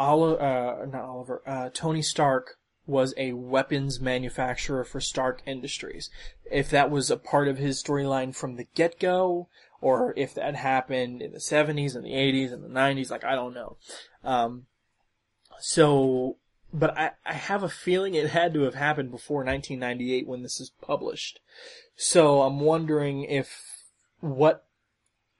Oliver, 0.00 0.42
uh, 0.42 0.86
not 0.86 1.02
Oliver, 1.02 1.42
uh, 1.46 1.68
Tony 1.74 2.00
Stark 2.00 2.56
was 2.92 3.14
a 3.16 3.32
weapons 3.32 3.98
manufacturer 3.98 4.84
for 4.84 5.00
Stark 5.00 5.42
Industries. 5.46 6.10
If 6.50 6.70
that 6.70 6.90
was 6.90 7.10
a 7.10 7.16
part 7.16 7.48
of 7.48 7.58
his 7.58 7.82
storyline 7.82 8.36
from 8.36 8.54
the 8.54 8.68
get-go, 8.74 9.48
or 9.80 10.14
if 10.16 10.34
that 10.34 10.54
happened 10.54 11.20
in 11.22 11.32
the 11.32 11.38
70s 11.38 11.96
and 11.96 12.04
the 12.04 12.12
80s 12.12 12.52
and 12.52 12.62
the 12.62 12.68
90s, 12.68 13.10
like, 13.10 13.24
I 13.24 13.34
don't 13.34 13.54
know. 13.54 13.76
Um, 14.22 14.66
so, 15.58 16.36
but 16.72 16.96
I, 16.96 17.12
I 17.26 17.32
have 17.32 17.62
a 17.62 17.68
feeling 17.68 18.14
it 18.14 18.30
had 18.30 18.54
to 18.54 18.62
have 18.62 18.74
happened 18.74 19.10
before 19.10 19.38
1998 19.38 20.28
when 20.28 20.42
this 20.42 20.60
is 20.60 20.70
published. 20.80 21.40
So 21.96 22.42
I'm 22.42 22.60
wondering 22.60 23.24
if 23.24 23.82
what 24.20 24.64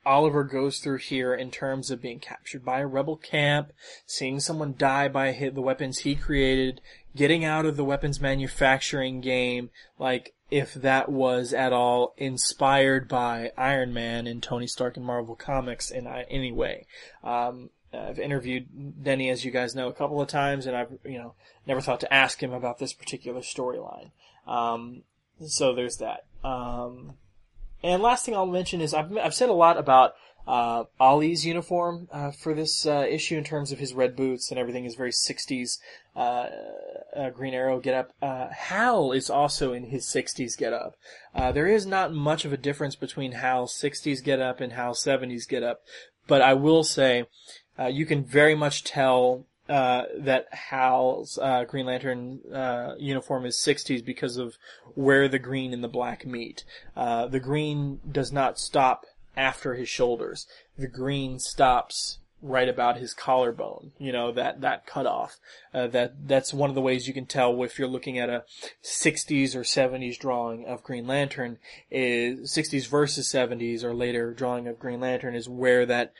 Oliver 0.04 0.42
goes 0.42 0.78
through 0.78 0.98
here 0.98 1.32
in 1.32 1.52
terms 1.52 1.90
of 1.90 2.02
being 2.02 2.18
captured 2.18 2.64
by 2.64 2.80
a 2.80 2.86
rebel 2.86 3.16
camp, 3.16 3.72
seeing 4.04 4.40
someone 4.40 4.74
die 4.76 5.06
by 5.06 5.32
the 5.54 5.60
weapons 5.60 5.98
he 5.98 6.16
created, 6.16 6.80
getting 7.16 7.44
out 7.44 7.66
of 7.66 7.76
the 7.76 7.84
weapons 7.84 8.20
manufacturing 8.20 9.20
game, 9.20 9.70
like 9.98 10.34
if 10.50 10.74
that 10.74 11.10
was 11.10 11.52
at 11.52 11.72
all 11.72 12.14
inspired 12.16 13.08
by 13.08 13.52
Iron 13.56 13.92
Man 13.94 14.26
and 14.26 14.42
Tony 14.42 14.66
Stark 14.66 14.96
in 14.96 15.02
Marvel 15.02 15.34
Comics 15.34 15.90
in 15.90 16.06
any 16.06 16.52
way. 16.52 16.86
Um, 17.24 17.70
I've 17.92 18.18
interviewed 18.18 19.02
Denny, 19.02 19.28
as 19.30 19.44
you 19.44 19.50
guys 19.50 19.74
know, 19.74 19.88
a 19.88 19.92
couple 19.92 20.20
of 20.20 20.28
times, 20.28 20.66
and 20.66 20.76
I've 20.76 20.98
you 21.04 21.18
know 21.18 21.34
never 21.66 21.80
thought 21.80 22.00
to 22.00 22.12
ask 22.12 22.42
him 22.42 22.52
about 22.52 22.78
this 22.78 22.92
particular 22.92 23.40
storyline. 23.40 24.10
Um, 24.46 25.02
so 25.46 25.74
there's 25.74 25.98
that. 25.98 26.24
Um, 26.44 27.14
and 27.82 28.02
last 28.02 28.24
thing 28.24 28.34
I'll 28.34 28.46
mention 28.46 28.80
is 28.80 28.94
I've 28.94 29.16
I've 29.16 29.34
said 29.34 29.48
a 29.48 29.54
lot 29.54 29.78
about 29.78 30.14
uh, 30.46 30.84
uniform 31.00 32.08
uh, 32.10 32.30
for 32.30 32.54
this 32.54 32.86
uh, 32.86 33.06
issue 33.08 33.36
in 33.36 33.44
terms 33.44 33.72
of 33.72 33.78
his 33.78 33.94
red 33.94 34.16
boots 34.16 34.50
and 34.50 34.58
everything 34.58 34.84
is 34.84 34.94
very 34.94 35.12
60s 35.12 35.78
uh, 36.16 36.46
uh, 37.16 37.30
Green 37.30 37.54
Arrow 37.54 37.80
get 37.80 37.94
up. 37.94 38.12
Uh, 38.20 38.48
Hal 38.48 39.12
is 39.12 39.30
also 39.30 39.72
in 39.72 39.84
his 39.84 40.04
60s 40.06 40.56
get 40.56 40.72
up. 40.72 40.96
there 41.34 41.68
is 41.68 41.86
not 41.86 42.12
much 42.12 42.44
of 42.44 42.52
a 42.52 42.56
difference 42.56 42.96
between 42.96 43.32
Hal's 43.32 43.78
60s 43.80 44.22
get 44.22 44.40
up 44.40 44.60
and 44.60 44.72
Hal's 44.72 45.02
70s 45.04 45.48
get 45.48 45.62
up, 45.62 45.82
but 46.26 46.42
I 46.42 46.54
will 46.54 46.84
say 46.84 47.26
you 47.90 48.06
can 48.06 48.24
very 48.24 48.54
much 48.54 48.84
tell 48.84 49.46
uh, 49.68 50.02
that 50.16 50.52
Hal's 50.52 51.38
uh, 51.40 51.64
Green 51.64 51.86
Lantern 51.86 52.40
uh, 52.52 52.94
uniform 52.98 53.46
is 53.46 53.56
60s 53.56 54.04
because 54.04 54.36
of 54.36 54.56
where 54.94 55.28
the 55.28 55.38
green 55.38 55.72
and 55.72 55.82
the 55.82 55.88
black 55.88 56.26
meet. 56.26 56.64
Uh, 56.96 57.26
the 57.26 57.40
green 57.40 58.00
does 58.10 58.32
not 58.32 58.58
stop 58.58 59.06
after 59.36 59.74
his 59.74 59.88
shoulders. 59.88 60.46
The 60.76 60.88
green 60.88 61.38
stops 61.38 62.18
right 62.42 62.68
about 62.68 62.98
his 62.98 63.14
collarbone. 63.14 63.92
You 63.98 64.12
know 64.12 64.32
that 64.32 64.60
that 64.60 64.84
cutoff. 64.86 65.38
Uh, 65.72 65.86
that 65.88 66.26
that's 66.28 66.52
one 66.52 66.68
of 66.68 66.74
the 66.74 66.82
ways 66.82 67.06
you 67.06 67.14
can 67.14 67.26
tell 67.26 67.62
if 67.62 67.78
you're 67.78 67.88
looking 67.88 68.18
at 68.18 68.28
a 68.28 68.44
60s 68.82 69.54
or 69.54 69.60
70s 69.60 70.18
drawing 70.18 70.66
of 70.66 70.82
Green 70.82 71.06
Lantern. 71.06 71.58
Is 71.90 72.52
60s 72.52 72.88
versus 72.88 73.32
70s 73.32 73.84
or 73.84 73.94
later 73.94 74.34
drawing 74.34 74.66
of 74.66 74.80
Green 74.80 75.00
Lantern 75.00 75.34
is 75.34 75.48
where 75.48 75.86
that 75.86 76.12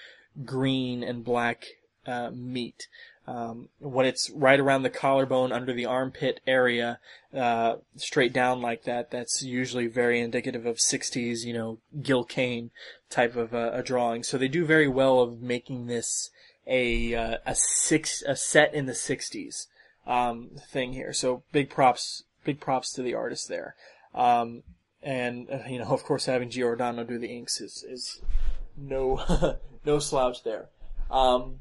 green 0.44 1.02
and 1.02 1.24
black 1.24 1.66
uh, 2.06 2.30
meet. 2.32 2.86
Um, 3.26 3.68
when 3.78 4.04
it's 4.04 4.30
right 4.30 4.58
around 4.58 4.82
the 4.82 4.90
collarbone 4.90 5.52
under 5.52 5.72
the 5.72 5.86
armpit 5.86 6.40
area, 6.44 6.98
uh, 7.32 7.76
straight 7.96 8.32
down 8.32 8.60
like 8.60 8.82
that, 8.84 9.12
that's 9.12 9.42
usually 9.42 9.86
very 9.86 10.20
indicative 10.20 10.66
of 10.66 10.78
60s, 10.78 11.44
you 11.44 11.52
know, 11.52 11.78
Gil 12.02 12.24
Kane 12.24 12.72
type 13.10 13.36
of 13.36 13.54
a, 13.54 13.72
a 13.74 13.82
drawing. 13.82 14.24
So 14.24 14.38
they 14.38 14.48
do 14.48 14.64
very 14.64 14.88
well 14.88 15.20
of 15.20 15.40
making 15.40 15.86
this 15.86 16.30
a, 16.66 17.14
uh, 17.14 17.36
a 17.46 17.54
six, 17.54 18.22
a 18.22 18.34
set 18.34 18.74
in 18.74 18.86
the 18.86 18.92
60s, 18.92 19.66
um, 20.04 20.50
thing 20.70 20.92
here. 20.92 21.12
So 21.12 21.44
big 21.52 21.70
props, 21.70 22.24
big 22.44 22.58
props 22.58 22.92
to 22.94 23.02
the 23.02 23.14
artist 23.14 23.48
there. 23.48 23.76
Um, 24.14 24.64
and, 25.00 25.48
uh, 25.48 25.68
you 25.68 25.78
know, 25.78 25.86
of 25.86 26.02
course 26.02 26.26
having 26.26 26.50
Giordano 26.50 27.04
do 27.04 27.18
the 27.18 27.28
inks 27.28 27.60
is, 27.60 27.84
is 27.88 28.20
no, 28.76 29.58
no 29.84 30.00
slouch 30.00 30.42
there. 30.42 30.66
Um, 31.08 31.60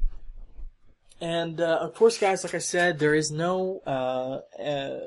and 1.22 1.60
uh, 1.60 1.78
of 1.80 1.94
course, 1.94 2.18
guys, 2.18 2.42
like 2.42 2.56
I 2.56 2.58
said, 2.58 2.98
there 2.98 3.14
is 3.14 3.30
no 3.30 3.80
uh, 3.86 4.40
uh, 4.60 4.98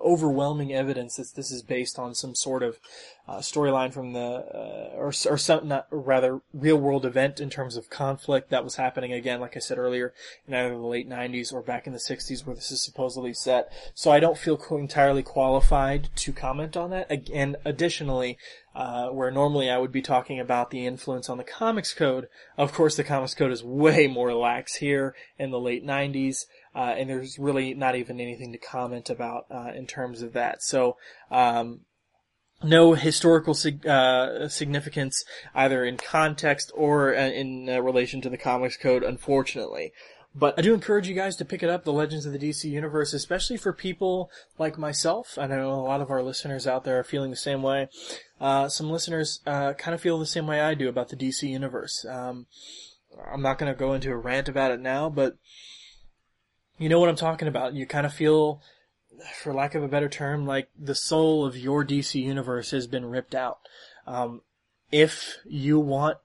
overwhelming 0.00 0.72
evidence 0.72 1.16
that 1.16 1.34
this 1.34 1.50
is 1.50 1.62
based 1.62 1.98
on 1.98 2.14
some 2.14 2.34
sort 2.34 2.62
of 2.62 2.78
uh, 3.28 3.38
storyline 3.38 3.92
from 3.92 4.12
the 4.12 4.20
uh, 4.20 4.96
or 4.96 5.12
or 5.28 5.38
some 5.38 5.68
not 5.68 5.86
rather 5.90 6.40
real 6.52 6.76
world 6.76 7.06
event 7.06 7.38
in 7.38 7.48
terms 7.48 7.76
of 7.76 7.88
conflict 7.88 8.50
that 8.50 8.64
was 8.64 8.76
happening 8.76 9.12
again, 9.12 9.40
like 9.40 9.56
I 9.56 9.60
said 9.60 9.78
earlier, 9.78 10.12
in 10.48 10.54
either 10.54 10.70
the 10.70 10.78
late 10.78 11.08
'90s 11.08 11.52
or 11.52 11.62
back 11.62 11.86
in 11.86 11.92
the 11.92 12.00
'60s, 12.00 12.44
where 12.44 12.56
this 12.56 12.72
is 12.72 12.82
supposedly 12.82 13.32
set. 13.32 13.72
So 13.94 14.10
I 14.10 14.18
don't 14.18 14.38
feel 14.38 14.60
entirely 14.70 15.22
qualified 15.22 16.08
to 16.16 16.32
comment 16.32 16.76
on 16.76 16.90
that. 16.90 17.28
And 17.32 17.56
additionally, 17.64 18.36
uh, 18.74 19.08
where 19.08 19.30
normally 19.30 19.70
I 19.70 19.78
would 19.78 19.92
be 19.92 20.02
talking 20.02 20.40
about 20.40 20.70
the 20.70 20.86
influence 20.86 21.28
on 21.28 21.38
the 21.38 21.44
comics 21.44 21.92
code. 21.92 22.28
Of 22.56 22.72
course, 22.72 22.96
the 22.96 23.04
comics 23.04 23.34
code 23.34 23.52
is 23.52 23.62
way 23.62 24.06
more 24.06 24.34
lax 24.34 24.76
here 24.76 25.14
in 25.38 25.50
the 25.50 25.60
late 25.60 25.84
90s, 25.84 26.46
uh, 26.74 26.94
and 26.96 27.08
there's 27.08 27.38
really 27.38 27.74
not 27.74 27.96
even 27.96 28.20
anything 28.20 28.52
to 28.52 28.58
comment 28.58 29.10
about 29.10 29.46
uh, 29.50 29.72
in 29.74 29.86
terms 29.86 30.22
of 30.22 30.32
that. 30.32 30.62
So, 30.62 30.96
um, 31.30 31.80
no 32.62 32.92
historical 32.92 33.54
sig- 33.54 33.86
uh, 33.86 34.48
significance 34.48 35.24
either 35.54 35.84
in 35.84 35.96
context 35.96 36.70
or 36.74 37.16
uh, 37.16 37.28
in 37.28 37.68
uh, 37.68 37.80
relation 37.80 38.20
to 38.20 38.28
the 38.28 38.36
comics 38.36 38.76
code, 38.76 39.02
unfortunately. 39.02 39.92
But 40.32 40.56
I 40.56 40.62
do 40.62 40.74
encourage 40.74 41.08
you 41.08 41.14
guys 41.14 41.34
to 41.36 41.44
pick 41.44 41.62
it 41.62 41.70
up, 41.70 41.82
the 41.82 41.92
Legends 41.92 42.24
of 42.24 42.32
the 42.32 42.38
DC 42.38 42.64
Universe, 42.64 43.12
especially 43.12 43.56
for 43.56 43.72
people 43.72 44.30
like 44.58 44.78
myself. 44.78 45.36
I 45.36 45.48
know 45.48 45.72
a 45.72 45.82
lot 45.82 46.00
of 46.00 46.10
our 46.10 46.22
listeners 46.22 46.68
out 46.68 46.84
there 46.84 47.00
are 47.00 47.04
feeling 47.04 47.30
the 47.30 47.36
same 47.36 47.62
way. 47.62 47.88
Uh, 48.40 48.68
some 48.68 48.90
listeners 48.90 49.40
uh, 49.44 49.72
kind 49.72 49.92
of 49.92 50.00
feel 50.00 50.18
the 50.18 50.26
same 50.26 50.46
way 50.46 50.60
I 50.60 50.74
do 50.74 50.88
about 50.88 51.08
the 51.08 51.16
DC 51.16 51.48
Universe. 51.48 52.06
Um, 52.08 52.46
I'm 53.32 53.42
not 53.42 53.58
going 53.58 53.72
to 53.72 53.78
go 53.78 53.92
into 53.92 54.12
a 54.12 54.16
rant 54.16 54.48
about 54.48 54.70
it 54.70 54.78
now, 54.78 55.10
but 55.10 55.36
you 56.80 56.88
know 56.88 56.98
what 56.98 57.10
I'm 57.10 57.16
talking 57.16 57.46
about. 57.46 57.74
You 57.74 57.86
kind 57.86 58.06
of 58.06 58.12
feel, 58.12 58.62
for 59.36 59.52
lack 59.52 59.74
of 59.74 59.82
a 59.82 59.88
better 59.88 60.08
term, 60.08 60.46
like 60.46 60.70
the 60.76 60.94
soul 60.94 61.44
of 61.44 61.56
your 61.56 61.84
DC 61.84 62.20
Universe 62.20 62.70
has 62.70 62.86
been 62.86 63.04
ripped 63.04 63.34
out. 63.34 63.58
Um, 64.06 64.40
if 64.90 65.36
you 65.44 65.78
want 65.78 66.16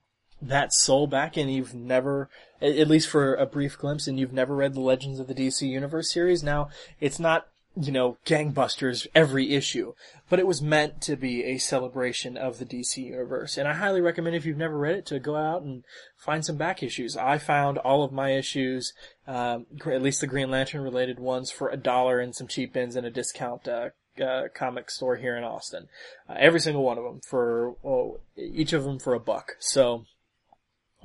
that 0.42 0.74
soul 0.74 1.08
back 1.08 1.36
and 1.36 1.54
you've 1.54 1.74
never, 1.74 2.30
at 2.62 2.88
least 2.88 3.10
for 3.10 3.36
a 3.36 3.46
brief 3.46 3.78
glimpse, 3.78 4.08
and 4.08 4.18
you've 4.18 4.32
never 4.32 4.56
read 4.56 4.74
the 4.74 4.80
Legends 4.80 5.20
of 5.20 5.28
the 5.28 5.36
DC 5.36 5.68
Universe 5.68 6.10
series, 6.10 6.42
now 6.42 6.70
it's 7.02 7.20
not, 7.20 7.48
you 7.76 7.92
know, 7.92 8.18
gangbusters 8.26 9.06
every 9.14 9.54
issue, 9.54 9.94
but 10.30 10.40
it 10.40 10.48
was 10.48 10.62
meant 10.62 11.02
to 11.02 11.16
be 11.16 11.44
a 11.44 11.58
celebration 11.58 12.38
of 12.38 12.58
the 12.58 12.66
DC 12.66 12.98
Universe. 12.98 13.58
And 13.58 13.68
I 13.68 13.74
highly 13.74 14.02
recommend 14.02 14.36
if 14.36 14.46
you've 14.46 14.58
never 14.58 14.78
read 14.78 14.96
it 14.96 15.06
to 15.08 15.20
go 15.20 15.36
out 15.36 15.62
and 15.62 15.84
find 16.18 16.46
some 16.46 16.58
back 16.58 16.82
issues. 16.82 17.18
I 17.18 17.38
found 17.38 17.78
all 17.78 18.04
of 18.04 18.12
my 18.12 18.32
issues, 18.32 18.94
um, 19.28 19.66
at 19.86 20.02
least 20.02 20.22
the 20.22 20.28
Green 20.28 20.50
Lantern 20.50 20.82
related 20.82 21.20
ones 21.20 21.52
for 21.52 21.70
a 21.70 21.78
dollar 21.78 22.20
and 22.20 22.36
some 22.36 22.48
cheap 22.48 22.78
ins 22.78 22.96
and 22.96 23.06
a 23.06 23.12
discount, 23.12 23.68
uh, 23.68 23.90
uh, 24.22 24.44
comic 24.54 24.90
store 24.90 25.18
here 25.18 25.36
in 25.36 25.44
Austin. 25.44 25.88
Uh, 26.30 26.36
every 26.38 26.62
single 26.62 26.84
one 26.84 26.98
of 26.98 27.04
them 27.04 27.20
for, 27.28 27.76
well, 27.82 28.20
each 28.38 28.72
of 28.72 28.86
them 28.86 28.98
for 28.98 29.14
a 29.14 29.20
buck. 29.20 29.58
So, 29.60 30.06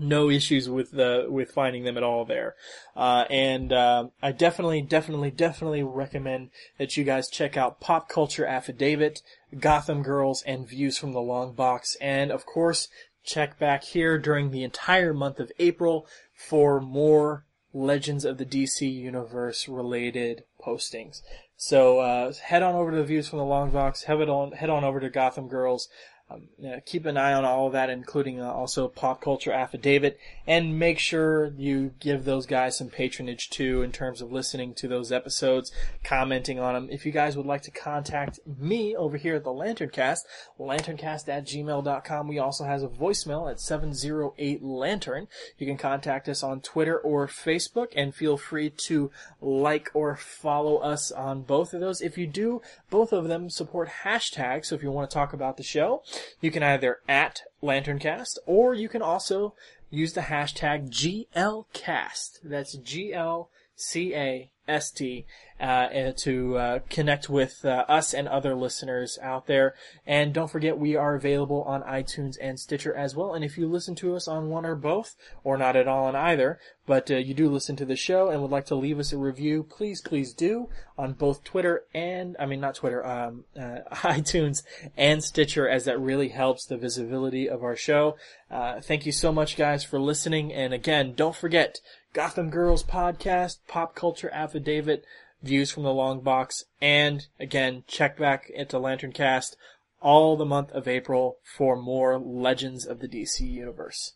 no 0.00 0.30
issues 0.30 0.68
with 0.68 0.92
the 0.92 1.26
with 1.28 1.52
finding 1.52 1.84
them 1.84 1.96
at 1.96 2.02
all 2.02 2.24
there. 2.24 2.56
Uh, 2.96 3.24
and 3.30 3.72
uh, 3.72 4.08
I 4.22 4.32
definitely, 4.32 4.82
definitely, 4.82 5.30
definitely 5.30 5.82
recommend 5.82 6.50
that 6.78 6.96
you 6.96 7.04
guys 7.04 7.28
check 7.28 7.56
out 7.56 7.80
Pop 7.80 8.08
Culture 8.08 8.46
Affidavit, 8.46 9.22
Gotham 9.58 10.02
Girls, 10.02 10.42
and 10.46 10.68
Views 10.68 10.96
from 10.96 11.12
the 11.12 11.20
Long 11.20 11.54
Box, 11.54 11.96
and 12.00 12.32
of 12.32 12.46
course 12.46 12.88
check 13.22 13.58
back 13.58 13.84
here 13.84 14.18
during 14.18 14.50
the 14.50 14.64
entire 14.64 15.12
month 15.12 15.38
of 15.38 15.52
April 15.58 16.06
for 16.34 16.80
more 16.80 17.44
Legends 17.72 18.24
of 18.24 18.38
the 18.38 18.46
DC 18.46 18.90
Universe 18.92 19.68
related 19.68 20.44
postings. 20.60 21.20
So 21.56 22.00
uh, 22.00 22.32
head 22.32 22.62
on 22.62 22.74
over 22.74 22.90
to 22.90 23.04
Views 23.04 23.28
from 23.28 23.38
the 23.38 23.44
Long 23.44 23.70
Box. 23.70 24.04
Head 24.04 24.28
on 24.28 24.52
head 24.52 24.70
on 24.70 24.82
over 24.82 24.98
to 24.98 25.10
Gotham 25.10 25.46
Girls 25.46 25.88
um, 26.30 26.48
keep 26.86 27.06
an 27.06 27.16
eye 27.16 27.32
on 27.32 27.44
all 27.44 27.66
of 27.66 27.72
that, 27.72 27.90
including 27.90 28.40
uh, 28.40 28.50
also 28.50 28.86
Pop 28.86 29.20
Culture 29.20 29.52
Affidavit, 29.52 30.18
and 30.46 30.78
make 30.78 30.98
sure 30.98 31.52
you 31.56 31.92
give 31.98 32.24
those 32.24 32.46
guys 32.46 32.78
some 32.78 32.88
patronage 32.88 33.50
too 33.50 33.82
in 33.82 33.90
terms 33.90 34.20
of 34.20 34.30
listening 34.30 34.74
to 34.74 34.86
those 34.86 35.10
episodes, 35.10 35.72
commenting 36.04 36.60
on 36.60 36.74
them. 36.74 36.88
If 36.90 37.04
you 37.04 37.10
guys 37.10 37.36
would 37.36 37.46
like 37.46 37.62
to 37.62 37.70
contact 37.70 38.38
me 38.46 38.94
over 38.94 39.16
here 39.16 39.36
at 39.36 39.44
the 39.44 39.50
Lanterncast, 39.50 40.20
lanterncast 40.58 41.28
at 41.28 41.46
gmail.com. 41.46 42.28
We 42.28 42.38
also 42.38 42.64
has 42.64 42.82
a 42.82 42.88
voicemail 42.88 43.50
at 43.50 43.56
708-LANTERN. 43.56 45.26
You 45.58 45.66
can 45.66 45.76
contact 45.76 46.28
us 46.28 46.42
on 46.42 46.60
Twitter 46.60 46.98
or 46.98 47.26
Facebook, 47.26 47.88
and 47.96 48.14
feel 48.14 48.36
free 48.36 48.70
to 48.86 49.10
like 49.40 49.90
or 49.94 50.16
follow 50.16 50.76
us 50.76 51.10
on 51.10 51.42
both 51.42 51.74
of 51.74 51.80
those. 51.80 52.00
If 52.00 52.16
you 52.16 52.28
do, 52.28 52.62
both 52.88 53.12
of 53.12 53.26
them 53.26 53.50
support 53.50 53.88
hashtags, 54.04 54.66
so 54.66 54.76
if 54.76 54.82
you 54.82 54.92
want 54.92 55.10
to 55.10 55.14
talk 55.14 55.32
about 55.32 55.56
the 55.56 55.62
show, 55.62 56.02
you 56.40 56.50
can 56.50 56.62
either 56.62 57.00
at 57.08 57.42
LanternCast 57.62 58.38
or 58.46 58.74
you 58.74 58.88
can 58.88 59.02
also 59.02 59.54
use 59.90 60.12
the 60.12 60.22
hashtag 60.22 60.90
GLCast. 60.90 62.38
That's 62.44 62.74
G 62.74 63.12
L 63.12 63.50
C 63.76 64.14
A 64.14 64.50
S 64.70 64.90
T. 64.90 65.26
uh, 65.60 66.12
to 66.16 66.56
uh, 66.56 66.78
connect 66.88 67.28
with 67.28 67.64
uh, 67.64 67.84
us 67.88 68.14
and 68.14 68.26
other 68.26 68.54
listeners 68.54 69.18
out 69.20 69.46
there. 69.46 69.74
And 70.06 70.32
don't 70.32 70.50
forget, 70.50 70.78
we 70.78 70.96
are 70.96 71.14
available 71.14 71.62
on 71.64 71.82
iTunes 71.82 72.36
and 72.40 72.58
Stitcher 72.58 72.94
as 72.94 73.14
well. 73.14 73.34
And 73.34 73.44
if 73.44 73.58
you 73.58 73.68
listen 73.68 73.94
to 73.96 74.16
us 74.16 74.26
on 74.26 74.48
one 74.48 74.64
or 74.64 74.74
both, 74.74 75.16
or 75.44 75.58
not 75.58 75.76
at 75.76 75.86
all 75.86 76.06
on 76.06 76.16
either, 76.16 76.58
but 76.86 77.10
uh, 77.10 77.16
you 77.16 77.34
do 77.34 77.50
listen 77.50 77.76
to 77.76 77.84
the 77.84 77.96
show 77.96 78.30
and 78.30 78.40
would 78.40 78.50
like 78.50 78.66
to 78.66 78.74
leave 78.74 78.98
us 78.98 79.12
a 79.12 79.18
review, 79.18 79.62
please, 79.62 80.00
please 80.00 80.32
do 80.32 80.68
on 80.96 81.12
both 81.12 81.44
Twitter 81.44 81.84
and, 81.94 82.36
I 82.38 82.46
mean, 82.46 82.60
not 82.60 82.74
Twitter, 82.74 83.06
um, 83.06 83.44
uh, 83.54 83.78
iTunes 83.92 84.62
and 84.96 85.22
Stitcher 85.22 85.68
as 85.68 85.84
that 85.84 86.00
really 86.00 86.28
helps 86.28 86.64
the 86.64 86.78
visibility 86.78 87.48
of 87.48 87.62
our 87.62 87.76
show. 87.76 88.16
Uh, 88.50 88.80
thank 88.80 89.04
you 89.04 89.12
so 89.12 89.30
much 89.30 89.56
guys 89.56 89.84
for 89.84 90.00
listening. 90.00 90.52
And 90.52 90.72
again, 90.72 91.12
don't 91.14 91.36
forget 91.36 91.80
Gotham 92.12 92.50
Girls 92.50 92.82
podcast, 92.82 93.58
pop 93.68 93.94
culture 93.94 94.30
affidavit, 94.32 95.04
views 95.42 95.70
from 95.70 95.84
the 95.84 95.94
long 95.94 96.20
box, 96.20 96.64
and 96.80 97.26
again, 97.38 97.84
check 97.86 98.18
back 98.18 98.50
into 98.50 98.80
Lantern 98.80 99.12
Cast 99.12 99.56
all 100.00 100.36
the 100.36 100.44
month 100.44 100.72
of 100.72 100.88
April 100.88 101.36
for 101.44 101.76
more 101.76 102.18
Legends 102.18 102.84
of 102.84 102.98
the 102.98 103.08
DC 103.08 103.40
Universe. 103.40 104.14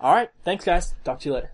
Alright, 0.00 0.30
thanks 0.44 0.64
guys. 0.64 0.94
Talk 1.04 1.20
to 1.20 1.28
you 1.28 1.34
later. 1.34 1.52